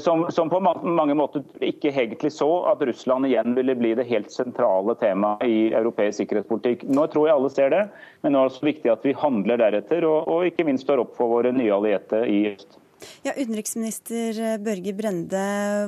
Som, 0.00 0.24
som, 0.32 0.48
på 0.50 0.60
mange 0.60 1.14
måter 1.14 1.42
ikke 1.60 1.90
egentlig 1.92 2.30
så 2.32 2.48
at 2.70 2.80
Russland 2.88 3.28
igjen 3.28 3.52
ville 3.58 3.74
bli 3.76 3.92
det 3.98 4.06
helt 4.08 4.32
sentrale 4.32 4.94
temaet 5.00 5.44
i 5.44 5.58
europeisk 5.76 6.22
sikkerhetspolitikk. 6.22 6.86
Nå 6.88 7.04
tror 7.12 7.28
jeg 7.28 7.36
alle 7.36 7.52
ser 7.52 7.74
det, 7.74 7.82
men 8.24 8.32
nå 8.32 8.40
er 8.40 8.48
det 8.48 8.54
også 8.54 8.70
viktig 8.70 8.92
at 8.94 9.04
vi 9.04 9.14
handler 9.20 9.60
deretter, 9.60 10.08
og, 10.08 10.32
og 10.32 10.48
ikke 10.48 10.64
minst 10.64 10.86
står 10.88 11.04
opp 11.04 11.14
for 11.18 11.34
våre 11.36 11.52
nye 11.52 11.74
allierte 11.76 12.24
i 12.24 12.40
øst. 12.54 12.80
Ja, 13.26 13.32
Utenriksminister 13.36 14.58
Børge 14.62 14.94
Brende, 14.96 15.44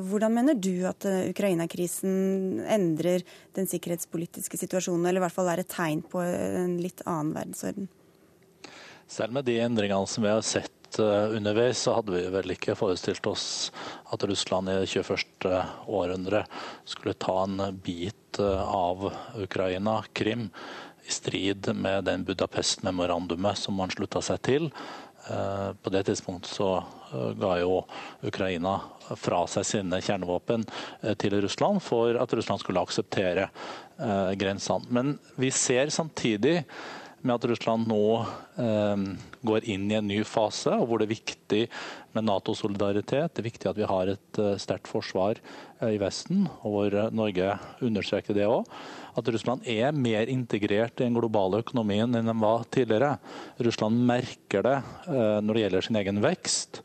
hvordan 0.08 0.34
mener 0.34 0.58
du 0.58 0.86
at 0.88 1.06
Ukraina-krisen 1.06 2.64
endrer 2.66 3.24
den 3.58 3.70
sikkerhetspolitiske 3.70 4.60
situasjonen, 4.60 5.06
eller 5.06 5.22
i 5.22 5.26
hvert 5.26 5.36
fall 5.36 5.52
er 5.52 5.62
et 5.62 5.70
tegn 5.72 6.02
på 6.02 6.22
en 6.24 6.76
litt 6.82 7.04
annen 7.06 7.34
verdensorden? 7.36 7.88
Selv 9.08 9.32
med 9.32 9.46
de 9.48 9.56
endringene 9.64 10.08
som 10.10 10.26
vi 10.26 10.32
har 10.32 10.44
sett 10.44 10.74
underveis, 10.98 11.78
så 11.84 11.98
hadde 11.98 12.14
vi 12.14 12.24
vel 12.32 12.54
ikke 12.54 12.76
forestilt 12.78 13.26
oss 13.28 13.70
at 14.12 14.24
Russland 14.24 14.70
i 14.72 14.76
det 14.80 14.88
21. 14.88 15.50
århundre 15.86 16.44
skulle 16.88 17.16
ta 17.20 17.42
en 17.44 17.60
bit 17.84 18.40
av 18.40 19.10
Ukraina, 19.36 20.02
Krim, 20.12 20.48
i 21.08 21.12
strid 21.12 21.70
med 21.74 22.04
den 22.04 22.24
Budapest-memorandumet 22.28 23.58
som 23.58 23.78
man 23.80 23.92
slutta 23.92 24.20
seg 24.24 24.42
til. 24.44 24.70
Eh, 25.26 25.72
på 25.82 25.90
det 25.90 26.02
tidspunktet 26.02 26.50
så 26.50 26.76
eh, 27.12 27.30
ga 27.36 27.58
jo 27.60 27.82
Ukraina 28.22 28.78
fra 29.16 29.42
seg 29.50 29.66
sine 29.66 30.00
kjernevåpen 30.00 30.64
eh, 31.02 31.14
til 31.20 31.36
Russland 31.42 31.82
for 31.84 32.16
at 32.16 32.32
Russland 32.32 32.62
skulle 32.62 32.84
akseptere 32.84 33.50
grensene. 34.38 34.86
Men 34.94 35.16
vi 35.34 35.48
ser 35.50 35.90
samtidig 35.90 36.60
med 37.26 37.34
at 37.34 37.46
Russland 37.50 37.88
nå 37.90 38.02
eh, 38.60 39.02
går 39.46 39.66
inn 39.70 39.88
i 39.90 39.96
en 39.98 40.08
ny 40.08 40.20
fase, 40.26 40.70
og 40.74 40.88
hvor 40.88 41.00
det 41.00 41.08
er 41.08 41.16
viktig 41.16 41.62
med 42.14 42.26
Nato-solidaritet. 42.28 43.34
Det 43.34 43.42
er 43.42 43.48
viktig 43.48 43.70
at 43.70 43.78
vi 43.78 43.88
har 43.88 44.12
et 44.12 44.40
uh, 44.42 44.54
sterkt 44.60 44.90
forsvar 44.90 45.40
uh, 45.82 45.90
i 45.90 45.98
Vesten, 46.00 46.46
og 46.62 46.74
hvor 46.74 46.96
uh, 46.96 47.10
Norge 47.14 47.52
understreker 47.84 48.36
det 48.36 48.46
òg. 48.48 48.68
At 49.18 49.28
Russland 49.34 49.66
er 49.68 49.94
mer 49.96 50.30
integrert 50.30 50.98
i 50.98 51.06
den 51.06 51.18
globale 51.18 51.62
økonomien 51.64 52.14
enn 52.14 52.30
de 52.30 52.36
var 52.38 52.66
tidligere. 52.74 53.16
Russland 53.66 53.98
merker 54.06 54.62
det 54.62 54.76
når 55.08 55.56
det 55.56 55.62
gjelder 55.64 55.86
sin 55.88 55.98
egen 55.98 56.20
vekst, 56.22 56.82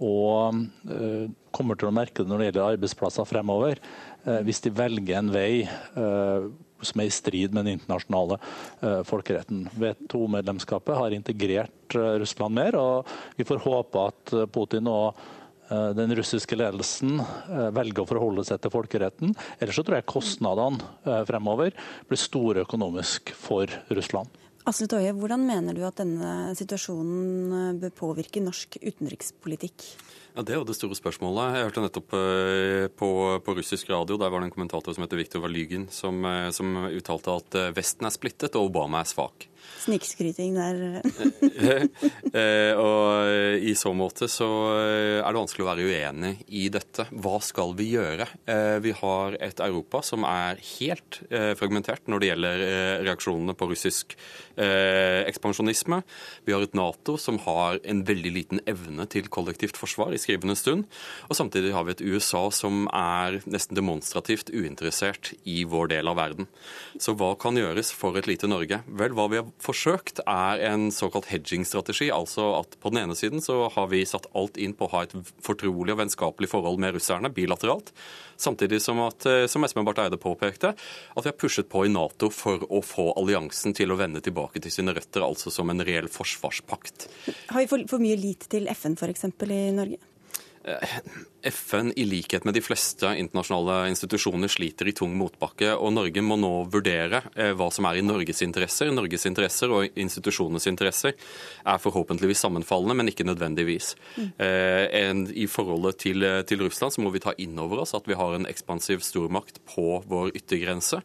og 0.00 0.62
kommer 1.52 1.76
til 1.76 1.90
å 1.90 1.92
merke 1.92 2.24
det 2.24 2.32
når 2.32 2.40
det 2.40 2.48
gjelder 2.48 2.76
arbeidsplasser 2.78 3.28
fremover. 3.28 3.82
Hvis 4.48 4.62
de 4.64 4.72
velger 4.72 5.20
en 5.20 5.28
vei 5.34 5.66
som 6.80 7.00
er 7.00 7.08
i 7.08 7.14
strid 7.14 7.54
med 7.54 7.66
den 7.66 7.78
internasjonale 7.78 8.38
uh, 8.82 9.00
folkeretten. 9.06 9.66
WTO-medlemskapet 9.76 10.98
har 10.98 11.16
integrert 11.16 11.96
uh, 11.96 12.16
Russland 12.20 12.56
mer, 12.56 12.76
og 12.78 13.10
vi 13.38 13.46
får 13.48 13.64
håpe 13.64 14.06
at 14.12 14.36
uh, 14.36 14.46
Putin 14.46 14.92
og 14.92 15.26
den 15.66 16.12
russiske 16.14 16.54
ledelsen 16.54 17.16
velger 17.74 18.04
å 18.04 18.06
forholde 18.06 18.44
seg 18.46 18.60
til 18.62 18.70
folkeretten. 18.70 19.32
Ellers 19.58 19.74
så 19.74 19.82
tror 19.82 19.96
jeg 19.96 20.06
kostnadene 20.06 21.24
fremover 21.26 21.74
blir 22.06 22.20
store 22.22 22.62
økonomisk 22.62 23.32
for 23.34 23.74
Russland. 23.90 24.30
Asle 24.70 24.86
Toje, 24.86 25.10
hvordan 25.18 25.42
mener 25.42 25.74
du 25.74 25.82
at 25.82 25.98
denne 25.98 26.54
situasjonen 26.54 27.80
bør 27.82 27.96
påvirke 27.98 28.44
norsk 28.46 28.78
utenrikspolitikk? 28.78 29.88
Ja, 30.36 30.42
Det 30.44 30.52
er 30.52 30.58
jo 30.60 30.66
det 30.68 30.74
store 30.76 30.96
spørsmålet. 30.98 31.54
Jeg 31.56 31.64
hørte 31.64 31.82
nettopp 31.82 32.14
eh, 32.18 32.86
på, 32.92 33.08
på 33.40 33.52
russisk 33.56 33.88
radio, 33.88 34.18
der 34.20 34.28
var 34.28 34.42
det 34.42 34.50
en 34.50 34.52
kommentator 34.52 34.92
som 34.92 35.06
heter 35.06 35.16
Viktor 35.16 35.40
Valygin, 35.40 35.86
som, 35.88 36.18
eh, 36.28 36.50
som 36.52 36.74
uttalte 36.90 37.36
at 37.40 37.56
eh, 37.56 37.70
Vesten 37.72 38.04
er 38.04 38.12
splittet 38.12 38.58
og 38.60 38.68
Obama 38.68 39.00
er 39.00 39.08
svak. 39.08 39.46
Snikskryting 39.86 40.56
der. 40.56 41.00
og 42.86 43.60
I 43.62 43.74
så 43.78 43.92
måte 43.96 44.28
så 44.30 44.48
er 44.76 45.26
det 45.26 45.38
vanskelig 45.38 45.66
å 45.66 45.68
være 45.70 45.86
uenig 45.86 46.32
i 46.48 46.66
dette. 46.72 47.06
Hva 47.12 47.38
skal 47.44 47.74
vi 47.78 47.90
gjøre? 47.94 48.26
Vi 48.82 48.94
har 49.00 49.36
et 49.42 49.62
Europa 49.62 50.02
som 50.06 50.26
er 50.28 50.58
helt 50.78 51.20
fragmentert 51.58 52.10
når 52.10 52.22
det 52.22 52.30
gjelder 52.32 52.64
reaksjonene 53.06 53.56
på 53.58 53.70
russisk 53.70 54.16
ekspansjonisme. 54.56 56.00
Vi 56.46 56.54
har 56.54 56.64
et 56.64 56.76
Nato 56.76 57.16
som 57.20 57.38
har 57.44 57.80
en 57.84 58.02
veldig 58.06 58.32
liten 58.32 58.62
evne 58.68 59.06
til 59.10 59.30
kollektivt 59.32 59.78
forsvar 59.78 60.14
i 60.14 60.20
skrivende 60.20 60.56
stund. 60.58 60.86
Og 61.28 61.38
samtidig 61.38 61.74
har 61.74 61.86
vi 61.86 61.94
et 61.96 62.04
USA 62.04 62.46
som 62.54 62.86
er 62.94 63.40
nesten 63.46 63.78
demonstrativt 63.78 64.50
uinteressert 64.52 65.32
i 65.44 65.62
vår 65.68 65.92
del 65.94 66.10
av 66.10 66.18
verden. 66.18 66.50
Så 66.98 67.16
hva 67.18 67.34
kan 67.40 67.58
gjøres 67.58 67.92
for 67.94 68.16
et 68.18 68.28
lite 68.30 68.48
Norge? 68.50 68.82
Vel, 68.86 69.14
hva 69.16 69.28
vi 69.32 69.40
har 69.40 69.48
forsøkt 69.62 70.20
er 70.26 70.62
en 70.68 70.88
såkalt 70.94 71.28
hedging-strategi. 71.30 72.10
Altså 72.14 72.48
at 72.60 72.76
på 72.82 72.92
den 72.92 73.04
ene 73.04 73.16
siden 73.18 73.42
så 73.44 73.66
har 73.72 73.90
vi 73.92 74.04
satt 74.08 74.28
alt 74.36 74.58
inn 74.60 74.74
på 74.76 74.86
å 74.86 74.92
ha 74.94 75.04
et 75.06 75.14
fortrolig 75.44 75.94
og 75.94 76.00
vennskapelig 76.02 76.50
forhold 76.52 76.80
med 76.82 76.96
russerne 76.96 77.32
bilateralt. 77.32 77.92
Samtidig 78.36 78.82
som, 78.84 79.00
at, 79.06 79.24
eh, 79.26 79.46
som 79.48 79.64
Espen 79.64 79.86
Barth 79.86 80.02
Eide 80.04 80.18
påpekte, 80.20 80.74
at 80.76 81.24
vi 81.24 81.30
har 81.30 81.38
pushet 81.40 81.70
på 81.72 81.86
i 81.86 81.92
Nato 81.92 82.28
for 82.32 82.66
å 82.68 82.82
få 82.84 83.08
alliansen 83.16 83.74
til 83.76 83.92
å 83.92 84.00
vende 84.00 84.20
tilbake 84.24 84.60
til 84.60 84.74
sine 84.74 84.94
røtter, 84.96 85.24
altså 85.24 85.52
som 85.52 85.72
en 85.72 85.84
reell 85.86 86.10
forsvarspakt. 86.12 87.08
Har 87.48 87.62
vi 87.62 87.70
for, 87.70 87.86
for 87.88 88.02
mye 88.02 88.18
lit 88.20 88.48
til 88.52 88.68
FN 88.76 88.98
f.eks. 89.00 89.30
i 89.48 89.62
Norge? 89.76 90.02
Eh, 90.66 90.88
FN, 91.42 91.92
i 91.96 92.04
likhet 92.04 92.44
med 92.44 92.54
de 92.54 92.60
fleste 92.60 93.06
internasjonale 93.06 93.88
institusjoner, 93.88 94.50
sliter 94.50 94.88
i 94.88 94.92
tung 94.92 95.12
motbakke. 95.14 95.68
og 95.76 95.92
Norge 95.94 96.22
må 96.22 96.34
nå 96.42 96.50
vurdere 96.72 97.20
eh, 97.36 97.52
hva 97.54 97.68
som 97.70 97.86
er 97.86 98.00
i 98.00 98.02
Norges 98.02 98.42
interesser. 98.42 98.90
Norges 98.90 99.28
interesser 99.30 99.70
og 99.70 99.86
institusjonenes 99.94 100.66
interesser 100.66 101.14
er 101.62 101.78
forhåpentligvis 101.78 102.42
sammenfallende, 102.42 102.98
men 102.98 103.12
ikke 103.12 103.28
nødvendigvis. 103.28 103.94
Mm. 104.16 105.22
I 105.36 105.46
forholdet 105.46 105.98
til, 106.02 106.26
til, 106.48 106.66
Russland 106.66 106.92
så 106.92 107.02
må 107.04 107.12
vi 107.14 107.22
ta 107.22 107.34
inn 107.38 107.58
over 107.62 107.84
oss 107.84 107.94
at 107.94 108.08
vi 108.08 108.18
har 108.18 108.34
en 108.34 108.48
ekspansiv 108.50 109.04
stormakt 109.06 109.62
på 109.70 110.02
vår 110.06 110.34
yttergrense. 110.34 111.02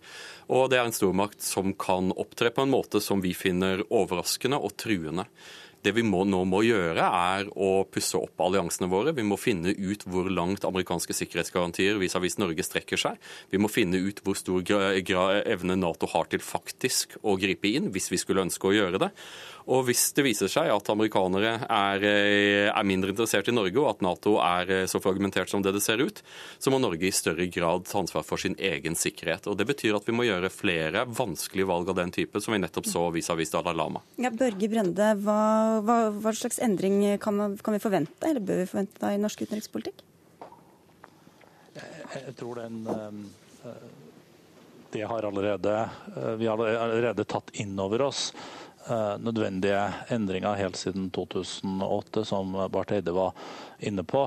Og 0.49 0.71
det 0.71 0.79
er 0.79 0.89
en 0.89 0.95
stormakt 0.95 1.41
som 1.45 1.75
kan 1.77 2.09
opptre 2.17 2.49
på 2.49 2.65
en 2.65 2.73
måte 2.73 3.01
som 3.03 3.21
vi 3.21 3.35
finner 3.37 3.85
overraskende 3.89 4.57
og 4.57 4.73
truende. 4.81 5.29
Det 5.81 5.93
vi 5.97 6.03
må, 6.05 6.21
nå 6.29 6.43
må 6.45 6.61
gjøre, 6.65 7.01
er 7.01 7.47
å 7.57 7.69
pusse 7.89 8.19
opp 8.19 8.41
alliansene 8.45 8.89
våre. 8.91 9.15
Vi 9.17 9.25
må 9.25 9.37
finne 9.41 9.73
ut 9.73 10.05
hvor 10.05 10.29
langt 10.29 10.65
amerikanske 10.67 11.15
sikkerhetsgarantier 11.17 11.97
vis-à-vis 12.01 12.37
Norge 12.41 12.65
strekker 12.65 13.01
seg. 13.01 13.17
Vi 13.49 13.61
må 13.61 13.71
finne 13.71 13.97
ut 13.97 14.21
hvor 14.21 14.37
stor 14.37 14.61
evne 14.61 15.79
Nato 15.79 16.09
har 16.13 16.29
til 16.29 16.43
faktisk 16.45 17.17
å 17.25 17.37
gripe 17.41 17.71
inn, 17.71 17.89
hvis 17.95 18.11
vi 18.13 18.21
skulle 18.21 18.45
ønske 18.45 18.69
å 18.69 18.75
gjøre 18.77 19.01
det. 19.01 19.11
Og 19.69 19.85
hvis 19.85 20.07
det 20.17 20.23
viser 20.25 20.49
seg 20.49 20.71
at 20.73 20.89
amerikanere 20.89 21.53
er, 21.67 22.05
eh, 22.07 22.69
er, 22.71 22.87
mindre 22.87 23.13
interessert 23.13 23.49
i 23.51 23.53
Norge, 23.53 23.77
og 23.77 23.89
at 23.91 24.01
Nato 24.05 24.37
er 24.41 24.71
eh, 24.73 24.85
så 24.89 25.01
fragmentert 25.03 25.51
som 25.51 25.61
det 25.61 25.73
det 25.75 25.83
ser 25.85 26.01
ut, 26.01 26.21
så 26.57 26.73
må 26.73 26.79
Norge 26.81 27.05
i 27.05 27.13
større 27.13 27.45
grad 27.51 27.85
ta 27.89 27.99
ansvar 28.01 28.25
for 28.25 28.41
sin 28.41 28.55
egen 28.57 28.97
sikkerhet. 28.97 29.47
Og 29.47 29.57
Det 29.57 29.67
betyr 29.69 29.97
at 29.97 30.07
vi 30.07 30.15
må 30.17 30.25
gjøre 30.25 30.49
flere 30.53 31.05
vanskelige 31.05 31.69
valg 31.69 31.91
av 31.93 31.99
den 32.01 32.13
type, 32.15 32.41
som 32.41 32.55
vi 32.55 32.61
nettopp 32.63 32.89
så 32.89 33.07
vis-à-vis 33.13 33.53
Dalai 33.53 33.75
Lama. 33.77 34.01
Ja, 34.17 34.31
Børge 34.33 34.69
Brende, 34.71 35.13
hva, 35.21 35.41
hva, 35.85 35.97
hva 36.17 36.33
slags 36.33 36.61
endring 36.63 37.03
kan, 37.21 37.57
kan, 37.61 37.77
vi 37.77 37.83
forvente, 37.83 38.25
eller 38.27 38.41
bør 38.41 38.63
vi 38.63 38.69
forvente 38.69 39.13
i 39.13 39.21
norsk 39.21 39.45
utenrikspolitikk? 39.45 40.07
Jeg, 42.11 42.33
tror 42.35 42.59
den 42.59 42.81
eh, 42.89 43.75
det 44.91 45.05
har 45.07 45.23
allerede, 45.23 45.75
Vi 46.37 46.47
har 46.49 46.59
allerede 46.59 47.23
tatt 47.23 47.53
inn 47.63 47.77
over 47.79 48.09
oss 48.09 48.33
nødvendige 49.21 49.83
endringer 50.09 50.57
helt 50.57 50.79
siden 50.79 51.09
2008, 51.13 52.25
som 52.25 52.55
Barth 52.73 52.95
Eide 52.95 53.13
var 53.15 53.35
inne 53.79 54.03
på. 54.07 54.25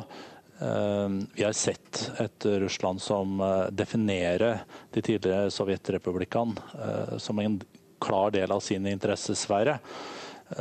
Eh, 0.59 1.09
vi 1.35 1.45
har 1.45 1.53
sett 1.53 2.11
et 2.23 2.47
Russland 2.47 3.03
som 3.03 3.41
eh, 3.41 3.71
definerer 3.75 4.61
de 4.95 5.03
tidligere 5.03 5.51
sovjetrepublikkene 5.51 7.19
som 7.19 7.39
en 7.43 7.59
klar 8.03 8.31
del 8.35 8.53
av 8.53 8.61
sin 8.63 8.87
interessesfære. 8.87 9.79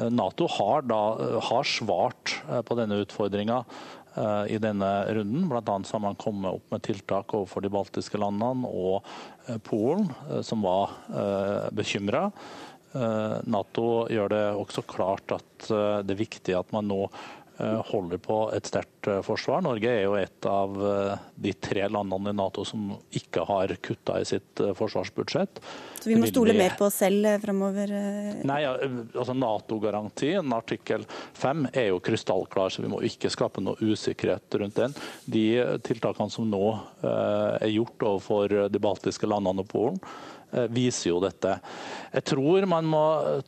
Nato 0.10 0.48
har, 0.48 0.86
da, 0.88 1.02
har 1.44 1.68
svart 1.68 2.38
på 2.66 2.76
denne 2.80 3.02
utfordringa 3.04 3.58
i 4.48 4.56
denne 4.62 4.90
runden. 5.12 5.50
Bl.a. 5.50 5.62
har 5.68 6.02
man 6.02 6.16
kommet 6.16 6.56
opp 6.56 6.72
med 6.72 6.86
tiltak 6.88 7.34
overfor 7.36 7.66
de 7.66 7.72
baltiske 7.74 8.18
landene 8.22 8.70
og 8.70 9.04
Polen, 9.68 10.08
som 10.46 10.64
var 10.64 10.94
bekymra. 11.76 12.30
Eh, 12.94 13.38
Nato 13.50 14.06
gjør 14.12 14.34
det 14.34 14.44
også 14.54 14.84
klart 14.86 15.34
at 15.34 15.72
eh, 15.72 16.02
det 16.06 16.14
er 16.14 16.26
viktig 16.26 16.54
at 16.58 16.70
man 16.76 16.86
nå 16.86 17.00
eh, 17.08 17.80
holder 17.90 18.20
på 18.22 18.38
et 18.54 18.70
sterkt 18.70 19.10
forsvar. 19.26 19.64
Norge 19.66 19.90
er 19.90 20.04
jo 20.06 20.14
et 20.16 20.46
av 20.48 20.78
de 21.36 21.52
tre 21.58 21.88
landene 21.92 22.32
i 22.32 22.38
Nato 22.38 22.64
som 22.68 22.94
ikke 23.18 23.44
har 23.50 23.74
kutta 23.84 24.20
i 24.22 24.28
sitt 24.30 24.62
forsvarsbudsjett. 24.78 25.60
Så 26.00 26.12
vi 26.12 26.16
må 26.20 26.30
stole 26.30 26.54
mer 26.56 26.78
på 26.80 26.86
oss 26.88 27.02
selv 27.02 27.28
fremover? 27.44 27.92
Nei, 28.48 28.62
altså 28.64 29.36
Nato-garantien, 29.36 30.54
artikkel 30.56 31.04
5, 31.40 31.66
er 31.74 31.90
jo 31.90 32.00
krystallklar, 32.04 32.72
så 32.72 32.86
vi 32.86 32.92
må 32.94 33.02
ikke 33.04 33.32
skape 33.34 33.64
noe 33.64 33.76
usikkerhet 33.82 34.60
rundt 34.62 34.80
den. 34.80 34.96
De 35.26 35.46
tiltakene 35.84 36.32
som 36.32 36.48
nå 36.48 36.64
er 37.04 37.72
gjort 37.74 38.08
overfor 38.14 38.56
de 38.72 38.84
baltiske 38.88 39.28
landene 39.28 39.66
og 39.66 39.72
Polen, 39.74 40.00
viser 40.70 41.12
jo 41.12 41.20
dette. 41.24 41.58
Jeg 42.14 42.26
tror 42.30 42.68
man 42.70 42.88
må 42.90 43.04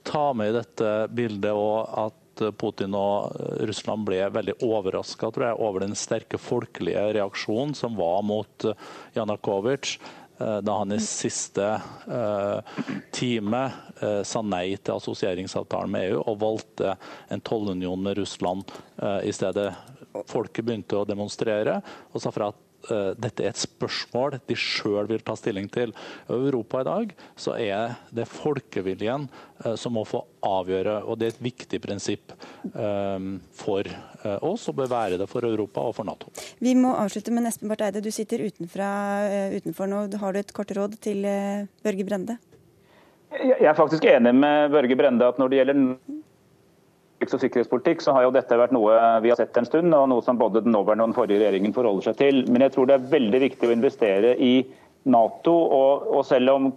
ta 0.08 0.28
med 0.34 0.52
i 0.52 0.58
dette 0.60 0.92
bildet 1.14 1.54
at 1.54 2.22
Putin 2.60 2.96
og 3.00 3.36
Russland 3.64 4.04
ble 4.08 4.20
veldig 4.36 4.58
overraska 4.66 5.30
over 5.54 5.86
den 5.86 5.96
sterke 5.96 6.40
folkelige 6.42 7.14
reaksjonen 7.16 7.76
som 7.78 7.96
var 7.96 8.26
mot 8.28 8.66
Janukovitsj 9.16 9.94
eh, 10.42 10.60
da 10.66 10.78
han 10.82 10.92
i 10.92 11.00
siste 11.00 11.70
time 13.16 13.64
sa 14.28 14.42
nei 14.44 14.76
til 14.76 14.98
assosieringsavtalen 14.98 15.94
med 15.96 16.10
EU 16.10 16.20
og 16.26 16.42
valgte 16.44 16.98
en 17.32 17.42
tollunion 17.42 18.04
med 18.04 18.20
Russland 18.20 18.76
i 19.24 19.32
stedet 19.34 19.70
folket 20.28 20.66
begynte 20.66 21.00
å 21.00 21.08
demonstrere 21.08 21.80
og 22.12 22.22
sa 22.22 22.32
fra 22.36 22.52
at 22.52 22.65
dette 23.18 23.44
er 23.44 23.52
et 23.52 23.62
spørsmål 23.62 24.40
de 24.48 24.58
sjøl 24.60 25.10
vil 25.10 25.24
ta 25.26 25.36
stilling 25.38 25.68
til. 25.72 25.94
I 26.30 26.38
Europa 26.38 26.82
i 26.82 26.88
dag 26.88 27.14
så 27.40 27.56
er 27.60 27.96
det 28.16 28.28
folkeviljen 28.30 29.28
uh, 29.66 29.76
som 29.80 29.96
må 29.98 30.06
få 30.08 30.24
avgjøre, 30.46 31.00
og 31.04 31.20
det 31.20 31.28
er 31.28 31.36
et 31.36 31.46
viktig 31.48 31.80
prinsipp 31.82 32.34
um, 32.74 33.40
for 33.56 33.88
oss, 34.46 34.68
og 34.70 34.78
bør 34.78 34.90
være 34.92 35.18
det 35.22 35.30
for 35.30 35.46
Europa 35.46 35.84
og 35.86 35.96
for 35.98 36.08
Nato. 36.08 36.30
Vi 36.62 36.76
må 36.78 36.94
avslutte 36.98 37.34
med 37.34 37.50
Espen 37.50 37.72
Barth 37.72 37.88
Eide, 37.88 38.04
du 38.06 38.12
sitter 38.14 38.46
utenfra, 38.46 38.90
utenfor 39.56 39.90
nå. 39.90 40.04
Har 40.22 40.34
du 40.34 40.42
et 40.42 40.54
kort 40.54 40.74
råd 40.78 41.00
til 41.02 41.26
Børge 41.86 42.06
Brende? 42.06 42.38
Jeg 43.36 43.68
er 43.68 43.78
faktisk 43.78 44.06
enig 44.08 44.34
med 44.38 44.72
Børge 44.74 44.98
Brende 44.98 45.28
at 45.28 45.42
når 45.42 45.52
det 45.52 45.60
gjelder 45.60 45.82
og 47.34 47.42
sikkerhetspolitikk, 47.42 48.04
så 48.06 48.14
har 48.14 48.28
jo 48.28 48.34
dette 48.36 48.60
vært 48.60 48.74
noe 48.76 48.96
vi 49.24 49.32
har 49.34 49.40
sett 49.40 49.58
en 49.58 49.66
stund, 49.66 49.94
og 49.96 50.10
noe 50.12 50.22
som 50.26 50.38
både 50.38 50.62
den 50.66 50.76
nåværende 50.76 51.08
og 51.08 51.12
den 51.12 51.18
forrige 51.18 51.42
regjeringen 51.42 51.74
forholder 51.76 52.12
seg 52.12 52.20
til. 52.22 52.44
Men 52.52 52.68
jeg 52.68 52.76
tror 52.76 52.90
det 52.90 53.00
er 53.00 53.14
veldig 53.16 53.42
viktig 53.48 53.70
å 53.70 53.76
investere 53.76 54.36
i 54.38 54.56
Nato. 55.06 55.54
Og, 55.54 56.06
og 56.18 56.24
selv 56.26 56.52
om 56.56 56.68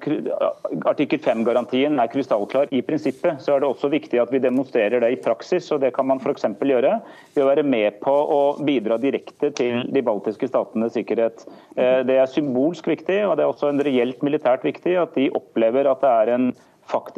artikkel 0.88 1.20
5-garantien 1.24 1.96
er 2.00 2.10
krystallklar 2.12 2.72
i 2.76 2.82
prinsippet, 2.84 3.40
så 3.44 3.54
er 3.54 3.62
det 3.62 3.70
også 3.70 3.90
viktig 3.92 4.20
at 4.20 4.32
vi 4.34 4.42
demonstrerer 4.44 5.00
det 5.04 5.12
i 5.14 5.20
praksis. 5.24 5.70
og 5.72 5.80
Det 5.84 5.94
kan 5.96 6.08
man 6.10 6.20
f.eks. 6.20 6.44
gjøre 6.60 6.98
ved 7.34 7.44
å 7.44 7.48
være 7.48 7.64
med 7.64 8.00
på 8.04 8.12
å 8.12 8.40
bidra 8.64 9.00
direkte 9.00 9.52
til 9.56 9.86
de 9.88 10.04
baltiske 10.04 10.50
statenes 10.50 10.96
sikkerhet. 10.96 11.46
Eh, 11.76 12.00
det 12.08 12.20
er 12.20 12.32
symbolsk 12.32 12.90
viktig, 12.90 13.22
og 13.26 13.38
det 13.38 13.46
er 13.46 13.52
også 13.52 13.72
en 13.72 13.84
reelt 13.84 14.24
militært 14.26 14.66
viktig 14.66 14.98
at 15.00 15.16
de 15.16 15.30
opplever 15.38 15.88
at 15.88 16.04
det 16.04 16.16
er 16.22 16.34
en 16.36 16.50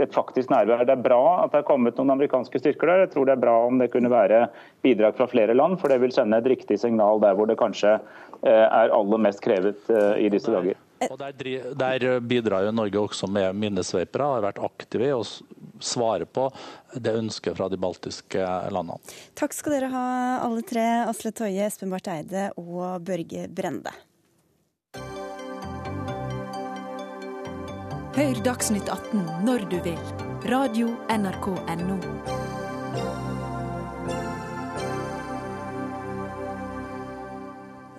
et 0.03 0.15
faktisk 0.15 0.51
nærvær. 0.51 0.85
Det 0.87 0.97
er 0.97 1.05
bra 1.05 1.23
at 1.45 1.55
det 1.55 1.63
er 1.63 1.69
kommet 1.69 1.99
noen 1.99 2.15
amerikanske 2.17 2.61
styrker 2.63 2.91
der. 2.91 3.05
Jeg 3.05 3.13
tror 3.15 3.29
det 3.29 3.37
er 3.37 3.43
bra 3.45 3.57
om 3.67 3.81
det 3.81 3.91
kunne 3.93 4.11
være 4.13 4.45
bidrag 4.85 5.17
fra 5.19 5.29
flere 5.31 5.55
land, 5.55 5.79
for 5.81 5.93
det 5.93 6.01
vil 6.03 6.15
sende 6.15 6.41
et 6.41 6.51
riktig 6.51 6.81
signal 6.83 7.23
der 7.23 7.37
hvor 7.39 7.51
det 7.51 7.59
kanskje 7.61 7.97
eh, 7.97 8.67
er 8.67 8.95
aller 8.95 9.23
mest 9.23 9.43
krevet 9.45 9.91
eh, 9.91 10.27
i 10.27 10.31
disse 10.33 10.53
dager. 10.53 10.79
Og 11.09 11.17
der, 11.17 11.73
der 11.81 12.21
bidrar 12.21 12.67
jo 12.67 12.75
Norge 12.77 13.01
også 13.01 13.29
med 13.31 13.57
minnesveipere, 13.57 14.27
har 14.35 14.45
vært 14.45 14.61
aktive 14.61 15.09
i 15.09 15.15
å 15.17 15.23
svare 15.81 16.27
på 16.29 16.51
det 16.93 17.15
ønsket 17.17 17.57
fra 17.57 17.71
de 17.73 17.79
baltiske 17.81 18.51
landene. 18.75 19.01
Takk 19.39 19.57
skal 19.57 19.79
dere 19.79 19.91
ha 19.95 20.05
alle 20.45 20.65
tre, 20.67 20.87
Asle 21.09 21.33
Toje, 21.33 21.65
Espen 21.65 21.93
Barth 21.93 22.13
Eide 22.13 22.51
og 22.61 23.01
Børge 23.07 23.49
Brende. 23.49 23.95
Hør 28.11 28.41
Dagsnytt 28.43 28.89
18 28.91 29.21
når 29.47 29.69
du 29.71 29.77
vil. 29.85 29.99
Radio 30.51 30.89
NRK 31.07 31.45
Radio.nrk.no. 31.53 31.99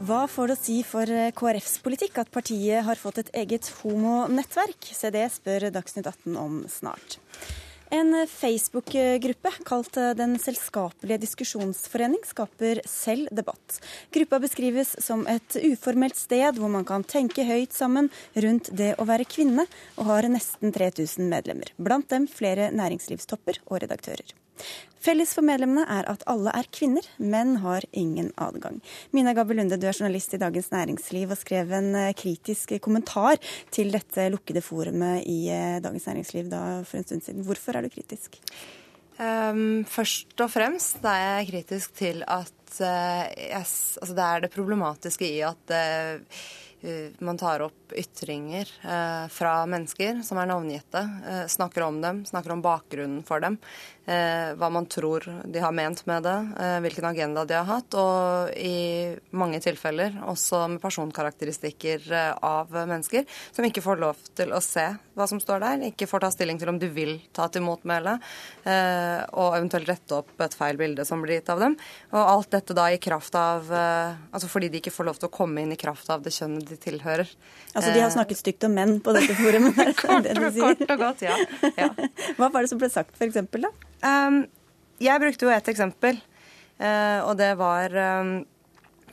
Hva 0.04 0.26
får 0.28 0.52
det 0.52 0.58
å 0.58 0.60
si 0.60 0.76
for 0.84 1.08
eh, 1.08 1.32
KrFs 1.32 1.78
politikk 1.86 2.20
at 2.20 2.34
partiet 2.36 2.84
har 2.84 3.00
fått 3.00 3.22
et 3.24 3.32
eget 3.40 3.72
homonettverk? 3.80 4.92
Se 4.92 5.14
det 5.16 5.30
spør 5.32 5.70
Dagsnytt 5.72 6.12
18 6.12 6.36
om 6.44 6.60
snart. 6.68 7.22
En 7.92 8.28
Facebook-gruppe 8.28 9.52
kalt 9.68 9.98
Den 10.16 10.38
selskapelige 10.40 11.20
diskusjonsforening 11.26 12.24
skaper 12.24 12.80
selv 12.88 13.28
debatt. 13.36 13.82
Gruppa 14.16 14.40
beskrives 14.40 14.94
som 15.04 15.26
et 15.28 15.58
uformelt 15.60 16.16
sted 16.16 16.56
hvor 16.56 16.72
man 16.72 16.88
kan 16.88 17.04
tenke 17.04 17.44
høyt 17.44 17.76
sammen 17.76 18.08
rundt 18.32 18.72
det 18.72 18.94
å 18.96 19.08
være 19.10 19.28
kvinne, 19.28 19.68
og 20.00 20.08
har 20.08 20.30
nesten 20.32 20.72
3000 20.72 21.28
medlemmer. 21.28 21.74
Blant 21.76 22.08
dem 22.16 22.30
flere 22.32 22.72
næringslivstopper 22.72 23.60
og 23.68 23.84
redaktører. 23.84 24.41
Felles 25.02 25.32
for 25.34 25.42
medlemmene 25.46 25.82
er 25.90 26.06
at 26.12 26.22
alle 26.30 26.52
er 26.54 26.68
kvinner, 26.70 27.06
men 27.18 27.56
har 27.64 27.86
ingen 27.98 28.30
adgang. 28.38 28.78
Mina 29.16 29.34
Gabel 29.34 29.58
Lunde, 29.58 29.80
du 29.82 29.88
er 29.90 29.98
journalist 29.98 30.36
i 30.38 30.42
Dagens 30.42 30.70
Næringsliv 30.70 31.34
og 31.34 31.40
skrev 31.42 31.74
en 31.74 31.96
eh, 31.98 32.12
kritisk 32.14 32.76
kommentar 32.86 33.42
til 33.74 33.90
dette 33.96 34.28
lukkede 34.30 34.62
forumet 34.62 35.26
i 35.26 35.40
eh, 35.50 35.80
Dagens 35.82 36.06
Næringsliv 36.12 36.54
da 36.54 36.62
for 36.86 37.02
en 37.02 37.10
stund 37.10 37.26
siden. 37.26 37.42
Hvorfor 37.48 37.80
er 37.80 37.88
du 37.88 37.90
kritisk? 37.90 38.38
Um, 39.22 39.84
først 39.86 40.40
og 40.42 40.50
fremst 40.50 41.04
er 41.06 41.20
jeg 41.20 41.50
kritisk 41.52 41.94
til 42.00 42.24
at 42.26 42.78
uh, 42.82 43.26
yes, 43.30 44.00
altså 44.02 44.16
det 44.18 44.26
er 44.26 44.46
det 44.46 44.54
problematiske 44.54 45.28
i 45.28 45.44
at 45.46 45.74
uh, 45.78 46.40
man 47.22 47.38
tar 47.38 47.62
opp 47.62 47.94
ytringer 47.94 48.66
eh, 48.82 49.26
fra 49.30 49.52
mennesker 49.70 50.24
som 50.26 50.40
er 50.42 50.48
navngitte, 50.50 51.02
snakker 51.54 51.84
om 51.86 52.00
dem, 52.02 52.24
snakker 52.26 52.56
om 52.56 52.64
bakgrunnen 52.66 53.20
for 53.28 53.44
dem. 53.44 53.60
Eh, 54.06 54.54
hva 54.58 54.70
man 54.74 54.88
tror 54.90 55.28
de 55.46 55.62
har 55.62 55.74
ment 55.78 56.00
med 56.10 56.24
det, 56.26 56.38
eh, 56.58 56.80
hvilken 56.82 57.06
agenda 57.06 57.44
de 57.46 57.54
har 57.54 57.68
hatt, 57.68 57.94
og 57.94 58.50
i 58.58 59.14
mange 59.30 59.60
tilfeller 59.62 60.16
også 60.26 60.64
med 60.74 60.82
personkarakteristikker 60.82 62.08
eh, 62.10 62.32
av 62.42 62.74
mennesker 62.74 63.28
som 63.54 63.68
ikke 63.68 63.84
får 63.86 64.02
lov 64.02 64.24
til 64.34 64.56
å 64.58 64.62
se 64.66 64.88
hva 65.14 65.28
som 65.30 65.38
står 65.44 65.62
der, 65.62 65.86
ikke 65.92 66.10
får 66.10 66.26
ta 66.26 66.32
stilling 66.34 66.58
til 66.58 66.72
om 66.74 66.80
du 66.82 66.88
vil 66.90 67.20
ta 67.32 67.46
til 67.52 67.62
motmæle, 67.62 68.16
og 68.66 69.56
eventuelt 69.58 69.90
rette 69.90 70.16
opp 70.16 70.40
et 70.42 70.56
feil 70.56 70.80
bilde 70.80 71.04
som 71.06 71.22
blir 71.22 71.40
gitt 71.40 71.52
av 71.52 71.60
dem. 71.62 71.76
Og 72.14 72.22
alt 72.22 72.50
dette 72.56 72.76
da 72.78 72.88
i 72.90 73.00
kraft 73.02 73.36
av 73.36 73.68
Altså 73.72 74.48
fordi 74.48 74.70
de 74.72 74.80
ikke 74.80 74.94
får 74.94 75.08
lov 75.10 75.20
til 75.20 75.28
å 75.28 75.34
komme 75.34 75.62
inn 75.62 75.74
i 75.76 75.80
kraft 75.80 76.08
av 76.14 76.24
det 76.24 76.32
kjønnet 76.34 76.70
de 76.70 76.78
tilhører. 76.80 77.30
Altså 77.76 77.92
de 77.92 78.02
har 78.02 78.14
snakket 78.14 78.40
stygt 78.40 78.66
om 78.68 78.74
menn 78.76 79.00
på 79.04 79.14
dette 79.16 79.36
forumet? 79.38 79.78
kort, 80.02 80.32
kort 80.32 80.84
og 80.88 81.06
godt, 81.06 81.26
ja. 81.28 81.38
ja. 81.76 81.92
Hva 82.40 82.48
var 82.48 82.64
det 82.64 82.72
som 82.72 82.82
ble 82.82 82.90
sagt, 82.94 83.18
f.eks., 83.20 83.42
da? 83.60 83.74
Um, 84.02 84.46
jeg 85.02 85.22
brukte 85.22 85.46
jo 85.46 85.54
et 85.54 85.70
eksempel, 85.70 86.18
uh, 86.82 87.22
og 87.28 87.36
det 87.38 87.52
var 87.60 87.94
um, 87.94 88.34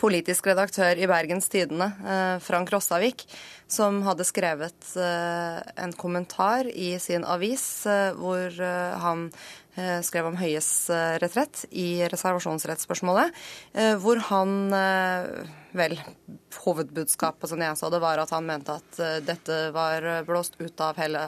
politisk 0.01 0.49
redaktør 0.49 0.97
i 0.97 1.09
Bergens 1.11 1.51
Tidende, 1.53 1.91
uh, 2.07 2.37
Frank 2.41 2.73
Rossavik, 2.73 3.27
som 3.69 4.01
hadde 4.07 4.25
skrevet 4.25 4.93
uh, 4.97 5.61
en 5.77 5.93
kommentar 5.93 6.71
i 6.73 6.95
sin 7.03 7.27
avis 7.29 7.85
hvor 8.17 8.55
han 9.05 9.29
skrev 10.03 10.27
om 10.27 10.35
Høies 10.41 10.89
retrett 11.23 11.61
i 11.71 12.01
reservasjonsrettsspørsmålet, 12.11 13.37
hvor 14.03 14.19
han 14.27 14.57
Vel, 15.79 15.95
hovedbudskapet 16.65 17.53
som 17.53 17.63
jeg 17.63 17.79
sa 17.79 17.91
det, 17.93 18.01
var 18.03 18.19
at 18.19 18.33
han 18.35 18.49
mente 18.49 18.75
at 18.75 18.99
dette 19.23 19.61
var 19.77 20.03
blåst 20.27 20.59
ut 20.59 20.83
av 20.83 20.99
hele 20.99 21.23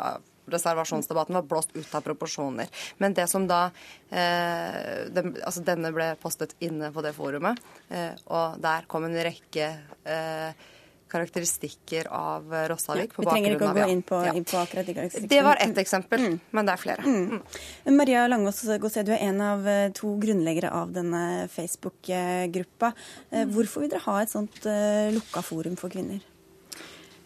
reservasjonsdebatten 0.46 1.34
var 1.34 1.42
blåst 1.42 1.76
ut 1.76 1.94
av 1.94 2.00
proporsjoner. 2.00 2.66
Men 2.98 3.14
det 3.14 3.26
som 3.30 3.46
da 3.48 3.70
eh, 4.10 5.06
den, 5.12 5.36
altså 5.44 5.64
Denne 5.66 5.92
ble 5.94 6.12
postet 6.20 6.56
inne 6.64 6.90
på 6.94 7.04
det 7.04 7.14
forumet, 7.16 7.60
eh, 7.88 8.12
og 8.26 8.60
der 8.62 8.86
kom 8.90 9.06
en 9.06 9.16
rekke 9.16 9.70
eh, 10.04 10.68
karakteristikker 11.10 12.06
av 12.14 12.52
Rossavik. 12.70 13.16
Ja, 13.16 13.22
vi 13.24 13.26
trenger 13.26 13.54
ikke 13.56 13.70
å 13.70 13.74
gå 13.74 13.86
inn 13.90 14.02
på, 14.06 14.18
ja. 14.22 14.34
inn 14.38 14.46
på, 14.46 14.58
akkurat 14.60 14.86
de 14.86 14.94
karakteristikkene. 14.94 15.30
Det 15.32 15.40
var 15.42 15.62
ett 15.64 15.80
eksempel, 15.82 16.22
mm. 16.22 16.36
men 16.54 16.68
det 16.68 16.74
er 16.76 16.82
flere. 16.84 17.06
Mm. 17.06 17.40
Mm. 17.40 17.96
Maria 17.98 18.26
Langås 18.30 18.60
Gosse, 18.82 19.02
du 19.06 19.10
er 19.16 19.24
en 19.26 19.42
av 19.42 19.66
eh, 19.68 19.88
to 19.96 20.12
grunnleggere 20.22 20.70
av 20.70 20.94
denne 20.94 21.24
Facebook-gruppa. 21.50 22.92
Eh, 23.30 23.42
mm. 23.42 23.56
Hvorfor 23.56 23.82
vil 23.82 23.90
dere 23.90 24.04
ha 24.06 24.20
et 24.22 24.30
sånt 24.30 24.62
uh, 24.70 25.10
lukka 25.16 25.42
forum 25.46 25.74
for 25.80 25.92
kvinner? 25.92 26.22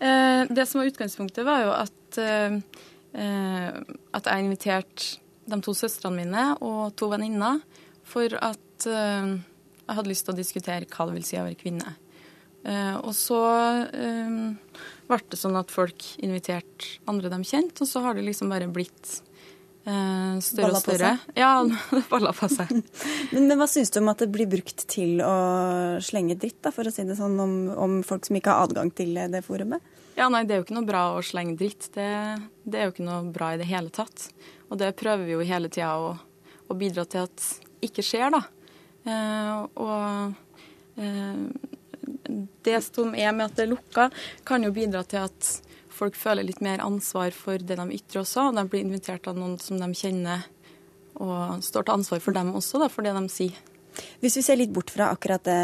Det 0.04 0.64
som 0.68 0.80
var 0.80 0.88
utgangspunktet, 0.90 1.46
var 1.46 1.62
jo 1.62 1.68
at 1.72 2.04
Eh, 2.18 2.58
at 3.14 4.26
jeg 4.26 4.42
inviterte 4.42 5.20
de 5.46 5.58
to 5.62 5.74
søstrene 5.76 6.24
mine 6.24 6.44
og 6.64 6.94
to 6.98 7.10
venninner 7.12 7.60
for 8.08 8.32
at 8.40 8.88
eh, 8.88 9.34
jeg 9.84 9.98
hadde 9.98 10.10
lyst 10.10 10.26
til 10.26 10.34
å 10.34 10.38
diskutere 10.38 10.88
hva 10.88 11.08
det 11.08 11.18
vil 11.18 11.26
si 11.26 11.38
å 11.38 11.44
være 11.44 11.60
kvinne. 11.60 11.94
Eh, 12.64 12.96
og 12.96 13.12
så 13.16 13.40
ble 15.04 15.20
det 15.28 15.38
sånn 15.40 15.60
at 15.60 15.72
folk 15.72 16.08
inviterte 16.24 16.96
andre 17.10 17.32
de 17.32 17.40
kjente, 17.44 17.84
og 17.84 17.90
så 17.90 18.04
har 18.06 18.16
det 18.16 18.24
liksom 18.26 18.52
bare 18.52 18.70
blitt 18.72 19.20
større 19.84 20.70
og 20.70 20.80
større. 20.80 21.10
Ja, 21.36 21.58
det 21.92 22.06
balla 22.08 22.32
på 22.32 22.48
seg. 22.48 22.70
men, 23.34 23.44
men, 23.50 23.58
hva 23.60 23.68
syns 23.68 23.92
du 23.92 24.00
om 24.00 24.08
at 24.14 24.24
det 24.24 24.30
blir 24.32 24.48
brukt 24.48 24.86
til 24.88 25.20
å 25.20 25.34
slenge 26.00 26.38
dritt, 26.40 26.62
da, 26.64 26.72
for 26.72 26.88
å 26.88 26.92
si 26.94 27.04
det 27.04 27.18
sånn, 27.20 27.36
om, 27.36 27.58
om 27.76 27.98
folk 28.06 28.24
som 28.24 28.40
ikke 28.40 28.54
har 28.54 28.64
adgang 28.70 28.88
til 28.96 29.12
det 29.28 29.44
forumet? 29.44 29.84
Ja, 30.14 30.28
nei, 30.30 30.44
det 30.46 30.54
er 30.54 30.60
jo 30.60 30.64
ikke 30.68 30.76
noe 30.76 30.86
bra 30.86 31.02
å 31.16 31.22
slenge 31.26 31.56
dritt. 31.58 31.88
Det, 31.94 32.06
det 32.62 32.78
er 32.78 32.86
jo 32.86 32.94
ikke 32.94 33.06
noe 33.06 33.32
bra 33.34 33.50
i 33.54 33.58
det 33.58 33.66
hele 33.66 33.90
tatt. 33.94 34.28
Og 34.70 34.78
det 34.78 34.94
prøver 34.98 35.26
vi 35.26 35.34
jo 35.34 35.46
hele 35.46 35.70
tida 35.72 35.96
å, 35.98 36.12
å, 36.68 36.76
bidra 36.78 37.02
til 37.10 37.26
at 37.26 37.46
ikke 37.84 38.04
skjer, 38.06 38.30
da. 38.36 38.40
Eh, 39.10 39.64
og 39.82 41.02
eh, 41.02 41.42
det 42.64 42.78
som 42.86 43.10
er 43.18 43.34
med 43.34 43.48
at 43.48 43.58
det 43.58 43.66
er 43.66 43.72
lukka, 43.72 44.08
kan 44.46 44.62
jo 44.62 44.70
bidra 44.76 45.02
til 45.02 45.26
at 45.26 45.50
folk 45.94 46.14
føler 46.18 46.46
litt 46.46 46.62
mer 46.64 46.82
ansvar 46.84 47.34
for 47.34 47.58
det 47.58 47.78
de 47.80 47.90
ytrer 47.98 48.22
også. 48.22 48.48
Og 48.48 48.58
de 48.58 48.66
blir 48.70 48.86
invitert 48.86 49.26
av 49.30 49.38
noen 49.38 49.58
som 49.62 49.82
de 49.82 49.90
kjenner, 49.98 50.46
og 51.18 51.62
står 51.62 51.88
til 51.88 51.98
ansvar 51.98 52.22
for 52.22 52.38
dem 52.38 52.54
også, 52.54 52.78
da, 52.82 52.90
for 52.90 53.06
det 53.06 53.18
de 53.18 53.26
sier. 53.34 53.73
Hvis 54.22 54.38
vi 54.40 54.44
ser 54.46 54.58
litt 54.60 54.72
bort 54.74 54.90
fra 54.94 55.10
akkurat 55.14 55.44
det 55.46 55.58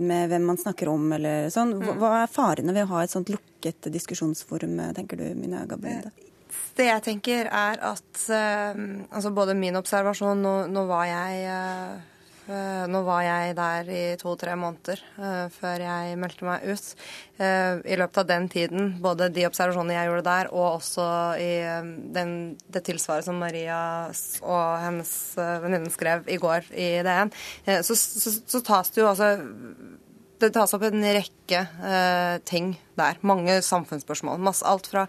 med 0.00 0.30
hvem 0.30 0.48
man 0.52 0.60
snakker 0.60 0.90
om, 0.92 1.10
eller 1.16 1.50
sånn, 1.54 1.76
mm. 1.80 1.98
hva 2.00 2.14
er 2.22 2.32
farene 2.32 2.74
ved 2.76 2.86
å 2.86 2.92
ha 2.94 3.04
et 3.04 3.12
sånt 3.12 3.32
lukket 3.32 3.90
diskusjonsforum, 3.92 4.78
tenker 4.96 5.20
du, 5.20 5.28
Mina 5.38 5.64
Gabrielle? 5.68 6.12
Det 6.78 6.86
jeg 6.86 7.02
tenker 7.04 7.48
er 7.50 7.80
at 7.82 8.20
uh, 8.30 8.78
altså 9.10 9.32
både 9.34 9.56
min 9.58 9.76
observasjon 9.76 10.38
Nå, 10.38 10.52
nå 10.70 10.84
var 10.86 11.08
jeg 11.10 11.48
Eh, 11.58 12.17
nå 12.48 13.02
var 13.04 13.22
jeg 13.26 13.56
der 13.58 13.90
i 13.92 14.02
to-tre 14.20 14.54
måneder 14.56 15.02
uh, 15.18 15.46
før 15.52 15.84
jeg 15.84 16.18
meldte 16.20 16.46
meg 16.48 16.64
ut. 16.64 16.86
Uh, 17.38 17.80
I 17.84 17.98
løpet 18.00 18.22
av 18.22 18.28
den 18.30 18.48
tiden, 18.52 18.90
både 19.04 19.28
de 19.34 19.44
observasjonene 19.48 19.98
jeg 19.98 20.10
gjorde 20.10 20.26
der, 20.30 20.50
og 20.54 20.78
også 20.78 21.08
i 21.42 21.52
den, 22.16 22.32
det 22.72 22.84
tilsvaret 22.88 23.26
som 23.28 23.38
Maria 23.40 23.80
og 24.42 24.66
hennes 24.82 25.12
venninne 25.36 25.92
skrev 25.92 26.28
i 26.28 26.40
går 26.40 26.72
i 26.72 26.90
DN, 27.04 27.32
så, 27.84 27.94
så, 27.96 28.34
så, 28.40 28.62
tas 28.64 28.90
det 28.94 29.02
jo 29.02 29.10
altså 29.10 29.34
det 30.42 30.52
tas 30.54 30.74
opp 30.76 30.84
en 30.88 31.02
rekke 31.02 31.64
ting 32.48 32.72
der. 32.98 33.18
Mange 33.26 33.58
samfunnsspørsmål. 33.64 34.38
Masse, 34.42 34.66
alt 34.68 34.88
fra 34.90 35.06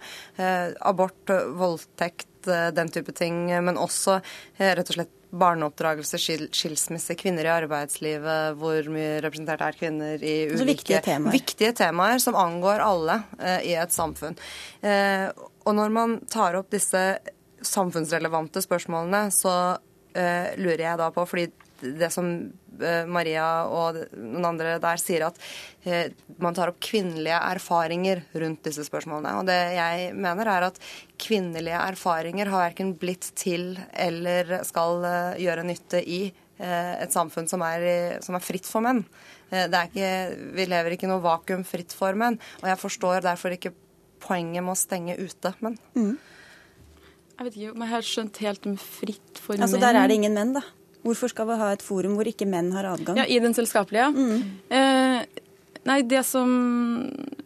abort, 0.85 1.31
voldtekt, 1.59 2.27
den 2.47 2.91
type 2.93 3.13
ting, 3.17 3.47
men 3.65 3.77
også 3.77 4.19
rett 4.57 4.89
og 4.89 4.97
slett 4.97 5.15
barneoppdragelse, 5.29 6.17
skilsmisse, 6.53 7.15
kvinner 7.19 7.45
i 7.45 7.51
arbeidslivet, 7.53 8.57
hvor 8.59 8.89
mye 8.93 9.19
representert 9.23 9.61
er 9.61 9.77
kvinner 9.77 10.23
i 10.25 10.35
ulike 10.49 10.71
viktige 10.71 11.01
temaer. 11.05 11.35
viktige 11.35 11.73
temaer 11.77 12.23
som 12.23 12.37
angår 12.39 12.81
alle 12.83 13.19
eh, 13.37 13.69
i 13.69 13.75
et 13.77 13.93
samfunn. 13.93 14.37
Eh, 14.81 15.27
og 15.65 15.77
når 15.77 15.93
man 15.93 16.17
tar 16.31 16.57
opp 16.57 16.71
disse 16.73 17.03
samfunnsrelevante 17.61 18.63
spørsmålene, 18.65 19.27
så 19.35 19.55
eh, 20.17 20.55
lurer 20.57 20.87
jeg 20.87 21.01
da 21.01 21.11
på, 21.13 21.27
fordi 21.29 21.49
det 21.81 22.09
som 22.13 22.29
eh, 22.81 23.05
Maria 23.09 23.45
og 23.69 23.99
noen 24.17 24.47
andre 24.51 24.77
der 24.81 25.01
sier, 25.01 25.27
at 25.29 25.39
eh, 25.87 26.11
man 26.41 26.55
tar 26.57 26.71
opp 26.71 26.79
kvinnelige 26.83 27.39
erfaringer 27.53 28.23
rundt 28.41 28.63
disse 28.67 28.85
spørsmålene. 28.87 29.35
Og 29.39 29.49
det 29.49 29.57
jeg 29.77 30.11
mener 30.17 30.51
er 30.51 30.67
at 30.69 30.79
kvinnelige 31.19 31.81
erfaringer 31.93 32.51
har 32.51 32.67
verken 32.67 32.93
blitt 32.99 33.31
til 33.39 33.73
eller 33.93 34.59
skal 34.67 35.03
eh, 35.07 35.41
gjøre 35.45 35.67
nytte 35.67 36.03
i 36.03 36.23
et 36.59 37.13
samfunn 37.15 37.45
som 37.47 37.61
er, 37.63 38.17
som 38.19 38.35
er 38.35 38.43
fritt 38.43 38.65
for 38.67 38.83
menn. 38.83 38.97
Ikke, 39.47 40.09
vi 40.51 40.65
lever 40.67 40.91
ikke 40.91 41.05
i 41.07 41.11
noe 41.13 41.23
vakuum 41.23 41.61
fritt 41.63 41.95
for 41.95 42.17
menn. 42.19 42.35
Og 42.59 42.65
jeg 42.67 42.81
forstår 42.81 43.23
derfor 43.23 43.55
ikke 43.55 43.71
poenget 44.19 44.59
med 44.59 44.73
å 44.73 44.75
stenge 44.75 45.15
ute 45.15 45.53
menn. 45.63 45.77
Mm. 45.95 46.17
Jeg 47.39 47.47
vet 47.47 47.55
ikke 47.55 47.71
om 47.71 47.83
jeg 47.85 47.91
har 47.93 48.03
skjønt 48.03 48.41
helt 48.43 48.67
om 48.67 48.75
fritt 48.75 49.39
for 49.39 49.55
altså, 49.55 49.77
menn. 49.77 49.85
Der 49.85 50.01
er 50.01 50.11
det 50.11 50.19
ingen 50.19 50.35
menn, 50.35 50.51
da? 50.57 50.65
Hvorfor 51.05 51.31
skal 51.31 51.47
vi 51.47 51.59
ha 51.61 51.69
et 51.73 51.83
forum 51.85 52.17
hvor 52.19 52.27
ikke 52.27 52.47
menn 52.49 52.73
har 52.75 52.89
adgang? 52.89 53.19
Ja, 53.21 53.27
I 53.27 53.39
den 53.43 53.55
selskapelige? 53.55 54.09
Mm. 54.11 54.41
Eh, 54.75 55.43
nei, 55.87 55.99
det 56.03 56.25
som 56.27 56.49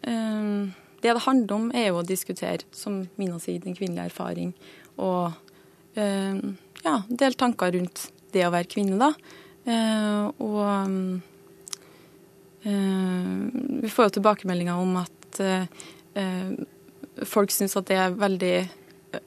eh, 0.02 0.72
Det 1.04 1.12
det 1.14 1.26
handler 1.26 1.56
om, 1.56 1.70
er 1.76 1.90
jo 1.92 2.00
å 2.00 2.08
diskutere, 2.08 2.64
som 2.72 3.04
Mina 3.20 3.40
sier, 3.44 3.60
den 3.60 3.76
kvinnelige 3.76 4.08
erfaring. 4.08 4.54
Og 4.98 5.34
eh, 6.00 6.40
ja, 6.84 6.96
dele 7.10 7.36
tanker 7.36 7.74
rundt 7.76 8.08
det 8.34 8.46
å 8.48 8.54
være 8.54 8.72
kvinne, 8.72 8.98
da. 8.98 9.12
Eh, 9.68 10.24
og 10.44 11.20
eh, 12.64 13.82
vi 13.84 13.92
får 13.92 14.08
jo 14.08 14.16
tilbakemeldinger 14.18 14.80
om 14.80 14.98
at 15.04 15.44
eh, 15.44 15.68
folk 17.28 17.52
syns 17.54 17.76
at 17.80 17.88
det 17.92 18.00
er 18.00 18.16
veldig 18.16 18.56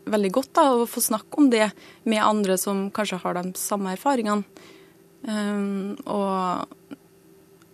veldig 0.09 0.33
godt 0.35 0.53
da, 0.59 0.67
å 0.75 0.89
få 0.91 1.03
snakke 1.05 1.41
om 1.41 1.51
det 1.53 1.71
med 2.09 2.23
andre 2.25 2.57
som 2.61 2.87
kanskje 2.95 3.21
har 3.23 3.39
de 3.39 3.53
samme 3.61 3.95
erfaringene. 3.97 4.45
Um, 5.27 5.97
og 6.07 6.67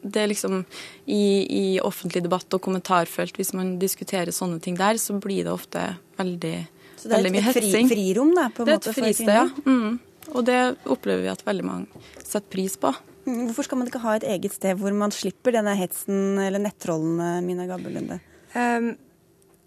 det 0.03 0.23
er 0.23 0.31
liksom 0.31 0.63
i, 1.05 1.25
i, 1.47 1.65
offentlig 1.85 2.25
debatt 2.25 2.55
og 2.57 2.63
kommentarfelt, 2.65 3.37
hvis 3.39 3.53
man 3.57 3.77
diskuterer 3.83 4.35
sånne 4.35 4.61
ting 4.63 4.79
der, 4.79 4.99
så 4.99 5.19
blir 5.21 5.47
det 5.47 5.53
ofte 5.53 5.85
veldig, 6.19 6.57
det 7.05 7.13
veldig 7.13 7.35
mye 7.35 7.45
hetsing. 7.47 7.69
Så 7.69 7.77
det 7.77 7.83
er 7.83 7.87
et 7.87 7.95
frirom, 7.95 8.35
da? 8.39 8.49
på 8.55 8.65
en 8.65 8.73
måte, 8.73 8.95
for 8.97 9.13
kvinner? 9.13 9.39
Ja. 9.43 9.47
Mm. 9.69 10.01
Og 10.33 10.45
det 10.49 10.59
opplever 10.91 11.27
vi 11.27 11.33
at 11.33 11.47
veldig 11.47 11.65
mange 11.67 12.05
setter 12.23 12.49
pris 12.51 12.77
på. 12.81 12.93
Mm, 13.27 13.47
hvorfor 13.49 13.69
skal 13.69 13.79
man 13.79 13.91
ikke 13.91 14.03
ha 14.03 14.17
et 14.19 14.27
eget 14.27 14.55
sted 14.57 14.79
hvor 14.81 14.95
man 14.97 15.15
slipper 15.15 15.55
denne 15.55 15.75
hetsen 15.79 16.41
eller 16.43 16.63
nettrollene, 16.63 17.37
Mina 17.47 17.69
Gabelunde? 17.71 18.19
Um, 18.55 18.95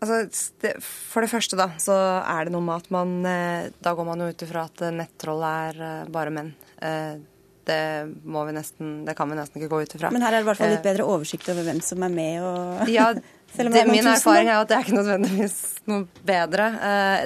Altså, 0.04 0.74
for 0.84 1.24
det 1.24 1.32
første 1.32 1.58
da, 1.58 1.70
så 1.82 1.96
er 2.20 2.46
det 2.46 2.54
noe 2.54 2.66
med 2.66 2.84
at 2.84 2.92
man 2.94 3.14
eh, 3.26 3.70
Da 3.82 3.96
går 3.96 4.06
man 4.06 4.22
jo 4.22 4.28
ut 4.30 4.44
ifra 4.46 4.68
at 4.68 4.84
nettroll 4.94 5.46
er 5.48 5.80
eh, 5.88 6.12
bare 6.12 6.34
menn. 6.36 6.52
Eh, 6.84 7.16
det, 7.66 7.80
må 8.28 8.44
vi 8.46 8.54
nesten, 8.54 9.00
det 9.08 9.16
kan 9.18 9.32
vi 9.32 9.40
nesten 9.40 9.62
ikke 9.62 9.72
gå 9.72 9.82
ut 9.86 9.96
ifra. 9.98 10.12
Men 10.14 10.22
her 10.22 10.36
er 10.36 10.42
det 10.42 10.46
i 10.46 10.50
hvert 10.52 10.60
fall 10.62 10.74
litt 10.76 10.86
bedre 10.86 11.08
oversikt 11.10 11.50
over 11.50 11.66
hvem 11.66 11.82
som 11.82 12.06
er 12.06 12.14
med 12.14 12.44
og 12.46 12.90
Ja, 12.94 13.08
det, 13.16 13.86
min 13.90 14.12
erfaring 14.12 14.52
er 14.52 14.60
at 14.60 14.70
det 14.70 14.78
er 14.78 14.86
ikke 14.86 15.00
nødvendigvis 15.00 15.60
noe 15.90 16.26
bedre. 16.28 16.72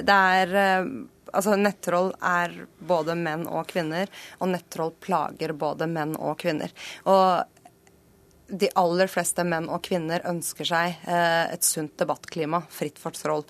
Det 0.06 0.20
er 0.34 0.86
Altså, 1.30 1.54
nettroll 1.54 2.08
er 2.26 2.54
både 2.82 3.14
menn 3.14 3.44
og 3.46 3.68
kvinner, 3.70 4.10
og 4.42 4.50
nettroll 4.50 4.90
plager 4.98 5.52
både 5.54 5.86
menn 5.86 6.16
og 6.18 6.40
kvinner. 6.40 6.72
Og 7.06 7.49
de 8.50 8.70
aller 8.78 9.10
fleste 9.10 9.44
menn 9.46 9.68
og 9.70 9.82
kvinner 9.86 10.24
ønsker 10.28 10.68
seg 10.68 11.02
eh, 11.06 11.54
et 11.54 11.66
sunt 11.66 11.96
debattklima, 12.00 12.62
fritt 12.72 12.98
for 13.00 13.16
troll. 13.16 13.46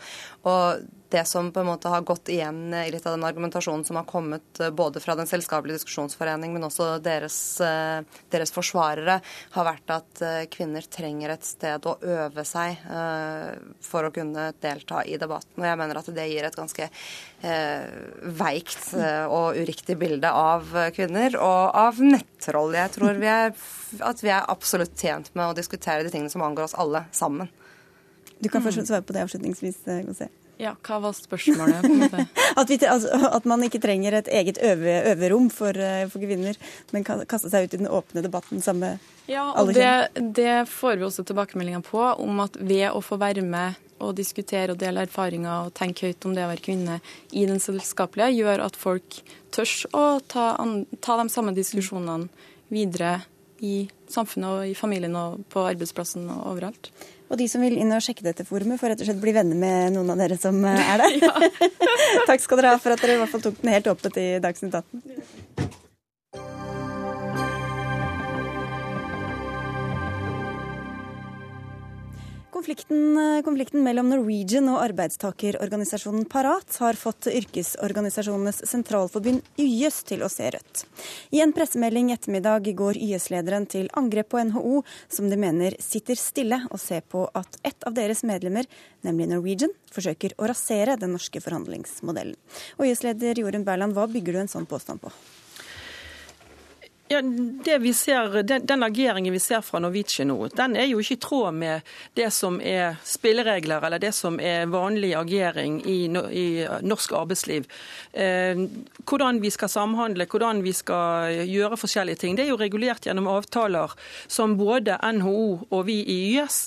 Og 0.48 0.82
det 1.10 1.24
som 1.28 1.50
på 1.52 1.60
en 1.60 1.66
måte 1.66 1.90
har 1.90 2.04
gått 2.06 2.28
igjen 2.32 2.74
i 2.74 2.90
litt 2.92 3.06
av 3.06 3.16
den 3.16 3.26
argumentasjonen 3.26 3.84
som 3.84 3.98
har 3.98 4.06
kommet 4.08 4.60
eh, 4.60 4.70
både 4.70 5.02
fra 5.02 5.16
Den 5.18 5.26
selskapelige 5.26 5.80
diskusjonsforening, 5.80 6.54
men 6.54 6.66
også 6.66 6.92
deres, 7.02 7.36
eh, 7.64 8.02
deres, 8.30 8.52
forsvarere, 8.54 9.18
har 9.56 9.66
vært 9.66 9.92
at 9.94 10.22
kvinner 10.52 10.86
trenger 10.90 11.34
et 11.34 11.46
sted 11.46 11.86
å 11.86 11.96
øve 12.02 12.44
seg 12.46 12.78
for 13.84 14.06
å 14.06 14.10
kunne 14.14 14.50
delta 14.62 15.02
i 15.06 15.16
debatten. 15.20 15.58
Og 15.60 15.66
jeg 15.66 15.78
mener 15.80 16.00
at 16.00 16.10
det 16.14 16.26
gir 16.30 16.46
et 16.46 16.56
ganske 16.56 16.88
veikt 18.40 18.90
og 19.30 19.60
uriktig 19.60 19.96
bilde 20.00 20.30
av 20.30 20.66
kvinner 20.96 21.36
og 21.38 21.78
av 21.82 22.02
nettroll. 22.04 22.76
Jeg 22.78 22.94
tror 22.96 23.20
vi 23.22 23.30
er, 23.32 23.54
at 24.10 24.24
vi 24.24 24.34
er 24.34 24.50
absolutt 24.50 24.98
tjent 24.98 25.32
med 25.34 25.50
å 25.50 25.56
diskutere 25.56 26.04
de 26.06 26.12
tingene 26.12 26.32
som 26.32 26.44
angår 26.46 26.68
oss 26.68 26.78
alle 26.78 27.06
sammen. 27.16 27.50
Du 28.40 28.48
kan 28.48 28.64
fortsatt 28.64 28.90
svare 28.90 29.06
på 29.06 29.16
det 29.16 29.26
avslutningsvis, 29.26 29.82
Gosé. 30.08 30.30
Ja, 30.60 30.74
hva 30.84 30.98
var 31.00 31.14
spørsmålet? 31.16 31.86
at, 32.60 32.68
vi, 32.68 32.76
altså, 32.84 33.20
at, 33.30 33.46
man 33.48 33.64
ikke 33.64 33.80
trenger 33.80 34.18
et 34.18 34.28
eget 34.28 34.58
øve, 34.60 34.96
øverom 35.14 35.48
for, 35.52 35.72
eh, 35.72 36.04
for, 36.10 36.20
kvinner, 36.20 36.58
men 36.92 37.06
kan 37.06 37.22
kaste 37.28 37.48
seg 37.52 37.64
ut 37.64 37.76
i 37.76 37.80
den 37.80 37.88
åpne 37.88 38.24
debatten 38.26 38.60
sammen 38.60 38.84
med 38.98 39.30
ja, 39.30 39.46
alle 39.56 39.72
det, 39.72 40.24
det 40.36 40.56
får 40.68 40.98
vi 41.00 41.06
også 41.06 41.24
tilbakemeldinger 41.24 41.84
på, 41.86 42.02
om 42.20 42.42
at 42.44 42.58
ved 42.60 42.90
å 42.90 43.00
få 43.04 43.16
være 43.20 43.44
med 43.46 43.78
og 44.00 44.16
diskutere 44.16 44.74
og 44.74 44.80
dele 44.80 45.04
erfaringer 45.06 45.68
og 45.68 45.74
tenke 45.76 46.08
høyt 46.08 46.26
om 46.28 46.36
det 46.36 46.44
å 46.44 46.50
være 46.50 46.64
kvinne 46.64 46.98
i 47.36 47.44
den 47.48 47.60
selskapelige, 47.62 48.32
gjør 48.40 48.64
at 48.66 48.76
folk 48.80 49.20
tør 49.54 49.74
å 49.96 50.04
ta, 50.28 50.52
ta 51.04 51.16
de 51.20 51.28
samme 51.32 51.56
diskusjonene 51.56 52.28
videre 52.72 53.20
i 53.64 53.84
samfunnet 54.10 54.50
og 54.50 54.68
i 54.72 54.76
familien 54.76 55.16
og 55.20 55.40
på 55.52 55.64
arbeidsplassen 55.68 56.28
og 56.32 56.52
overalt. 56.54 56.92
Og 57.30 57.38
de 57.38 57.46
som 57.50 57.62
vil 57.62 57.78
inn 57.78 57.94
og 57.94 58.02
sjekke 58.02 58.26
dette 58.26 58.46
forumet, 58.46 58.80
får 58.80 58.94
rett 58.94 59.02
og 59.04 59.10
slett 59.10 59.20
bli 59.22 59.34
venner 59.34 59.58
med 59.58 59.94
noen 59.94 60.10
av 60.14 60.18
dere 60.18 60.38
som 60.40 60.56
eh, 60.66 60.94
er 60.94 61.04
der. 61.04 61.50
Takk 62.30 62.42
skal 62.42 62.58
dere 62.60 62.74
ha 62.74 62.80
for 62.82 62.94
at 62.94 63.04
dere 63.04 63.18
i 63.18 63.22
hvert 63.22 63.30
fall 63.30 63.44
tok 63.44 63.60
den 63.62 63.74
helt 63.76 63.90
åpent 63.92 64.18
i 64.18 64.30
Dagsnytt 64.42 64.74
18. 64.74 65.70
Konflikten, 72.60 73.16
konflikten, 73.40 73.80
mellom 73.80 74.10
Norwegian 74.12 74.66
og 74.68 74.82
arbeidstakerorganisasjonen 74.82 76.26
Parat 76.28 76.74
har 76.82 76.98
fått 77.00 77.30
Yrkesorganisasjonenes 77.32 78.60
sentralforbund 78.68 79.40
YS 79.56 80.02
til 80.10 80.20
å 80.20 80.28
se 80.28 80.50
rødt. 80.52 80.82
I 81.32 81.40
en 81.40 81.54
pressemelding 81.56 82.10
i 82.10 82.18
ettermiddag 82.18 82.68
går 82.76 83.00
YS-lederen 83.00 83.64
til 83.64 83.88
angrep 83.96 84.28
på 84.34 84.44
NHO, 84.44 84.84
som 85.08 85.32
de 85.32 85.40
mener 85.40 85.80
sitter 85.80 86.20
stille 86.20 86.60
og 86.68 86.76
ser 86.84 87.00
på 87.00 87.24
at 87.32 87.56
ett 87.64 87.88
av 87.88 87.96
deres 87.96 88.26
medlemmer, 88.28 88.68
nemlig 89.08 89.32
Norwegian, 89.32 89.72
forsøker 89.96 90.36
å 90.36 90.52
rasere 90.52 91.00
den 91.00 91.16
norske 91.16 91.40
forhandlingsmodellen. 91.40 92.36
Og 92.76 92.90
YS-leder 92.90 93.40
Jorunn 93.40 93.64
Berland, 93.64 93.96
hva 93.96 94.04
bygger 94.04 94.36
du 94.36 94.44
en 94.44 94.52
sånn 94.52 94.68
påstand 94.68 95.00
på? 95.00 95.16
Ja, 97.12 97.18
ser, 97.94 98.42
den, 98.42 98.66
den, 98.66 98.82
ageringen 98.82 99.32
vi 99.32 99.38
ser 99.42 99.64
fra 99.66 99.80
Norwegian 99.82 100.28
nå, 100.30 100.36
den 100.54 100.76
er 100.78 100.84
jo 100.86 101.00
ikke 101.02 101.16
i 101.16 101.18
tråd 101.18 101.56
med 101.58 101.88
det 102.14 102.28
som 102.30 102.60
er 102.62 103.00
spilleregler 103.02 103.82
eller 103.82 103.98
det 103.98 104.12
som 104.14 104.36
er 104.38 104.68
vanlig 104.70 105.10
agering 105.18 105.80
i, 105.90 106.04
i 106.06 106.44
norsk 106.86 107.16
arbeidsliv. 107.18 107.66
Eh, 108.12 108.62
hvordan 109.10 109.40
vi 109.42 109.50
skal 109.50 109.72
samhandle, 109.72 110.28
hvordan 110.30 110.62
vi 110.62 110.70
skal 110.70 111.40
gjøre 111.50 111.80
forskjellige 111.82 112.20
ting. 112.20 112.36
Det 112.38 112.44
er 112.44 112.52
jo 112.52 112.60
regulert 112.60 113.08
gjennom 113.08 113.26
avtaler 113.32 113.90
som 114.30 114.54
både 114.54 115.00
NHO 115.02 115.66
og 115.66 115.82
vi 115.90 115.98
i 116.06 116.20
YS 116.36 116.60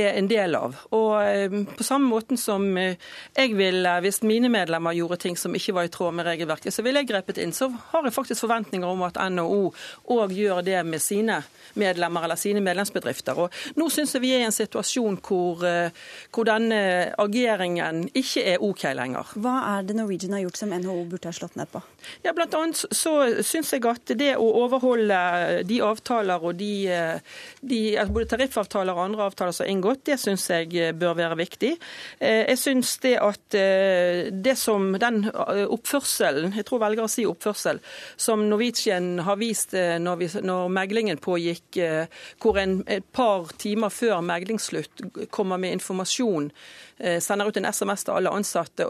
er 0.00 0.16
en 0.16 0.32
del 0.32 0.56
av. 0.56 0.80
Og 0.96 1.12
eh, 1.26 1.58
På 1.76 1.84
samme 1.84 2.08
måten 2.08 2.40
som 2.40 2.64
eh, 2.80 2.96
jeg 3.36 3.52
ville, 3.60 3.98
hvis 4.00 4.22
mine 4.24 4.48
medlemmer 4.48 4.96
gjorde 4.96 5.20
ting 5.26 5.36
som 5.36 5.52
ikke 5.52 5.76
var 5.76 5.92
i 5.92 5.92
tråd 5.92 6.16
med 6.16 6.30
regelverket, 6.32 6.72
så 6.72 6.88
ville 6.88 7.04
jeg 7.04 7.12
grepet 7.12 7.44
inn. 7.44 7.52
Så 7.52 7.68
har 7.92 8.08
jeg 8.08 8.16
faktisk 8.16 8.48
forventninger 8.48 8.88
om 8.88 9.04
at 9.04 9.20
NHO 9.28 9.74
og 10.10 10.34
gjør 10.34 10.62
det 10.66 10.82
med 10.86 11.02
sine 11.02 11.40
medlemmer 11.78 12.24
eller 12.24 12.38
sine 12.38 12.62
medlemsbedrifter. 12.64 13.38
Og 13.38 13.78
nå 13.78 13.88
syns 13.92 14.14
jeg 14.14 14.24
vi 14.24 14.32
er 14.34 14.44
i 14.44 14.48
en 14.48 14.54
situasjon 14.54 15.18
hvor, 15.26 15.64
eh, 15.66 15.92
hvor 16.34 16.48
denne 16.48 16.80
ageringen 17.20 18.06
ikke 18.16 18.44
er 18.54 18.64
OK 18.64 18.86
lenger. 18.96 19.34
Hva 19.40 19.56
er 19.74 19.86
det 19.88 19.96
Norwegian 19.98 20.34
har 20.36 20.44
gjort 20.44 20.60
som 20.60 20.74
NHO 20.74 20.96
burde 21.10 21.30
ha 21.30 21.36
slått 21.36 21.58
ned 21.60 21.70
på? 21.72 21.82
Ja, 22.24 22.34
Blant 22.36 22.54
annet 22.56 22.80
så 22.96 23.14
syns 23.44 23.72
jeg 23.74 23.84
at 23.88 24.14
det 24.18 24.32
å 24.40 24.46
overholde 24.62 25.20
de 25.68 25.80
avtaler 25.84 26.42
og 26.42 26.56
de, 26.60 26.72
eh, 26.88 27.42
de 27.60 27.80
altså 28.00 28.16
både 28.16 28.30
tariffavtaler 28.34 28.96
og 28.96 29.04
andre 29.10 29.28
avtaler 29.28 29.56
som 29.56 29.66
er 29.66 29.74
inngått, 29.74 30.04
det 30.08 30.18
syns 30.22 30.48
jeg 30.50 30.72
eh, 30.78 30.94
bør 30.96 31.18
være 31.18 31.38
viktig. 31.40 31.72
Jeg 32.20 32.58
syns 32.58 32.96
det 33.02 33.14
at 33.20 33.54
det 33.54 34.54
som 34.58 34.92
den 35.00 35.22
oppførselen, 35.30 36.52
jeg 36.56 36.66
tror 36.68 36.82
velger 36.82 37.04
å 37.04 37.10
si 37.10 37.24
oppførsel, 37.28 37.80
som 38.20 38.42
Norwegian 38.48 39.22
har 39.24 39.38
vist 39.40 39.74
når, 40.02 40.20
vi, 40.20 40.28
når 40.46 40.70
meglingen 40.72 41.20
pågikk 41.22 41.80
eh, 41.80 42.22
hvor 42.42 42.58
en 42.60 42.80
et 42.90 43.06
par 43.16 43.50
timer 43.60 43.92
før 43.92 44.22
meglingsslutt 44.24 45.04
kommer 45.34 45.60
med 45.60 45.78
informasjon, 45.78 46.50
eh, 46.98 47.18
sender 47.22 47.50
ut 47.50 47.60
en 47.60 47.68
SMS 47.70 48.06
til 48.06 48.16
alle 48.16 48.32
ansatte, 48.34 48.88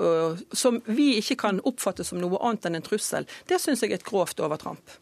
som 0.52 0.80
vi 0.86 1.12
ikke 1.18 1.38
kan 1.46 1.60
oppfatte 1.68 2.06
som 2.06 2.20
noe 2.22 2.40
annet 2.40 2.70
enn 2.70 2.80
en 2.80 2.86
trussel, 2.86 3.28
det 3.50 3.60
syns 3.62 3.84
jeg 3.84 3.94
er 3.94 4.00
et 4.00 4.08
grovt 4.08 4.40
overtramp. 4.42 4.98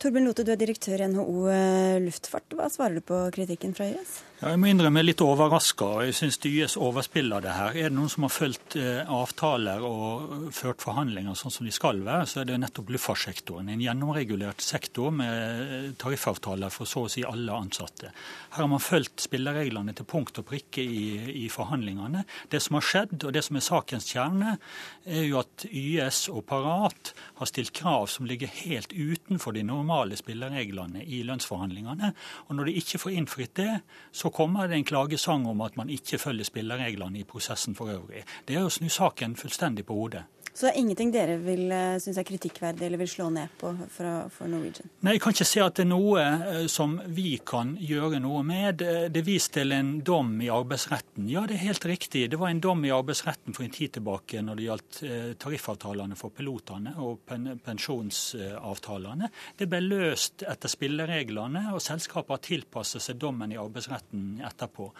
Torbjørn 0.00 0.30
Lote, 0.30 0.46
du 0.48 0.54
er 0.54 0.60
direktør 0.60 1.02
i 1.02 1.10
NHO 1.12 1.46
eh, 1.52 2.00
luftfart. 2.00 2.56
Hva 2.56 2.70
svarer 2.72 3.00
du 3.00 3.04
på 3.04 3.26
kritikken 3.36 3.76
fra 3.76 3.90
YS? 3.90 4.20
Jeg 4.40 4.56
må 4.56 4.70
innrømme 4.70 5.02
litt 5.04 5.20
overraska. 5.20 5.86
Jeg 6.06 6.14
syns 6.16 6.38
YS 6.48 6.78
overspiller 6.80 7.42
det 7.44 7.52
her. 7.52 7.74
Er 7.76 7.90
det 7.90 7.96
noen 7.98 8.08
som 8.08 8.24
har 8.24 8.30
fulgt 8.32 8.72
eh, 8.80 9.02
avtaler 9.04 9.82
og 9.84 10.46
ført 10.56 10.80
forhandlinger 10.80 11.36
sånn 11.36 11.52
som 11.52 11.66
de 11.68 11.72
skal 11.76 12.00
være, 12.06 12.24
så 12.24 12.40
er 12.40 12.48
det 12.48 12.56
nettopp 12.62 12.88
luftfartssektoren. 12.94 13.68
En 13.68 13.82
gjennomregulert 13.84 14.64
sektor 14.64 15.12
med 15.12 15.92
tariffavtaler 16.00 16.72
for 16.72 16.88
så 16.88 17.02
å 17.04 17.10
si 17.12 17.24
alle 17.28 17.52
ansatte. 17.52 18.14
Her 18.54 18.62
har 18.62 18.70
man 18.72 18.80
fulgt 18.80 19.26
spillereglene 19.26 19.92
til 19.98 20.08
punkt 20.08 20.40
og 20.40 20.48
prikke 20.48 20.86
i, 20.88 21.04
i 21.42 21.44
forhandlingene. 21.52 22.24
Det 22.48 22.62
som 22.64 22.78
har 22.78 22.88
skjedd, 22.88 23.18
og 23.20 23.36
det 23.36 23.44
som 23.44 23.60
er 23.60 23.66
sakens 23.68 24.08
kjerne, 24.08 24.56
er 25.04 25.28
jo 25.28 25.42
at 25.42 25.68
YS 25.68 26.22
og 26.32 26.46
Parat 26.48 27.12
har 27.42 27.52
stilt 27.52 27.74
krav 27.76 28.08
som 28.08 28.24
ligger 28.24 28.48
helt 28.62 28.96
utenfor 28.96 29.52
de 29.52 29.68
normale 29.68 30.16
spillereglene 30.16 31.04
i 31.04 31.20
lønnsforhandlingene. 31.28 32.14
Og 32.48 32.56
når 32.56 32.72
de 32.72 32.78
ikke 32.80 33.04
får 33.04 33.20
innfridd 33.20 33.56
det, 33.60 33.70
så 34.08 34.29
kommer 34.30 34.68
det 34.68 34.76
en 34.76 34.84
klagesang 34.84 35.46
om 35.48 35.60
at 35.60 35.76
man 35.76 35.90
ikke 35.90 36.18
følger 36.18 36.44
spillereglene 36.44 37.20
i 37.20 37.24
prosessen 37.28 37.74
for 37.74 37.92
øvrig. 37.92 38.24
Det 38.48 38.56
er 38.56 38.66
å 38.66 38.72
snu 38.72 38.88
saken 38.88 39.36
fullstendig 39.36 39.86
på 39.88 39.96
hodet. 39.96 40.24
Så 40.60 40.66
det 40.66 40.74
er 40.74 40.82
ingenting 40.82 41.08
dere 41.08 41.38
vil 41.40 41.70
eh, 41.72 41.94
synes 42.04 42.18
er 42.20 42.24
kritikkverdig 42.28 42.84
eller 42.84 43.00
vil 43.00 43.08
slå 43.08 43.30
ned 43.32 43.48
på 43.56 43.70
for, 43.88 44.26
for 44.28 44.44
Norwegian? 44.52 44.90
Nei, 45.00 45.14
Jeg 45.14 45.22
kan 45.24 45.32
ikke 45.32 45.44
se 45.48 45.60
at 45.64 45.78
det 45.78 45.86
er 45.86 45.88
noe 45.88 46.24
eh, 46.24 46.64
som 46.68 46.98
vi 47.16 47.30
kan 47.48 47.70
gjøre 47.80 48.18
noe 48.20 48.42
med. 48.44 48.82
Det 49.08 49.22
vist 49.24 49.54
til 49.54 49.72
en 49.72 49.94
dom 50.04 50.34
i 50.44 50.50
arbeidsretten. 50.52 51.30
Ja, 51.32 51.46
det 51.48 51.54
er 51.56 51.62
helt 51.62 51.86
riktig. 51.88 52.26
Det 52.28 52.36
var 52.36 52.52
en 52.52 52.60
dom 52.60 52.84
i 52.84 52.92
arbeidsretten 52.92 53.56
for 53.56 53.64
en 53.64 53.72
tid 53.72 53.94
tilbake 53.94 54.42
når 54.44 54.58
det 54.58 54.66
gjaldt 54.66 54.98
eh, 55.06 55.30
tariffavtalene 55.40 56.18
for 56.20 56.34
pilotene 56.36 56.92
og 57.00 57.24
pensjonsavtalene. 57.64 59.30
Det 59.56 59.68
ble 59.72 59.80
løst 59.86 60.44
etter 60.44 60.74
spillereglene, 60.74 61.70
og 61.72 61.80
selskapet 61.80 62.34
har 62.34 62.42
tilpasset 62.50 63.06
seg 63.06 63.22
dommen 63.22 63.56
i 63.56 63.58
arbeidsretten 63.62 64.44
etterpå. 64.44 64.90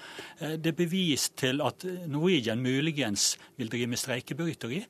Det 0.40 0.72
er 0.72 0.80
bevist 0.80 1.36
til 1.44 1.61
at 1.61 1.84
Norwegian 2.08 2.64
muligens 2.64 3.34
vil 3.61 3.68
drive 3.68 3.92
med 3.92 4.00
streikebryteri. 4.00 4.80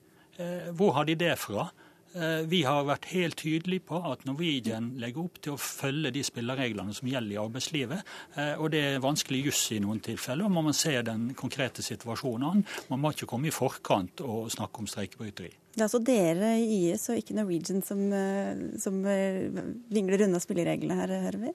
Eh, 0.40 0.72
hvor 0.76 0.92
har 0.96 1.04
de 1.04 1.14
det 1.14 1.36
fra? 1.38 1.68
Eh, 2.14 2.42
vi 2.50 2.62
har 2.66 2.86
vært 2.88 3.06
helt 3.12 3.36
tydelige 3.38 3.84
på 3.86 4.00
at 4.10 4.24
Norwegian 4.26 4.88
legger 4.98 5.26
opp 5.28 5.38
til 5.44 5.54
å 5.54 5.60
følge 5.60 6.10
de 6.14 6.24
spillereglene 6.26 6.94
som 6.96 7.10
gjelder 7.10 7.36
i 7.36 7.40
arbeidslivet. 7.42 8.12
Eh, 8.34 8.54
og 8.56 8.72
det 8.74 8.80
er 8.86 9.04
vanskelig 9.04 9.44
juss 9.46 9.62
i 9.76 9.80
noen 9.84 10.00
tilfeller, 10.02 10.50
man 10.50 10.70
må 10.70 10.74
se 10.76 10.96
den 11.06 11.30
konkrete 11.38 11.84
situasjonen 11.86 12.46
an. 12.48 12.64
Man 12.90 13.02
må 13.04 13.12
ikke 13.14 13.28
komme 13.30 13.50
i 13.50 13.54
forkant 13.54 14.24
og 14.26 14.50
snakke 14.50 14.82
om 14.82 14.90
streikebryteri. 14.90 15.52
Det 15.70 15.84
er 15.84 15.86
altså 15.86 16.00
dere 16.02 16.54
i 16.58 16.80
YS 16.90 17.12
og 17.12 17.20
ikke 17.20 17.36
Norwegian 17.38 17.84
som, 17.86 18.00
som 18.82 18.96
vingler 19.06 20.24
unna 20.26 20.40
spillereglene 20.42 20.96
her, 20.98 21.12
hører 21.28 21.44
vi? 21.44 21.52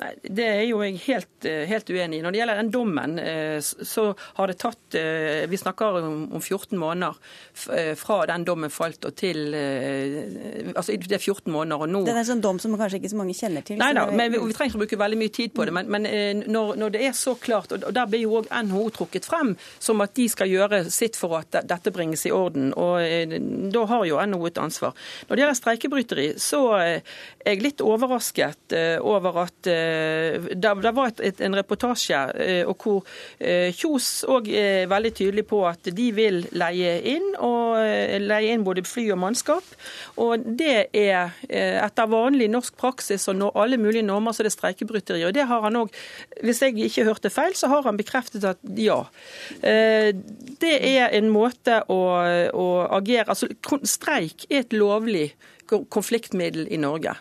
Nei, 0.00 0.12
Det 0.22 0.44
er 0.46 0.62
jo 0.64 0.80
jeg 0.82 0.98
helt, 1.06 1.44
eh, 1.44 1.64
helt, 1.68 1.90
uenig 1.90 2.18
i. 2.18 2.22
Når 2.24 2.32
det 2.32 2.40
gjelder 2.40 2.60
den 2.60 2.70
dommen, 2.72 3.18
eh, 3.18 3.60
så 3.60 4.14
har 4.38 4.46
det 4.48 4.58
tatt 4.58 4.94
eh, 4.94 5.44
Vi 5.46 5.56
snakker 5.60 5.98
om 6.02 6.40
14 6.40 6.78
måneder 6.78 7.14
fra 7.96 8.16
den 8.26 8.44
dommen 8.44 8.70
falt 8.72 9.04
og 9.04 9.14
til 9.16 9.52
Altså 9.52 10.94
det 10.96 11.12
er 11.12 11.20
14 11.20 11.52
måneder 11.52 11.84
og 11.84 11.90
nå 11.90 12.00
Det 12.06 12.14
er 12.14 12.20
en 12.22 12.28
sånn 12.30 12.42
dom 12.42 12.58
som 12.62 12.74
kanskje 12.78 13.00
ikke 13.00 13.10
så 13.12 13.18
mange 13.18 13.34
kjenner 13.36 13.64
til? 13.66 13.78
Nei 13.78 13.92
da, 13.96 14.06
men 14.10 14.32
vi, 14.32 14.40
vi, 14.40 14.54
trenger 14.56 14.72
ikke 14.72 14.82
bruke 14.82 14.98
veldig 15.02 15.18
mye 15.20 15.32
tid 15.34 15.52
på 15.54 15.66
det. 15.68 15.74
Men, 15.76 15.90
men 15.92 16.08
når, 16.46 16.74
når, 16.80 16.94
det 16.94 17.02
er 17.08 17.16
så 17.16 17.34
klart, 17.40 17.74
og 17.76 17.92
der 17.94 18.08
blir 18.08 18.24
jo 18.24 18.38
òg 18.40 18.48
NHO 18.48 18.86
trukket 18.96 19.28
frem 19.28 19.54
som 19.82 20.00
at 20.04 20.14
de 20.16 20.26
skal 20.32 20.50
gjøre 20.50 20.82
sitt 20.92 21.18
for 21.18 21.36
at 21.38 21.60
dette 21.68 21.92
bringes 21.94 22.24
i 22.26 22.32
orden. 22.34 22.72
Og 22.72 23.36
da 23.74 23.84
har 23.92 24.06
jo 24.08 24.20
NHO 24.32 24.48
et 24.48 24.62
ansvar. 24.62 24.96
Når 25.28 25.36
det 25.36 25.44
gjelder 25.44 25.60
streikebryteri, 25.60 26.28
så 26.40 26.62
er 26.78 26.94
jeg 27.44 27.62
litt 27.64 27.84
overrasket 27.84 28.76
over 29.02 29.42
at 29.44 29.72
det 30.54 30.92
var 30.96 31.12
en 31.46 31.56
reportasje 31.56 32.18
eh, 32.40 32.62
og 32.68 32.84
hvor 32.84 33.02
eh, 33.38 33.72
Kjos 33.76 34.24
òg 34.30 34.48
er 34.48 34.88
veldig 34.90 35.12
tydelig 35.18 35.44
på 35.50 35.62
at 35.68 35.90
de 35.94 36.08
vil 36.14 36.42
leie 36.56 36.94
inn, 37.14 37.28
og 37.42 37.78
leie 38.22 38.52
inn 38.54 38.64
både 38.66 38.84
fly 38.86 39.06
og 39.14 39.20
mannskap. 39.22 39.66
Og 40.22 40.42
det 40.58 40.88
er 40.96 41.32
etter 41.48 42.10
vanlig 42.10 42.48
norsk 42.52 42.76
praksis 42.78 43.28
og 43.30 43.44
alle 43.58 43.78
mulige 43.80 44.04
normer, 44.06 44.34
så 44.34 44.44
det 44.44 44.52
er 44.52 44.56
streikebryteri. 44.56 45.22
Og 45.28 45.34
det 45.36 45.46
har 45.48 45.64
han 45.64 45.78
òg, 45.82 45.92
hvis 46.44 46.62
jeg 46.64 46.76
ikke 46.88 47.06
hørte 47.08 47.32
feil, 47.32 47.56
så 47.58 47.70
har 47.72 47.86
han 47.86 47.98
bekreftet 48.00 48.44
at 48.48 48.60
ja. 48.78 49.00
Det 49.62 50.74
er 50.92 51.14
en 51.16 51.30
måte 51.32 51.82
å, 51.90 52.00
å 52.52 52.66
agere 52.98 53.32
Altså, 53.32 53.48
streik 53.88 54.46
er 54.50 54.64
et 54.64 54.76
lovlig 54.76 55.30
konfliktmiddel 55.92 56.68
i 56.70 56.80
Norge. 56.80 57.16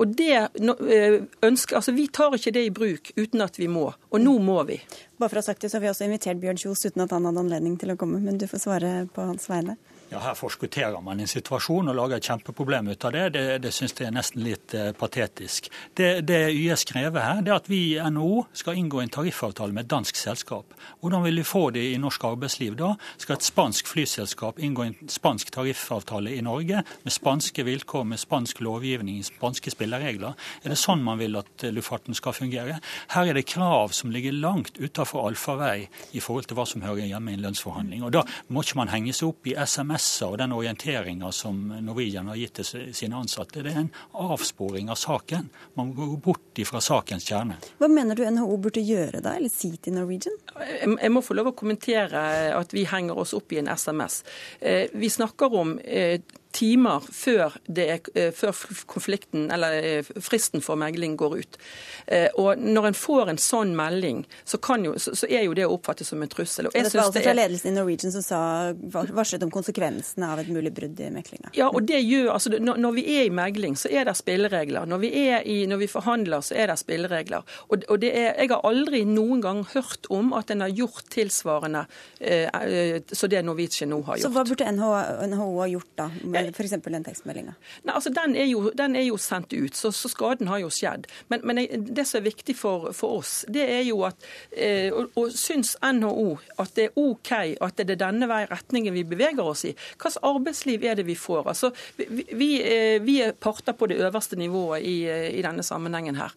Og 0.00 0.14
det 0.18 0.34
eh, 0.34 1.16
ønsker, 1.46 1.78
altså 1.78 1.94
Vi 1.96 2.06
tar 2.12 2.34
ikke 2.36 2.54
det 2.54 2.64
i 2.66 2.72
bruk 2.74 3.12
uten 3.16 3.44
at 3.44 3.58
vi 3.60 3.68
må, 3.70 3.86
og 3.94 4.22
nå 4.22 4.36
må 4.42 4.60
vi. 4.68 4.80
Bare 5.18 5.30
for 5.30 5.38
å 5.38 5.44
ha 5.44 5.48
sagt 5.48 5.64
det, 5.64 5.70
så 5.70 5.78
har 5.78 5.86
vi 5.86 5.92
også 5.92 6.08
invitert 6.08 6.40
Bjørn 6.42 6.60
Kjos 6.60 6.84
uten 6.86 7.04
at 7.04 7.14
han 7.14 7.28
hadde 7.28 7.44
anledning 7.44 7.76
til 7.80 7.94
å 7.94 7.98
komme, 8.00 8.20
men 8.22 8.38
du 8.40 8.48
får 8.50 8.64
svare 8.66 8.94
på 9.14 9.26
hans 9.28 9.46
vegne. 9.50 9.78
Ja, 10.14 10.20
Her 10.20 10.34
forskutterer 10.38 11.00
man 11.02 11.18
en 11.18 11.26
situasjon 11.26 11.90
og 11.90 11.96
lager 11.98 12.20
et 12.20 12.26
kjempeproblem 12.28 12.92
ut 12.92 13.04
av 13.08 13.14
det. 13.16 13.22
Det, 13.34 13.40
det 13.64 13.70
syns 13.74 13.96
jeg 13.98 14.06
er 14.06 14.12
nesten 14.14 14.44
litt 14.46 14.74
eh, 14.78 14.92
patetisk. 14.94 15.66
Det, 15.98 16.20
det 16.22 16.52
YS 16.54 16.84
krever 16.86 17.24
her, 17.24 17.40
det 17.42 17.50
er 17.50 17.56
at 17.58 17.66
vi 17.66 17.80
i 17.96 18.10
NHO 18.14 18.44
skal 18.54 18.78
inngå 18.78 19.00
en 19.02 19.10
tariffavtale 19.10 19.74
med 19.74 19.88
et 19.88 19.90
dansk 19.90 20.14
selskap. 20.20 20.76
Hvordan 21.00 21.24
vil 21.24 21.40
vi 21.40 21.46
få 21.48 21.64
det 21.74 21.82
i 21.88 21.96
norsk 21.98 22.26
arbeidsliv 22.28 22.76
da? 22.78 22.92
Skal 23.24 23.40
et 23.40 23.46
spansk 23.48 23.90
flyselskap 23.90 24.60
inngå 24.62 24.84
en 24.84 24.94
spansk 25.10 25.50
tariffavtale 25.56 26.36
i 26.36 26.44
Norge 26.46 26.84
med 26.86 27.16
spanske 27.16 27.66
vilkår, 27.66 28.06
med 28.12 28.22
spansk 28.22 28.62
lovgivning, 28.62 29.18
spanske 29.26 29.74
spilleregler? 29.74 30.38
Er 30.62 30.76
det 30.76 30.78
sånn 30.78 31.02
man 31.02 31.18
vil 31.18 31.40
at 31.42 31.66
luftfarten 31.74 32.14
skal 32.14 32.38
fungere? 32.38 32.78
Her 33.16 33.32
er 33.32 33.40
det 33.40 33.48
krav 33.50 33.90
som 33.98 34.14
ligger 34.14 34.38
langt 34.38 34.78
utafor 34.78 35.26
allfarvei 35.26 35.88
i 36.14 36.22
forhold 36.22 36.46
til 36.46 36.60
hva 36.60 36.70
som 36.70 36.86
hører 36.86 37.10
hjemme 37.10 37.34
i 37.34 37.40
en 37.40 37.44
lønnsforhandling. 37.48 38.06
Og 38.06 38.14
Da 38.14 38.22
må 38.46 38.62
ikke 38.62 38.78
man 38.84 38.94
henge 38.94 39.10
seg 39.10 39.34
opp 39.34 39.50
i 39.50 39.58
SMS 39.58 40.03
SMS-er 40.04 40.28
og 40.32 40.38
den 40.38 40.52
orienteringa 40.52 41.30
som 41.32 41.60
Norwegian 41.82 42.28
har 42.28 42.36
gitt 42.36 42.60
til 42.60 42.92
sine 42.94 43.16
ansatte, 43.16 43.62
det 43.64 43.72
er 43.72 43.80
en 43.84 43.90
avsporing 44.12 44.90
av 44.92 44.98
saken. 45.00 45.48
Man 45.78 45.94
går 45.96 46.16
bort 46.22 46.60
ifra 46.60 46.80
sakens 46.84 47.26
kjerne. 47.28 47.58
Hva 47.78 47.88
mener 47.88 48.16
du 48.18 48.24
NHO 48.24 48.58
burde 48.60 48.84
gjøre 48.84 49.22
da, 49.24 49.36
eller 49.38 49.52
si 49.52 49.74
til 49.76 49.96
Norwegian? 49.96 50.36
Jeg 50.60 51.12
må 51.12 51.22
få 51.24 51.36
lov 51.38 51.52
å 51.52 51.56
kommentere 51.56 52.24
at 52.54 52.74
vi 52.74 52.86
henger 52.88 53.18
oss 53.18 53.34
opp 53.36 53.52
i 53.52 53.60
en 53.62 53.70
SMS. 53.72 54.22
Eh, 54.60 54.90
vi 54.92 55.10
snakker 55.10 55.54
om 55.60 55.78
eh, 55.80 56.20
timer 56.54 57.02
før, 57.12 57.56
er, 57.68 58.00
eh, 58.14 58.30
før, 58.32 58.54
konflikten, 58.86 59.48
eller 59.52 59.74
eh, 59.82 60.10
fristen 60.22 60.62
for 60.62 60.78
megling 60.78 61.16
går 61.18 61.36
ut. 61.38 61.58
Eh, 62.06 62.28
og 62.38 62.58
Når 62.58 62.88
en 62.88 62.98
får 62.98 63.32
en 63.32 63.40
sånn 63.40 63.74
melding, 63.76 64.24
så, 64.44 64.60
jo, 64.84 64.94
så, 64.98 65.26
er 65.28 65.44
jo 65.44 65.54
det 65.56 65.66
å 65.66 65.74
oppfatte 65.74 66.06
som 66.06 66.22
en 66.22 66.30
trussel. 66.30 66.68
Og 66.68 66.76
jeg 66.76 66.86
det 66.86 66.94
var 66.94 67.08
altså 67.08 67.24
fra 67.24 67.34
ledelsen 67.36 67.72
i 67.72 67.74
Norwegian 67.74 68.14
som 68.14 68.24
sa, 68.24 68.40
varslet 68.84 69.42
om 69.46 69.52
konsekvensene 69.54 70.30
av 70.30 70.42
et 70.44 70.50
mulig 70.52 70.72
brudd 70.74 71.00
i 71.00 71.10
meklinga. 71.14 71.52
Ja, 71.58 71.70
og 71.70 71.88
det 71.88 72.00
gjør, 72.04 72.32
altså 72.36 72.54
når, 72.58 72.94
vi 72.94 73.06
er 73.18 73.28
i 73.28 73.34
megling, 73.34 73.76
så 73.78 73.90
er 73.90 74.06
det 74.08 74.16
spilleregler. 74.18 74.86
Når 74.90 75.02
vi, 75.02 75.12
i, 75.54 75.58
når 75.70 75.82
vi 75.82 75.90
forhandler, 75.90 76.44
så 76.44 76.56
er 76.58 76.70
det 76.70 76.78
spilleregler. 76.80 77.44
Og, 77.68 77.86
og 77.88 78.00
det 78.02 78.12
er, 78.14 78.32
Jeg 78.44 78.50
har 78.52 78.64
aldri 78.66 79.04
noen 79.08 79.42
gang 79.42 79.64
hørt 79.74 80.06
om 80.12 80.32
at 80.36 80.50
en 80.54 80.62
har 80.64 80.72
gjort 80.74 81.08
tilsvarende 81.14 81.84
eh, 82.20 83.02
så 83.10 83.28
det 83.30 83.42
Norwegian 83.44 83.90
nå 83.90 84.00
har 84.06 84.18
gjort. 84.18 84.26
Så 84.26 84.32
hva 84.34 84.44
burde 84.46 84.70
NHO, 84.76 84.92
NHO 85.32 85.48
ha 85.58 85.68
gjort 85.70 85.92
da? 85.98 86.08
f.eks. 86.52 86.74
den 86.84 87.06
tekstmeldinga? 87.06 87.54
Altså, 87.86 88.10
den, 88.14 88.36
er 88.36 88.50
den 88.76 88.96
er 88.96 89.06
jo 89.06 89.16
sendt 89.20 89.54
ut, 89.54 89.76
så, 89.76 89.92
så 89.94 90.10
skaden 90.12 90.50
har 90.50 90.60
jo 90.62 90.70
skjedd. 90.72 91.08
Men, 91.32 91.44
men, 91.46 91.62
det 91.94 92.06
som 92.08 92.20
er 92.20 92.28
viktig 92.28 92.56
for, 92.58 92.90
for 92.96 93.20
oss, 93.20 93.34
det 93.48 93.64
er 93.64 93.82
jo 93.86 94.02
at 94.08 94.26
eh, 94.50 94.90
og, 94.92 95.14
og 95.20 95.32
syns 95.34 95.74
NHO 95.80 96.36
at 96.62 96.74
det 96.76 96.88
er 96.90 97.00
OK 97.00 97.32
at 97.34 97.80
det 97.80 97.96
er 97.96 98.02
denne 98.04 98.28
vei 98.30 98.42
retningen 98.50 98.94
vi 98.96 99.06
beveger 99.08 99.44
oss 99.44 99.64
i? 99.68 99.74
Slags 99.96 100.20
arbeidsliv 100.22 100.84
er 100.84 100.98
det 100.98 101.06
vi 101.08 101.16
får? 101.18 101.48
Altså, 101.54 101.72
vi, 101.96 102.26
vi, 102.32 102.50
eh, 102.60 103.00
vi 103.04 103.20
er 103.24 103.36
parter 103.36 103.76
på 103.76 103.88
det 103.90 104.00
øverste 104.02 104.38
nivået 104.40 104.84
i, 104.84 104.96
eh, 105.10 105.30
i 105.38 105.44
denne 105.44 105.64
sammenhengen 105.66 106.18
her. 106.20 106.34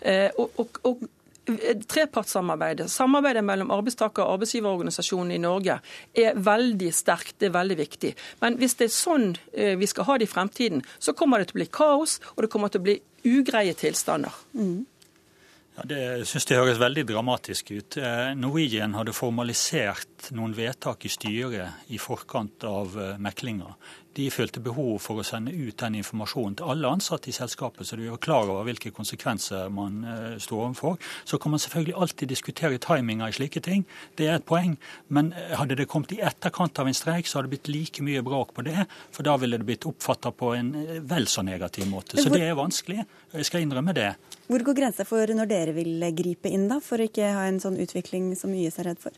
Eh, 0.00 0.30
og, 0.38 0.52
og, 0.60 0.82
og 0.86 1.08
Trepartssamarbeidet, 1.88 2.90
samarbeidet 2.92 3.44
mellom 3.44 3.72
arbeidstaker- 3.74 4.24
og 4.24 4.36
arbeidsgiverorganisasjonene 4.36 5.38
i 5.38 5.42
Norge, 5.42 5.78
er 6.14 6.36
veldig 6.36 6.92
sterkt. 6.94 7.38
Det 7.38 7.48
er 7.48 7.56
veldig 7.56 7.78
viktig. 7.78 8.12
Men 8.42 8.58
hvis 8.60 8.76
det 8.78 8.88
er 8.88 8.94
sånn 8.94 9.30
eh, 9.52 9.74
vi 9.80 9.88
skal 9.88 10.08
ha 10.08 10.18
det 10.18 10.28
i 10.28 10.32
fremtiden, 10.32 10.84
så 10.98 11.16
kommer 11.16 11.40
det 11.40 11.50
til 11.50 11.58
å 11.58 11.62
bli 11.62 11.72
kaos, 11.72 12.18
og 12.36 12.44
det 12.44 12.52
kommer 12.52 12.72
til 12.72 12.82
å 12.82 12.88
bli 12.88 13.00
ugreie 13.28 13.74
tilstander. 13.78 14.34
Mm. 14.54 14.86
Ja, 15.78 15.84
Det 15.86 16.26
synes 16.26 16.46
det 16.48 16.58
høres 16.58 16.80
veldig 16.80 17.04
dramatisk 17.06 17.70
ut. 17.70 17.96
Eh, 17.96 18.34
Norwegian 18.34 18.96
hadde 18.98 19.14
formalisert 19.14 20.32
noen 20.34 20.56
vedtak 20.56 21.06
i 21.06 21.12
styret 21.12 21.92
i 21.94 22.00
forkant 22.02 22.64
av 22.66 22.98
eh, 22.98 23.14
meklinga. 23.22 23.76
De 24.16 24.30
følte 24.32 24.60
behov 24.64 24.96
for 25.04 25.20
å 25.20 25.26
sende 25.26 25.52
ut 25.52 25.76
den 25.78 25.98
informasjonen 26.00 26.56
til 26.58 26.70
alle 26.72 26.90
ansatte 26.90 27.30
i 27.30 27.34
selskapet, 27.36 27.86
så 27.86 27.98
de 27.98 28.08
var 28.10 28.20
klar 28.22 28.48
over 28.50 28.64
hvilke 28.66 28.90
konsekvenser 28.94 29.68
man 29.70 30.00
eh, 30.08 30.38
står 30.42 30.64
overfor. 30.64 30.96
Så 31.28 31.38
kan 31.38 31.54
man 31.54 31.62
selvfølgelig 31.62 31.96
alltid 31.96 32.32
diskutere 32.32 32.80
timinga 32.82 33.28
i 33.28 33.36
slike 33.36 33.62
ting, 33.64 33.84
det 34.18 34.26
er 34.26 34.40
et 34.40 34.48
poeng. 34.48 34.74
Men 35.14 35.30
hadde 35.36 35.78
det 35.78 35.88
kommet 35.92 36.16
i 36.16 36.22
etterkant 36.24 36.80
av 36.82 36.90
en 36.90 36.96
streik, 36.96 37.28
så 37.28 37.38
hadde 37.38 37.50
det 37.50 37.56
blitt 37.58 37.72
like 37.74 38.06
mye 38.06 38.24
bråk 38.26 38.54
på 38.56 38.64
det. 38.66 38.88
For 39.14 39.26
da 39.26 39.36
ville 39.38 39.60
det 39.60 39.68
blitt 39.68 39.86
oppfatta 39.88 40.32
på 40.34 40.54
en 40.56 40.72
vel 41.08 41.28
så 41.30 41.44
negativ 41.46 41.86
måte. 41.90 42.18
Så 42.18 42.32
det 42.32 42.42
er 42.48 42.58
vanskelig. 42.58 43.04
Jeg 43.36 43.46
skal 43.46 43.64
innrømme 43.64 43.94
det. 43.96 44.12
Hvor 44.48 44.64
går 44.64 44.80
grensa 44.80 45.04
for 45.04 45.28
når 45.28 45.48
dere 45.50 45.76
vil 45.76 46.02
gripe 46.16 46.50
inn, 46.50 46.68
da, 46.70 46.80
for 46.82 46.98
å 46.98 47.08
ikke 47.08 47.34
ha 47.36 47.46
en 47.50 47.60
sånn 47.62 47.78
utvikling 47.78 48.32
som 48.38 48.54
YS 48.56 48.80
er 48.80 48.90
redd 48.92 49.02
for? 49.02 49.12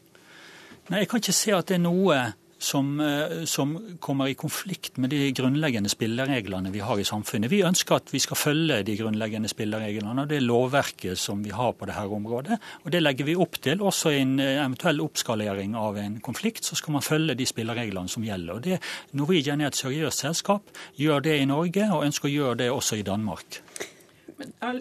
Nei, 0.91 1.05
Jeg 1.05 1.11
kan 1.11 1.23
ikke 1.23 1.37
se 1.37 1.53
at 1.55 1.69
det 1.71 1.77
er 1.79 1.85
noe 1.85 2.17
som, 2.61 3.01
eh, 3.01 3.45
som, 3.45 3.73
kommer 4.01 4.29
i 4.29 4.35
konflikt 4.35 4.97
med 4.97 5.11
de 5.11 5.33
grunnleggende 5.33 5.89
spillereglene 5.89 6.71
vi 6.71 6.83
har 6.85 7.01
i 7.01 7.07
samfunnet. 7.09 7.51
Vi 7.51 7.63
ønsker 7.65 7.97
at 7.97 8.13
vi 8.13 8.21
skal 8.21 8.37
følge 8.37 8.83
de 8.85 8.97
grunnleggende 8.99 9.49
spillereglene 9.49 10.25
og 10.25 10.29
det 10.29 10.43
lovverket 10.45 11.19
som 11.19 11.43
vi 11.45 11.55
har 11.57 11.73
på 11.73 11.89
dette 11.89 12.05
området. 12.05 12.59
Og 12.85 12.93
Det 12.93 13.03
legger 13.03 13.25
vi 13.25 13.37
opp 13.37 13.61
til. 13.63 13.81
Også 13.81 14.13
i 14.13 14.21
en 14.21 14.39
eh, 14.41 14.61
eventuell 14.61 15.01
oppskalering 15.01 15.75
av 15.77 15.97
en 15.97 16.21
konflikt, 16.21 16.65
så 16.65 16.77
skal 16.77 16.99
man 16.99 17.07
følge 17.07 17.35
de 17.35 17.47
spillereglene 17.47 18.09
som 18.09 18.25
gjelder. 18.25 18.55
Og 18.55 18.65
det, 18.65 18.81
Norwegian 19.13 19.61
er 19.61 19.73
et 19.73 19.81
seriøst 19.81 20.27
selskap, 20.27 20.69
gjør 20.97 21.25
det 21.25 21.41
i 21.41 21.49
Norge 21.49 21.89
og 21.95 22.05
ønsker 22.05 22.29
å 22.29 22.35
gjøre 22.35 22.63
det 22.65 22.71
også 22.71 23.01
i 23.01 23.07
Danmark. 23.07 23.63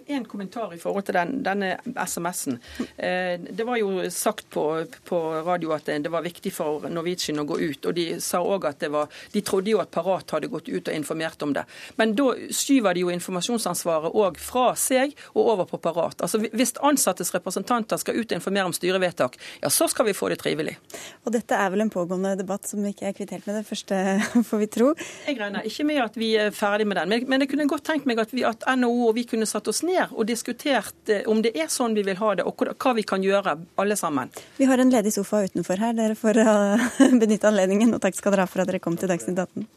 En 0.07 0.25
kommentar 0.25 0.73
i 0.73 0.79
forhold 0.79 1.07
til 1.07 1.17
den, 1.17 1.39
denne 1.43 1.73
SMS-en. 1.95 2.59
Eh, 2.97 3.35
det 3.39 3.65
var 3.67 3.79
jo 3.79 4.09
sagt 4.13 4.49
på, 4.53 4.65
på, 5.07 5.19
radio 5.45 5.73
at 5.75 5.89
det 5.89 6.11
var 6.11 6.25
viktig 6.25 6.51
for 6.53 6.87
Norwegian 6.91 7.41
å 7.41 7.47
gå 7.47 7.59
ut. 7.59 7.85
og 7.85 7.95
De 7.97 8.05
sa 8.23 8.41
også 8.41 8.71
at 8.71 8.83
det 8.83 8.91
var, 8.93 9.09
de 9.33 9.43
trodde 9.45 9.73
jo 9.73 9.81
at 9.83 9.91
Parat 9.91 10.35
hadde 10.35 10.51
gått 10.51 10.69
ut 10.69 10.87
og 10.87 10.95
informert 10.95 11.41
om 11.45 11.53
det. 11.55 11.65
Men 11.99 12.15
da 12.17 12.31
skyver 12.55 12.95
de 12.95 13.05
jo 13.05 13.13
informasjonsansvaret 13.13 14.15
òg 14.15 14.39
fra 14.41 14.71
seg 14.79 15.15
og 15.33 15.53
over 15.55 15.69
på 15.69 15.81
Parat. 15.83 16.21
Altså 16.21 16.41
Hvis 16.47 16.75
ansattes 16.85 17.33
representanter 17.35 17.99
skal 18.01 18.19
ut 18.19 18.31
og 18.31 18.37
informere 18.39 18.69
om 18.69 18.75
styrevedtak, 18.75 19.37
ja 19.63 19.71
så 19.73 19.87
skal 19.91 20.09
vi 20.09 20.15
få 20.17 20.29
det 20.31 20.39
trivelig. 20.41 20.77
Og 21.25 21.33
dette 21.35 21.55
er 21.55 21.71
vel 21.73 21.85
en 21.85 21.93
pågående 21.93 22.35
debatt 22.39 22.67
som 22.69 22.83
ikke 22.85 23.09
er 23.09 23.15
kvittert 23.17 23.47
med 23.47 23.59
det 23.59 23.65
første, 23.67 23.99
får 24.49 24.63
vi 24.63 24.69
tro? 24.71 24.91
Jeg 25.27 25.39
regner 25.39 25.67
ikke 25.67 25.87
med 25.87 26.01
at 26.03 26.19
vi 26.19 26.33
er 26.39 26.53
ferdig 26.55 26.87
med 26.89 26.99
den. 26.99 27.11
Men, 27.11 27.27
men 27.29 27.43
jeg 27.45 27.53
kunne 27.53 27.67
godt 27.69 27.85
tenkt 27.89 28.07
meg 28.09 28.21
at, 28.21 28.33
vi, 28.35 28.45
at 28.47 28.65
NHO 28.79 29.09
og 29.09 29.15
vi 29.17 29.25
kunne 29.29 29.48
satt 29.49 29.67
oss 29.71 29.81
ned 29.85 30.13
og 30.13 30.27
diskutert 30.29 31.11
eh, 31.11 31.25
om 31.29 31.41
det 31.45 31.55
er 31.57 31.71
sånn 31.73 31.97
vi 31.97 32.05
vil 32.07 32.19
ha 32.21 32.35
det, 32.39 32.45
og 32.47 32.63
hva 32.79 32.93
vi 32.97 33.03
kan 33.07 33.25
gjøre, 33.25 33.57
alle 33.81 33.97
sammen. 33.99 34.31
Vi 34.57 34.69
har 34.69 34.77
en 34.79 34.93
ledig 34.93 35.13
sofa 35.15 35.43
utenfor 35.49 35.81
her. 35.81 35.97
Dere 35.97 36.15
får 36.19 36.41
benytte 37.23 37.49
anledningen, 37.49 37.93
og 37.97 38.01
takk 38.05 38.15
skal 38.19 38.35
dere 38.35 38.47
ha 38.47 38.51
for 38.51 38.63
at 38.63 38.71
dere 38.71 38.83
kom 38.83 38.97
til 38.99 39.11
Dagsnytt 39.11 39.39
18. 39.49 39.67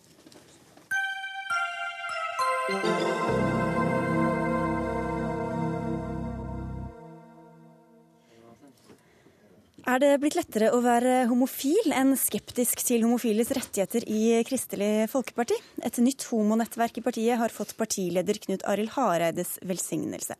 Er 9.82 9.98
det 9.98 10.12
blitt 10.22 10.36
lettere 10.38 10.68
å 10.70 10.78
være 10.78 11.24
homofil 11.26 11.90
enn 11.98 12.12
skeptisk 12.14 12.84
til 12.86 13.02
homofiles 13.02 13.48
rettigheter 13.50 14.04
i 14.06 14.38
Kristelig 14.46 15.08
Folkeparti? 15.10 15.56
Et 15.82 15.98
nytt 15.98 16.22
homonettverk 16.30 17.00
i 17.00 17.02
partiet 17.02 17.40
har 17.40 17.50
fått 17.50 17.74
partileder 17.74 18.38
Knut 18.44 18.62
Arild 18.70 18.92
Hareides 18.94 19.56
velsignelse. 19.66 20.36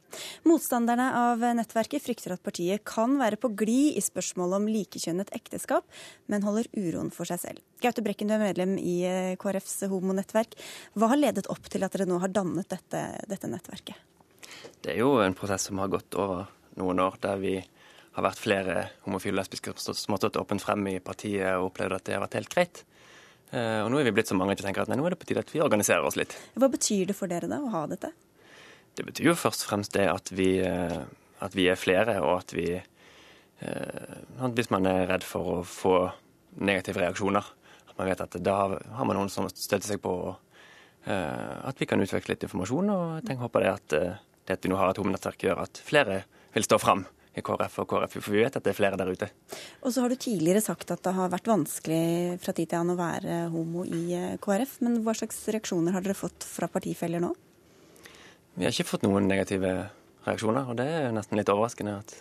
Motstanderne 0.47 1.09
av 1.18 1.43
nettverket 1.59 2.07
frykter 2.07 2.36
at 2.36 2.45
partiet 2.47 2.84
kan 2.86 3.18
være 3.18 3.40
på 3.43 3.51
glid 3.64 3.99
i 3.99 4.05
spørsmålet 4.07 4.61
om 4.61 4.70
likekjønnet 4.70 5.34
ekteskap, 5.34 5.90
men 6.30 6.47
holder 6.47 6.70
uroen 6.78 7.11
for 7.11 7.26
seg 7.26 7.43
selv. 7.43 7.66
Gaute 7.82 8.07
Brekken, 8.07 8.30
du 8.30 8.38
er 8.38 8.47
medlem 8.47 8.78
i 8.78 8.97
KrFs 9.43 9.88
homonettverk. 9.90 10.55
Hva 10.95 11.11
har 11.16 11.18
ledet 11.18 11.51
opp 11.51 11.66
til 11.66 11.82
at 11.82 11.99
dere 11.99 12.07
nå 12.07 12.22
har 12.22 12.30
dannet 12.30 12.70
dette, 12.70 13.05
dette 13.26 13.51
nettverket? 13.51 13.99
Det 14.86 14.95
er 14.95 15.03
jo 15.03 15.16
en 15.18 15.34
prosess 15.34 15.66
som 15.66 15.82
har 15.82 15.90
gått 15.90 16.14
over 16.14 16.47
noen 16.78 17.03
år, 17.03 17.18
der 17.26 17.43
vi 17.43 17.59
har 18.12 18.26
vært 18.26 18.40
flere 18.40 18.78
homofile 19.06 19.38
og 19.38 19.40
lesbiske 19.40 19.72
som 19.80 20.14
har 20.14 20.20
stått 20.20 20.38
åpent 20.40 20.62
frem 20.62 20.84
i 20.90 20.98
partiet 21.04 21.54
og 21.56 21.70
opplevd 21.70 21.96
at 21.96 22.08
det 22.08 22.16
har 22.16 22.24
vært 22.26 22.36
helt 22.40 22.52
greit. 22.52 22.82
Eh, 23.52 23.80
og 23.84 23.90
nå 23.92 24.00
er 24.00 24.08
vi 24.08 24.14
blitt 24.16 24.28
så 24.28 24.36
mange 24.36 24.54
at 24.54 24.60
vi 24.60 24.66
tenker 24.66 24.84
at 24.84 24.92
nei, 24.92 24.98
nå 25.00 25.06
er 25.08 25.14
det 25.14 25.20
på 25.20 25.28
tide 25.28 25.44
at 25.44 25.52
vi 25.52 25.62
organiserer 25.64 26.04
oss 26.08 26.18
litt. 26.20 26.36
Hva 26.56 26.68
betyr 26.72 27.08
det 27.08 27.16
for 27.16 27.32
dere 27.32 27.48
da, 27.48 27.60
å 27.60 27.72
ha 27.72 27.86
dette? 27.88 28.12
Det 28.96 29.04
betyr 29.08 29.30
jo 29.30 29.36
først 29.38 29.64
og 29.64 29.72
fremst 29.72 29.96
det 29.96 30.06
at 30.12 30.32
vi, 30.32 30.54
eh, 30.64 30.98
at 31.44 31.56
vi 31.56 31.68
er 31.72 31.80
flere, 31.80 32.18
og 32.24 32.42
at 32.42 32.56
vi 32.56 32.68
eh, 32.76 34.16
Hvis 34.56 34.72
man 34.74 34.88
er 34.90 35.06
redd 35.08 35.24
for 35.24 35.56
å 35.56 35.58
få 35.64 35.96
negative 36.60 37.00
reaksjoner, 37.00 37.44
at 37.88 37.96
man 37.96 38.08
vet 38.08 38.24
at 38.24 38.36
da 38.44 38.56
har 38.96 39.06
man 39.08 39.16
noen 39.16 39.32
som 39.32 39.48
støtter 39.48 39.94
seg 39.94 40.02
på 40.04 40.14
at 41.02 41.80
vi 41.80 41.86
kan 41.90 41.98
utveksle 41.98 42.30
litt 42.30 42.44
informasjon. 42.46 42.90
Og 42.94 43.26
jeg 43.26 43.38
håper 43.40 43.64
det 43.64 43.70
at 43.72 43.94
det 44.46 44.54
at 44.54 44.62
vi 44.62 44.70
nå 44.70 44.76
har 44.78 44.92
et 44.92 44.98
hovednettverk, 45.00 45.40
gjør 45.42 45.62
at 45.64 45.80
flere 45.82 46.20
vil 46.54 46.66
stå 46.66 46.78
fram 46.78 47.02
i 47.33 47.43
KrF 47.45 47.78
og 47.83 47.89
KrF, 47.89 48.16
for 48.18 48.35
vi 48.35 48.43
vet 48.43 48.57
at 48.59 48.64
det 48.64 48.72
er 48.72 48.76
flere 48.76 48.99
der 49.01 49.09
ute. 49.09 49.28
Og 49.83 49.95
så 49.95 50.05
har 50.05 50.12
du 50.12 50.18
tidligere 50.20 50.61
sagt 50.64 50.91
at 50.93 51.01
det 51.05 51.14
har 51.16 51.30
vært 51.33 51.49
vanskelig 51.49 52.37
fra 52.43 52.53
tid 52.57 52.68
til 52.70 52.80
annen 52.80 52.97
å 52.97 53.01
være 53.01 53.39
homo 53.55 53.87
i 53.89 54.03
eh, 54.18 54.35
KrF, 54.43 54.76
men 54.85 55.01
hva 55.07 55.14
slags 55.16 55.41
reaksjoner 55.55 55.97
har 55.97 56.05
dere 56.05 56.18
fått 56.18 56.45
fra 56.45 56.68
partifeller 56.72 57.24
nå? 57.24 57.33
Vi 58.59 58.66
har 58.66 58.74
ikke 58.74 58.91
fått 58.91 59.07
noen 59.07 59.30
negative 59.30 59.72
reaksjoner, 60.26 60.68
og 60.68 60.76
det 60.80 60.89
er 60.99 61.14
nesten 61.16 61.41
litt 61.41 61.49
overraskende 61.49 61.95
at 62.03 62.12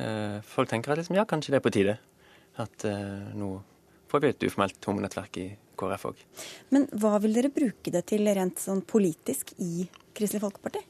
uh, 0.00 0.40
folk 0.50 0.72
tenker 0.72 0.92
at 0.92 0.98
liksom, 0.98 1.14
ja, 1.14 1.22
kanskje 1.30 1.54
det 1.54 1.60
er 1.60 1.64
på 1.64 1.72
tide. 1.76 1.94
At 2.58 2.86
uh, 2.90 3.30
nå 3.38 3.52
får 4.10 4.24
vi 4.24 4.32
et 4.32 4.46
uformelt 4.48 4.90
homonettverk 4.90 5.38
i 5.44 5.46
KrF 5.78 6.08
òg. 6.10 6.24
Men 6.74 6.88
hva 6.98 7.16
vil 7.22 7.38
dere 7.38 7.54
bruke 7.54 7.94
det 7.94 8.02
til 8.10 8.26
rent 8.34 8.58
sånn 8.62 8.82
politisk 8.86 9.54
i 9.62 9.86
Kristelig 10.14 10.42
Folkeparti? 10.42 10.82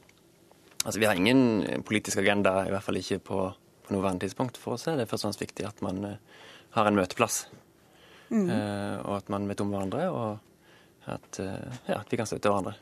Altså, 0.85 1.01
Vi 1.01 1.07
har 1.09 1.17
ingen 1.17 1.83
politisk 1.85 2.21
agenda, 2.21 2.59
i 2.67 2.73
hvert 2.73 2.85
fall 2.85 3.01
ikke 3.01 3.19
på, 3.25 3.43
på 3.87 3.95
nåværende 3.95 4.27
tidspunkt. 4.27 4.61
For 4.61 4.77
oss 4.77 4.87
er 4.89 5.01
det 5.01 5.09
først 5.09 5.25
og 5.25 5.33
fremst 5.33 5.45
viktig 5.45 5.69
at 5.69 5.81
man 5.85 6.03
uh, 6.05 6.43
har 6.77 6.89
en 6.89 6.99
møteplass, 6.99 7.47
mm. 8.29 8.49
uh, 8.51 8.99
og 9.07 9.15
at 9.23 9.33
man 9.33 9.49
vet 9.49 9.65
om 9.65 9.73
hverandre, 9.73 10.11
og 10.13 11.09
at, 11.09 11.41
uh, 11.41 11.79
ja, 11.89 12.03
at 12.03 12.13
vi 12.13 12.21
kan 12.21 12.29
støtte 12.29 12.53
hverandre. 12.53 12.77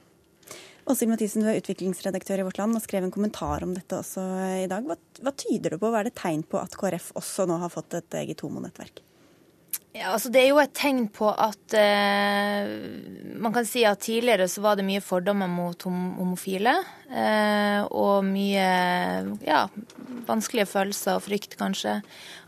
Åshild 0.83 1.13
Mathisen, 1.13 1.45
du 1.45 1.47
er 1.47 1.61
utviklingsredaktør 1.61 2.43
i 2.43 2.45
Vårt 2.49 2.59
Land 2.59 2.75
og 2.75 2.83
skrev 2.83 3.05
en 3.07 3.15
kommentar 3.15 3.63
om 3.63 3.71
dette 3.77 4.01
også 4.03 4.25
i 4.65 4.67
dag. 4.71 4.83
Hva, 4.83 4.97
hva 5.23 5.33
tyder 5.39 5.77
det 5.77 5.79
på? 5.79 5.93
Hva 5.93 6.01
er 6.01 6.11
det 6.11 6.17
tegn 6.19 6.43
på 6.43 6.59
at 6.59 6.75
KrF 6.75 7.13
også 7.21 7.47
nå 7.47 7.61
har 7.63 7.71
fått 7.71 7.95
et 8.01 8.19
eget 8.19 8.43
homonettverk? 8.43 8.99
Ja, 9.93 10.15
altså 10.15 10.31
Det 10.33 10.41
er 10.41 10.49
jo 10.49 10.61
et 10.63 10.73
tegn 10.73 11.03
på 11.13 11.29
at 11.29 11.75
eh, 11.77 12.71
Man 13.37 13.53
kan 13.53 13.67
si 13.69 13.83
at 13.85 14.01
tidligere 14.01 14.47
så 14.49 14.63
var 14.65 14.79
det 14.79 14.87
mye 14.89 15.03
fordommer 15.05 15.51
mot 15.53 15.85
homofile. 15.85 16.73
Eh, 17.13 17.83
og 17.91 18.25
mye 18.25 18.69
ja, 19.45 19.67
vanskelige 20.29 20.71
følelser 20.71 21.19
og 21.19 21.27
frykt, 21.27 21.59
kanskje. 21.61 21.99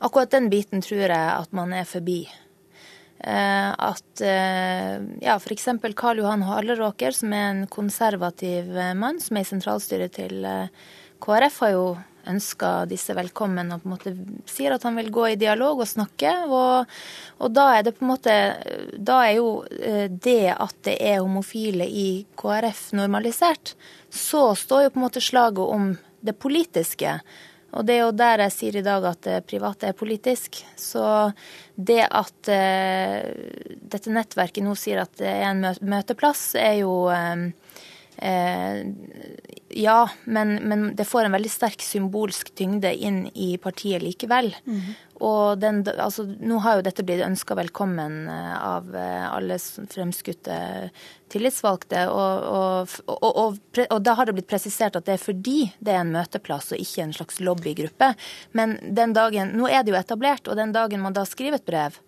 Akkurat 0.01 0.33
den 0.33 0.49
biten 0.53 0.85
tror 0.85 1.05
jeg 1.05 1.13
at 1.13 1.53
man 1.53 1.75
er 1.77 1.85
forbi. 1.89 2.23
Eh, 3.25 3.71
at 3.73 4.25
eh, 4.25 4.97
ja, 5.25 5.37
f.eks. 5.37 5.69
Karl 5.97 6.25
Johan 6.25 6.45
Halleråker, 6.49 7.13
som 7.17 7.33
er 7.37 7.51
en 7.51 7.63
konservativ 7.69 8.73
mann, 8.97 9.21
som 9.21 9.37
er 9.37 9.45
i 9.45 9.49
sentralstyret 9.53 10.17
til 10.17 10.45
eh, 10.49 10.91
KrF, 11.25 11.61
har 11.65 11.77
jo 11.77 11.87
ønsker 12.31 12.89
disse 12.91 13.15
velkommen 13.17 13.73
og 13.75 13.83
på 13.83 13.89
en 13.89 13.95
måte 13.95 14.13
sier 14.51 14.75
at 14.75 14.85
han 14.87 14.97
vil 14.99 15.11
gå 15.15 15.27
i 15.33 15.39
dialog 15.41 15.83
og 15.85 15.91
snakke. 15.91 16.33
Og, 16.49 16.91
og 17.39 17.55
da 17.55 17.69
er 17.77 17.87
det 17.87 17.95
på 17.99 18.05
en 18.05 18.13
måte 18.13 18.37
Da 18.95 19.21
er 19.27 19.37
jo 19.39 19.49
eh, 19.65 20.07
det 20.09 20.55
at 20.55 20.77
det 20.87 20.99
er 21.01 21.23
homofile 21.23 21.87
i 21.89 22.25
KrF 22.41 22.93
normalisert. 22.99 23.75
Så 24.11 24.53
står 24.59 24.87
jo 24.87 24.95
på 24.95 25.01
en 25.01 25.07
måte 25.07 25.25
slaget 25.25 25.65
om 25.65 25.91
det 26.25 26.37
politiske. 26.41 27.19
Og 27.75 27.87
det 27.87 27.97
er 27.97 28.05
jo 28.05 28.15
der 28.15 28.45
jeg 28.45 28.55
sier 28.55 28.77
i 28.79 28.85
dag 28.87 29.05
at 29.09 29.25
det 29.27 29.41
private 29.51 29.91
er 29.91 29.99
politisk. 29.99 30.61
Så 30.79 31.03
det 31.75 32.05
at 32.07 32.51
uh, 32.55 33.25
dette 33.83 34.13
nettverket 34.15 34.63
nå 34.63 34.77
sier 34.79 35.03
at 35.03 35.11
det 35.19 35.33
er 35.33 35.49
en 35.49 35.67
møteplass, 35.83 36.53
er 36.55 36.79
jo 36.85 36.93
uh, 37.11 37.49
Eh, 38.17 38.87
ja, 39.77 40.09
men, 40.25 40.55
men, 40.55 40.85
det 40.97 41.05
får 41.05 41.27
en 41.27 41.35
veldig 41.35 41.51
sterk 41.51 41.83
symbolsk 41.83 42.53
tyngde 42.55 42.93
inn 42.95 43.25
i 43.35 43.57
partiet 43.59 44.03
likevel. 44.03 44.53
Mm. 44.67 44.95
Og 45.27 45.59
den, 45.59 45.81
altså, 45.99 46.25
nå 46.25 46.61
har 46.63 46.79
jo 46.79 46.85
dette 46.87 47.05
blitt 47.07 47.25
ønska 47.27 47.57
velkommen 47.59 48.29
eh, 48.31 48.55
av 48.63 48.95
eh, 48.99 49.27
alle 49.27 49.59
fremskutte 49.59 50.57
tillitsvalgte. 51.35 52.07
Og, 52.11 52.47
og, 52.55 52.97
og, 53.19 53.61
og, 53.89 53.99
da 54.05 54.17
har 54.19 54.29
det 54.29 54.37
blitt 54.39 54.51
presisert 54.51 54.99
at 54.99 55.09
det 55.09 55.17
er 55.17 55.25
fordi 55.25 55.59
det 55.79 55.95
er 55.95 56.03
en 56.05 56.15
møteplass 56.15 56.73
og 56.75 56.83
ikke 56.83 57.07
en 57.07 57.17
slags 57.17 57.43
lobbygruppe. 57.43 58.13
Men 58.59 58.79
den 58.95 59.15
dagen, 59.17 59.57
nå 59.59 59.71
er 59.71 59.83
det 59.83 59.95
jo 59.95 60.01
etablert, 60.01 60.47
og 60.47 60.59
den 60.61 60.75
dagen 60.75 61.03
man 61.03 61.17
da 61.17 61.27
skriver 61.29 61.59
et 61.59 61.67
brev, 61.67 61.99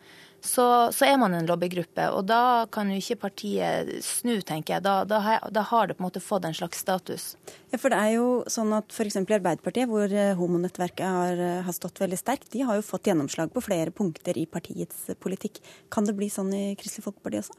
så, 0.40 0.92
så, 0.92 1.06
er 1.06 1.16
man 1.20 1.34
en 1.34 1.46
lobbygruppe. 1.48 2.06
Og 2.14 2.26
da 2.28 2.66
kan 2.72 2.90
jo 2.90 2.98
ikke 3.00 3.18
partiet 3.26 3.90
snu, 4.04 4.38
tenker 4.46 4.76
jeg. 4.76 4.84
Da, 4.86 5.00
da, 5.08 5.20
da, 5.52 5.64
har 5.70 5.88
det 5.88 5.96
på 5.96 6.04
en 6.04 6.08
måte 6.08 6.22
fått 6.22 6.46
en 6.46 6.56
slags 6.56 6.82
status. 6.84 7.28
Ja, 7.72 7.80
for 7.80 7.92
det 7.92 8.00
er 8.00 8.16
jo 8.16 8.28
sånn 8.52 8.74
at 8.76 8.92
f.eks. 8.94 9.18
i 9.18 9.36
Arbeiderpartiet, 9.38 9.90
hvor 9.90 10.10
eh, 10.10 10.34
homonettverket 10.38 11.04
har, 11.06 11.42
eh, 11.42 11.60
har, 11.66 11.76
stått 11.76 12.00
veldig 12.02 12.18
sterkt, 12.20 12.50
de 12.54 12.64
har 12.66 12.78
jo 12.78 12.86
fått 12.86 13.10
gjennomslag 13.10 13.52
på 13.54 13.64
flere 13.64 13.94
punkter 13.94 14.38
i 14.38 14.46
partiets 14.50 15.08
politikk. 15.22 15.60
Kan 15.92 16.08
det 16.08 16.16
bli 16.18 16.30
sånn 16.32 16.52
i 16.54 16.66
Kristelig 16.78 17.08
Folkeparti 17.08 17.42
også? 17.42 17.58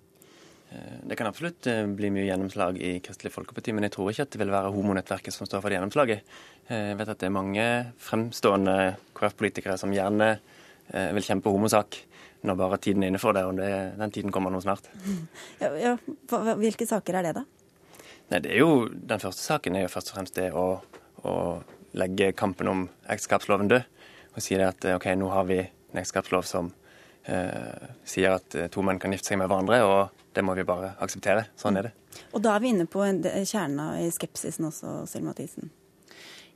Eh, 0.71 0.99
det 1.11 1.19
kan 1.19 1.29
absolutt 1.29 1.67
bli 1.99 2.11
mye 2.13 2.27
gjennomslag 2.29 2.79
i 2.79 2.97
Kristelig 3.03 3.33
Folkeparti, 3.35 3.75
men 3.75 3.87
jeg 3.87 3.97
tror 3.97 4.11
ikke 4.13 4.27
at 4.27 4.35
det 4.35 4.43
vil 4.43 4.53
være 4.53 4.75
homonettverket 4.75 5.35
som 5.35 5.49
står 5.49 5.63
for 5.63 5.73
det 5.73 5.79
gjennomslaget. 5.79 6.37
Jeg 6.67 6.99
vet 6.99 7.09
at 7.13 7.19
det 7.19 7.27
er 7.29 7.35
mange 7.35 7.65
fremstående 8.03 8.77
KrF-politikere 9.15 9.77
som 9.79 9.93
gjerne 9.95 10.37
vil 10.87 11.23
kjempe 11.23 11.51
homosak 11.51 11.95
når 12.45 12.57
bare 12.59 12.79
tiden 12.81 13.03
er 13.03 13.11
inne 13.11 13.21
for 13.21 13.35
det, 13.37 13.43
og 13.47 13.57
det, 13.57 13.69
den 13.97 14.13
tiden 14.13 14.33
kommer 14.33 14.53
nå 14.53 14.61
snart. 14.63 14.89
Ja, 15.63 15.71
ja. 15.77 15.93
Hvilke 16.59 16.85
saker 16.89 17.19
er 17.19 17.29
det, 17.29 17.33
da? 17.39 17.45
Nei, 18.27 18.41
det 18.43 18.51
er 18.51 18.59
jo, 18.61 18.87
Den 18.87 19.23
første 19.23 19.41
saken 19.41 19.77
er 19.77 19.87
jo 19.87 19.93
først 19.93 20.11
og 20.11 20.19
fremst 20.19 20.37
det 20.37 20.49
å, 20.51 20.67
å 21.23 21.33
legge 21.97 22.33
kampen 22.37 22.69
om 22.71 22.83
ekteskapsloven 23.07 23.71
død. 23.71 23.87
Og 24.35 24.43
si 24.43 24.57
det 24.59 24.67
at 24.67 24.89
OK, 24.97 25.07
nå 25.17 25.31
har 25.33 25.47
vi 25.49 25.61
en 25.63 26.01
ekteskapslov 26.01 26.45
som 26.45 26.69
eh, 27.25 27.87
sier 28.05 28.35
at 28.35 28.57
to 28.73 28.83
menn 28.85 28.99
kan 29.01 29.15
gifte 29.15 29.31
seg 29.31 29.41
med 29.41 29.49
hverandre, 29.49 29.79
og 29.87 30.27
det 30.35 30.43
må 30.45 30.53
vi 30.57 30.67
bare 30.67 30.93
akseptere. 31.01 31.47
Sånn 31.57 31.79
er 31.79 31.89
det. 31.89 31.95
Og 32.35 32.43
da 32.43 32.53
er 32.55 32.61
vi 32.61 32.73
inne 32.75 32.85
på 32.89 33.01
kjernen 33.01 34.03
i 34.03 34.11
skepsisen 34.13 34.67
også, 34.69 34.99
Selma 35.09 35.31
Mathisen. 35.31 35.71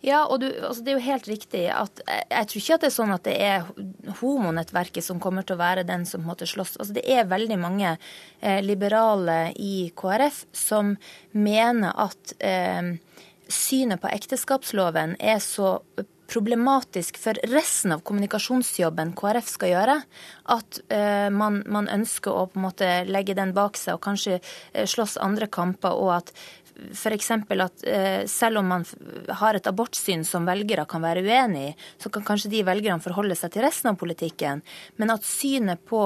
Ja, 0.02 0.24
og 0.26 0.40
du, 0.42 0.48
altså 0.50 0.82
det 0.82 0.94
er 0.94 0.98
jo 0.98 1.06
helt 1.06 1.28
riktig 1.30 1.66
at 1.70 2.02
jeg, 2.02 2.48
tror 2.50 2.62
ikke 2.62 2.78
at 2.78 2.84
det 2.84 2.90
er 2.90 2.96
sånn 2.96 3.14
at 3.14 3.28
det 3.28 3.36
er 3.38 3.68
homonettverket 4.22 5.06
som 5.06 5.22
kommer 5.22 5.46
til 5.46 5.60
å 5.60 5.62
være 5.62 5.86
den 5.86 6.08
som 6.10 6.26
måtte 6.26 6.50
slåss. 6.50 6.80
Altså 6.82 6.96
det 6.98 7.06
er 7.06 7.30
veldig 7.30 7.60
mange 7.62 7.92
eh, 7.94 8.62
liberale 8.66 9.52
i 9.62 9.92
KrF 9.98 10.46
som 10.58 10.96
mener 11.38 11.94
at 12.02 12.34
eh, 12.42 12.96
synet 13.52 14.02
på 14.02 14.10
ekteskapsloven 14.10 15.20
er 15.22 15.38
så 15.44 15.78
problematisk 16.32 17.18
for 17.20 17.38
resten 17.52 17.92
av 17.96 18.04
kommunikasjonsjobben 18.08 19.14
KrF 19.20 19.50
skal 19.52 19.74
gjøre, 19.74 19.98
at 20.56 20.80
eh, 20.94 21.28
man, 21.34 21.60
man, 21.68 21.90
ønsker 21.92 22.32
å 22.32 22.46
på 22.48 22.60
en 22.60 22.68
måte 22.70 22.92
legge 23.10 23.36
den 23.38 23.52
bak 23.58 23.80
seg 23.80 23.98
og 23.98 24.06
kanskje 24.06 24.38
eh, 24.40 24.88
slåss 24.88 25.18
andre 25.22 25.50
kamper, 25.52 25.98
og 25.98 26.14
at 26.22 26.34
f.eks. 26.90 27.32
at 27.32 27.84
eh, 27.88 28.24
selv 28.28 28.62
om 28.62 28.72
man 28.74 28.86
har 29.42 29.58
et 29.58 29.68
abortsyn 29.70 30.26
som 30.28 30.48
velgere 30.50 30.86
kan 30.90 31.04
være 31.04 31.24
uenig 31.26 31.66
i, 31.70 31.74
så 32.02 32.10
kan 32.14 32.26
kanskje 32.26 32.52
de 32.54 32.64
velgerne 32.68 33.04
forholde 33.04 33.38
seg 33.38 33.54
til 33.54 33.66
resten 33.66 33.94
av 33.94 34.00
politikken. 34.02 34.64
Men 34.98 35.14
at 35.14 35.28
synet 35.28 35.84
på 35.88 36.02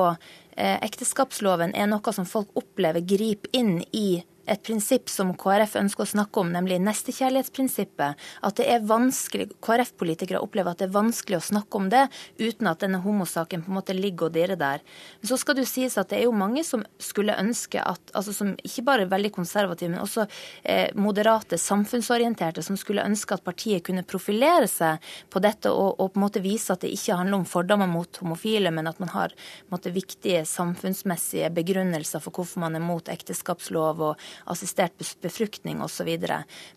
ekteskapsloven 0.55 1.75
er 1.75 1.89
noe 1.91 2.15
som 2.15 2.27
folk 2.29 2.51
opplever 2.55 3.03
griper 3.03 3.51
inn 3.55 3.81
i 3.91 4.23
et 4.45 4.61
prinsipp 4.65 5.09
som 5.09 5.33
KrF 5.37 5.75
ønsker 5.79 6.05
å 6.05 6.09
snakke 6.09 6.41
om, 6.41 6.51
nemlig 6.53 6.77
nestekjærlighetsprinsippet. 6.85 8.25
At 8.45 8.59
det 8.59 8.67
er 8.69 8.85
vanskelig, 8.85 9.49
KrF-politikere 9.65 10.41
opplever 10.43 10.73
at 10.73 10.81
det 10.81 10.89
er 10.89 10.95
vanskelig 10.95 11.39
å 11.39 11.45
snakke 11.47 11.79
om 11.79 11.89
det 11.93 12.05
uten 12.39 12.69
at 12.69 12.83
denne 12.83 13.01
homosaken 13.03 13.65
på 13.65 13.71
en 13.71 13.79
måte 13.79 13.95
ligger 13.97 14.29
og 14.29 14.35
dirrer 14.37 14.59
der. 14.59 14.83
Men 15.21 15.31
så 15.31 15.39
skal 15.41 15.57
det 15.57 15.65
jo 15.65 15.71
sies 15.71 15.97
at 16.01 16.11
det 16.11 16.19
er 16.19 16.27
jo 16.27 16.35
mange 16.37 16.63
som 16.67 16.85
skulle 17.01 17.37
ønske 17.41 17.81
at, 17.81 18.13
altså 18.13 18.35
som 18.35 18.53
ikke 18.61 18.85
bare 18.85 19.09
veldig 19.09 19.33
konservative, 19.35 19.91
men 19.95 20.03
også 20.03 20.27
eh, 20.63 20.93
moderate, 20.93 21.59
samfunnsorienterte, 21.61 22.63
som 22.65 22.77
skulle 22.79 23.05
ønske 23.05 23.37
at 23.37 23.45
partiet 23.45 23.85
kunne 23.85 24.05
profilere 24.05 24.69
seg 24.69 25.01
på 25.33 25.41
dette 25.43 25.73
og, 25.73 25.97
og, 25.97 26.13
på 26.13 26.21
en 26.21 26.27
måte 26.27 26.43
vise 26.45 26.73
at 26.73 26.85
det 26.85 26.93
ikke 26.93 27.17
handler 27.17 27.41
om 27.41 27.49
fordommer 27.49 27.89
mot 27.89 28.21
homofile, 28.21 28.71
men 28.73 28.89
at 28.89 29.01
man 29.01 29.13
har 29.15 29.33
måte, 29.73 29.93
viktige 29.95 30.44
samfunnsmessige 30.49 31.49
begrunnelser 31.55 32.23
for 32.23 32.35
hvorfor 32.35 32.63
man 32.63 32.77
er 32.77 32.83
mot 32.83 33.09
ekteskapslov 33.11 34.01
og 34.11 34.25
assistert 34.51 34.95
befruktning 35.23 35.83
osv. 35.85 36.11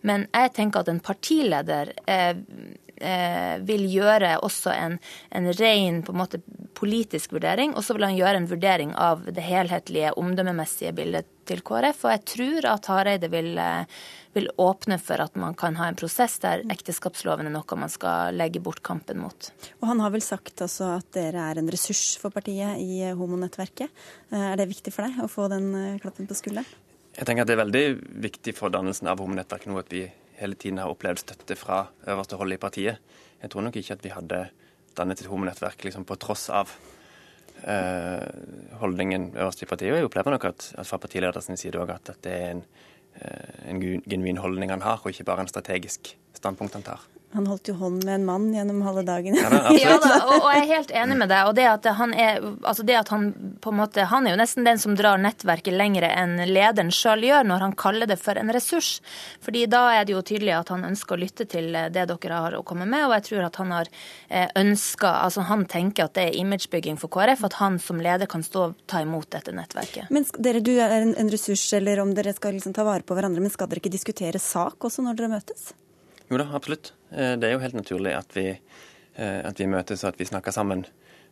Men 0.03 0.27
jeg 0.33 0.55
tenker 0.57 0.83
at 0.83 0.93
en 0.93 1.03
partileder 1.05 1.93
eh, 2.09 2.35
eh, 2.97 3.57
vil 3.69 3.87
gjøre 3.91 4.37
også 4.45 4.75
en, 4.75 4.99
en 5.31 5.51
ren 5.61 6.03
på 6.05 6.15
en 6.15 6.23
måte, 6.23 6.43
politisk 6.79 7.33
vurdering, 7.35 7.75
og 7.75 7.83
så 7.85 7.97
vil 7.97 8.07
han 8.07 8.19
gjøre 8.19 8.43
en 8.43 8.51
vurdering 8.51 8.95
av 8.95 9.25
det 9.35 9.43
helhetlige, 9.43 10.15
omdømmemessige 10.21 10.95
bildet 10.95 11.27
til 11.49 11.63
KrF. 11.67 12.05
Og 12.07 12.13
jeg 12.15 12.25
tror 12.33 12.69
at 12.71 12.89
Hareide 12.93 13.31
vil, 13.33 13.51
eh, 13.59 13.87
vil 14.37 14.49
åpne 14.61 14.99
for 15.03 15.21
at 15.25 15.37
man 15.37 15.57
kan 15.59 15.77
ha 15.81 15.89
en 15.89 15.99
prosess 15.99 16.39
der 16.45 16.63
ekteskapsloven 16.69 17.49
er 17.49 17.55
noe 17.55 17.79
man 17.81 17.93
skal 17.93 18.37
legge 18.37 18.61
bort 18.61 18.83
kampen 18.83 19.19
mot. 19.19 19.51
Og 19.81 19.89
Han 19.89 20.01
har 20.01 20.11
vel 20.11 20.23
sagt 20.23 20.63
også 20.65 20.99
at 20.99 21.11
dere 21.13 21.51
er 21.51 21.59
en 21.59 21.71
ressurs 21.71 22.19
for 22.19 22.31
partiet 22.31 22.79
i 22.79 23.03
homonettverket. 23.11 23.89
Eh, 24.33 24.53
er 24.53 24.57
det 24.57 24.69
viktig 24.69 24.93
for 24.93 25.09
deg 25.09 25.19
å 25.25 25.29
få 25.29 25.49
den 25.49 25.99
klappen 26.01 26.29
på 26.29 26.37
skulderen? 26.37 26.67
Jeg 27.19 27.27
tenker 27.27 27.43
at 27.43 27.49
Det 27.49 27.59
er 27.59 27.65
veldig 27.65 27.87
viktig 28.23 28.55
for 28.55 28.71
dannelsen 28.71 29.09
av 29.09 29.19
homonettverk 29.19 29.67
nå 29.67 29.79
at 29.79 29.91
vi 29.91 30.11
hele 30.39 30.55
tiden 30.55 30.79
har 30.79 30.93
opplevd 30.93 31.19
støtte 31.19 31.57
fra 31.59 31.89
øverste 32.07 32.37
hold 32.39 32.53
i 32.53 32.57
partiet. 32.63 32.99
Jeg 33.43 33.51
tror 33.51 33.63
nok 33.63 33.77
ikke 33.77 33.97
at 33.97 34.05
vi 34.05 34.15
hadde 34.15 34.51
dannet 34.95 35.21
et 35.21 35.31
homonettverk 35.31 35.83
liksom 35.85 36.05
på 36.05 36.19
tross 36.19 36.49
av 36.51 36.71
holdningen 38.81 39.33
øverst 39.37 39.63
i 39.63 39.67
partiet. 39.67 39.93
Og 39.93 39.99
jeg 39.99 40.09
opplever 40.09 40.31
nok 40.31 40.45
at, 40.45 40.73
at 40.79 40.87
fra 40.87 41.01
partileders 41.03 41.51
side 41.55 41.79
òg 41.79 41.91
at 41.95 42.13
dette 42.13 42.31
er 42.31 42.51
en, 42.55 42.65
uh, 43.19 43.71
en 43.71 43.81
genuin 44.09 44.39
holdning 44.39 44.71
han 44.71 44.83
har, 44.83 45.01
og 45.03 45.11
ikke 45.11 45.27
bare 45.29 45.47
en 45.47 45.51
strategisk 45.51 46.15
standpunkt 46.39 46.79
han 46.79 46.87
tar. 46.87 47.07
Han 47.37 47.47
holdt 47.47 47.69
jo 47.69 47.75
hånd 47.77 48.07
med 48.09 48.15
en 48.15 48.25
mann 48.25 48.45
gjennom 48.55 48.79
halve 48.87 49.03
dagen. 49.05 49.35
Ja, 49.37 49.49
ja 49.77 49.97
da, 50.01 50.15
og, 50.25 50.39
og, 50.39 50.47
jeg 50.55 50.63
er 50.63 50.71
helt 50.71 50.93
enig 50.97 51.17
med 51.21 51.29
deg. 51.29 51.51
og 51.51 51.57
det 51.59 51.67
at 51.69 51.85
Han 51.99 52.15
er 52.17 52.39
altså 52.41 52.87
det 52.89 52.97
at 52.97 53.11
han 53.13 53.27
på 53.61 53.73
en 53.73 53.79
måte, 53.83 54.07
han 54.09 54.27
er 54.27 54.33
jo 54.33 54.39
nesten 54.41 54.65
den 54.65 54.81
som 54.81 54.95
drar 54.97 55.21
nettverket 55.21 55.77
lengre 55.77 56.09
enn 56.09 56.39
lederen 56.49 56.93
sjøl 56.95 57.27
gjør, 57.29 57.45
når 57.51 57.67
han 57.67 57.75
kaller 57.77 58.09
det 58.09 58.17
for 58.23 58.41
en 58.41 58.53
ressurs. 58.55 59.03
Fordi 59.45 59.67
Da 59.69 59.83
er 59.99 60.09
det 60.09 60.15
jo 60.17 60.25
tydelig 60.25 60.55
at 60.57 60.73
han 60.73 60.87
ønsker 60.89 61.19
å 61.19 61.21
lytte 61.21 61.45
til 61.53 61.77
det 61.77 62.07
dere 62.09 62.41
har 62.47 62.57
å 62.57 62.65
komme 62.65 62.89
med. 62.89 63.05
Og 63.07 63.13
jeg 63.19 63.27
tror 63.29 63.49
at 63.51 63.61
han 63.61 63.77
har 63.77 63.93
eh, 64.29 64.49
ønska 64.57 65.13
altså 65.21 65.45
Han 65.49 65.67
tenker 65.69 66.09
at 66.09 66.17
det 66.17 66.31
er 66.31 66.39
imagebygging 66.41 66.97
for 66.97 67.13
KrF, 67.13 67.45
at 67.45 67.59
han 67.61 67.77
som 67.83 68.01
leder 68.01 68.31
kan 68.31 68.43
stå 68.47 68.71
og 68.71 68.79
ta 68.89 69.03
imot 69.05 69.29
dette 69.37 69.53
nettverket. 69.53 70.09
Men 70.15 70.25
dere, 70.39 70.65
Du 70.65 70.73
er 70.81 70.97
en, 71.03 71.13
en 71.13 71.33
ressurs, 71.33 71.67
eller 71.77 72.01
om 72.01 72.15
dere 72.17 72.33
skal 72.33 72.57
liksom 72.57 72.73
ta 72.73 72.89
vare 72.89 73.05
på 73.05 73.17
hverandre, 73.19 73.45
men 73.45 73.53
skal 73.53 73.69
dere 73.69 73.85
ikke 73.85 73.93
diskutere 73.93 74.41
sak 74.41 74.89
også 74.89 75.05
når 75.05 75.21
dere 75.21 75.37
møtes? 75.37 75.75
Jo 76.29 76.41
da, 76.41 76.49
absolutt. 76.57 76.93
Eh, 77.13 77.37
det 77.41 77.49
er 77.49 77.57
jo 77.57 77.63
helt 77.63 77.79
naturlig 77.79 78.15
at 78.17 78.37
vi, 78.37 78.49
eh, 78.53 79.41
at 79.45 79.61
vi 79.61 79.71
møtes 79.71 80.05
og 80.05 80.13
at 80.13 80.21
vi 80.21 80.29
snakker 80.29 80.55
sammen 80.55 80.85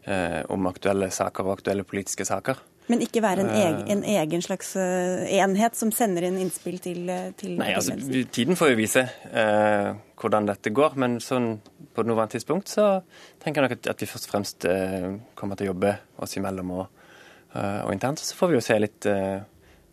eh, 0.06 0.42
om 0.52 0.66
aktuelle 0.70 1.10
saker 1.12 1.46
og 1.46 1.58
aktuelle 1.58 1.84
politiske 1.84 2.26
saker. 2.28 2.62
Men 2.86 3.02
ikke 3.02 3.18
være 3.22 3.42
en 3.42 3.50
egen, 3.50 3.80
en 3.90 4.04
egen 4.06 4.42
slags 4.44 4.76
enhet 4.78 5.74
som 5.74 5.90
sender 5.90 6.28
inn 6.28 6.36
innspill 6.38 6.76
til, 6.78 7.08
til 7.34 7.56
Nei, 7.58 7.72
altså, 7.74 7.96
Tiden 8.30 8.54
får 8.58 8.70
jo 8.70 8.76
vise 8.78 9.02
eh, 9.26 9.88
hvordan 10.14 10.46
dette 10.46 10.70
går, 10.70 10.94
men 11.02 11.18
sånn 11.22 11.56
på 11.66 12.04
det 12.04 12.12
nåværende 12.12 12.36
tidspunkt 12.36 12.70
så 12.70 13.00
tenker 13.42 13.58
jeg 13.58 13.66
nok 13.66 13.74
at, 13.80 13.90
at, 13.90 14.04
vi 14.04 14.10
først 14.12 14.28
og 14.28 14.34
fremst 14.36 14.68
eh, 14.70 15.08
kommer 15.34 15.58
til 15.58 15.66
å 15.66 15.72
jobbe 15.72 15.96
oss 16.22 16.38
imellom 16.38 16.72
og, 16.76 17.10
eh, 17.56 17.82
og 17.82 17.90
internt. 17.96 18.22
Så 18.22 18.38
får 18.38 18.52
vi 18.52 18.58
jo 18.60 18.64
se 18.68 18.78
litt 18.78 19.10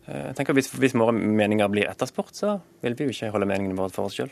jeg 0.04 0.34
tenker 0.36 0.52
hvis, 0.52 0.68
hvis 0.76 0.92
våre 1.00 1.14
meninger 1.16 1.70
blir 1.72 1.88
etterspurt, 1.88 2.36
så 2.36 2.58
vil 2.84 2.92
vi 2.98 3.06
jo 3.08 3.14
ikke 3.14 3.30
holde 3.32 3.48
meningene 3.48 3.78
våre 3.78 3.90
for 3.90 4.10
oss 4.10 4.18
sjøl. 4.18 4.28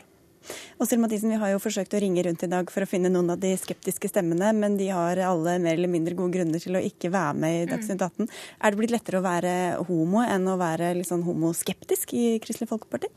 Åshild 0.81 1.01
Mathisen, 1.03 1.31
vi 1.33 1.39
har 1.41 1.53
jo 1.53 1.61
forsøkt 1.63 1.95
å 1.95 2.01
ringe 2.03 2.23
rundt 2.25 2.43
i 2.45 2.49
dag 2.51 2.69
for 2.73 2.85
å 2.85 2.89
finne 2.89 3.11
noen 3.13 3.33
av 3.33 3.41
de 3.41 3.53
skeptiske 3.59 4.09
stemmene, 4.11 4.51
men 4.57 4.77
de 4.79 4.89
har 4.93 5.21
alle 5.23 5.57
mer 5.63 5.77
eller 5.77 5.91
mindre 5.91 6.17
gode 6.19 6.35
grunner 6.37 6.63
til 6.63 6.77
å 6.77 6.83
ikke 6.83 7.11
være 7.13 7.35
med 7.39 7.57
i 7.61 7.67
Dagsnytt 7.71 8.03
18. 8.03 8.29
Er 8.59 8.73
det 8.73 8.81
blitt 8.81 8.95
lettere 8.95 9.21
å 9.21 9.25
være 9.25 9.53
homo 9.89 10.23
enn 10.25 10.49
å 10.51 10.57
være 10.61 10.93
litt 10.99 11.09
sånn 11.11 11.25
homoskeptisk 11.27 12.15
i 12.17 12.25
Kristelig 12.43 12.71
Folkeparti? 12.71 13.11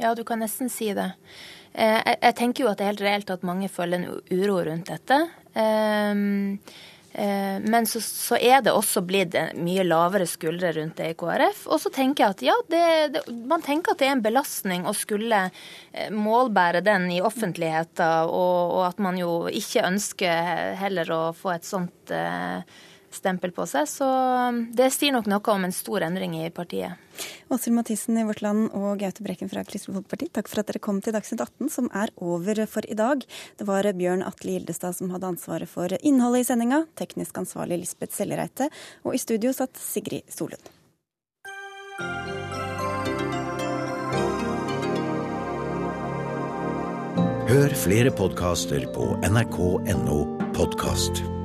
Ja, 0.00 0.14
du 0.16 0.24
kan 0.24 0.40
nesten 0.40 0.70
si 0.72 0.92
det. 0.96 1.10
Eh, 1.72 2.00
jeg 2.14 2.36
tenker 2.38 2.64
jo 2.64 2.70
at 2.70 2.80
det 2.80 2.86
er 2.86 2.92
helt 2.94 3.04
reelt 3.04 3.32
at 3.32 3.44
mange 3.46 3.68
føler 3.72 4.00
en 4.00 4.22
uro 4.32 4.58
rundt 4.68 4.92
dette. 4.92 5.18
Eh, 7.14 7.60
men 7.60 7.86
så, 7.86 8.00
så, 8.00 8.36
er 8.40 8.62
det 8.64 8.72
også 8.72 9.02
blitt 9.04 9.36
mye 9.60 9.84
lavere 9.84 10.24
skuldre 10.28 10.72
rundt 10.78 10.96
det 10.96 11.10
i 11.12 11.16
KrF. 11.18 11.66
Og 11.68 11.82
så 11.82 11.92
tenker 11.92 12.24
jeg 12.24 12.36
at 12.36 12.44
ja, 12.46 12.56
det, 12.72 12.84
det, 13.16 13.24
man 13.48 13.64
tenker 13.64 13.92
at 13.92 14.00
det 14.00 14.08
er 14.08 14.14
en 14.16 14.24
belastning 14.24 14.86
å 14.88 14.94
skulle 14.96 15.42
eh, 15.48 16.08
målbære 16.12 16.84
den 16.86 17.10
i 17.12 17.20
offentligheten, 17.24 18.30
og, 18.32 18.78
og 18.78 18.86
at 18.88 19.02
man 19.04 19.20
jo 19.20 19.44
ikke 19.52 19.84
ønsker 19.90 20.78
heller 20.80 21.12
å 21.12 21.22
få 21.36 21.52
et 21.56 21.68
sånt 21.68 22.14
eh, 22.16 22.64
stempel 23.16 23.52
på 23.54 23.66
seg. 23.68 23.88
Så 23.90 24.06
um, 24.06 24.64
det 24.74 24.90
sier 24.94 25.14
nok 25.14 25.28
noe 25.30 25.54
om 25.54 25.66
en 25.66 25.74
stor 25.74 26.04
endring 26.06 26.36
i 26.40 26.50
partiet. 26.54 26.98
Åshild 27.52 27.76
Mathisen 27.76 28.18
i 28.18 28.24
Vårt 28.26 28.42
Land 28.44 28.70
og 28.78 29.00
Gaute 29.02 29.24
Brekken 29.24 29.50
fra 29.52 29.64
Kristelig 29.68 29.98
Folkeparti, 29.98 30.30
takk 30.32 30.48
for 30.50 30.62
at 30.62 30.70
dere 30.70 30.82
kom 30.82 31.00
til 31.04 31.14
Dagsnytt 31.16 31.44
18, 31.44 31.72
som 31.72 31.90
er 31.92 32.12
over 32.16 32.64
for 32.70 32.88
i 32.88 32.98
dag. 32.98 33.24
Det 33.60 33.68
var 33.68 33.88
Bjørn 33.98 34.24
Atle 34.26 34.56
Gildestad 34.56 34.96
som 34.96 35.12
hadde 35.12 35.34
ansvaret 35.34 35.70
for 35.70 35.92
innholdet 36.00 36.46
i 36.46 36.50
sendinga, 36.52 36.84
teknisk 36.98 37.42
ansvarlig 37.44 37.82
Lisbeth 37.84 38.16
Sellereite, 38.16 38.70
og 39.04 39.16
i 39.16 39.20
studio 39.22 39.52
satt 39.56 39.76
Sigrid 39.80 40.24
Solund. 40.32 40.72
Hør 47.52 47.74
flere 47.76 48.10
podkaster 48.16 48.86
på 48.94 49.10
nrk.no 49.28 50.18
podkast. 50.56 51.41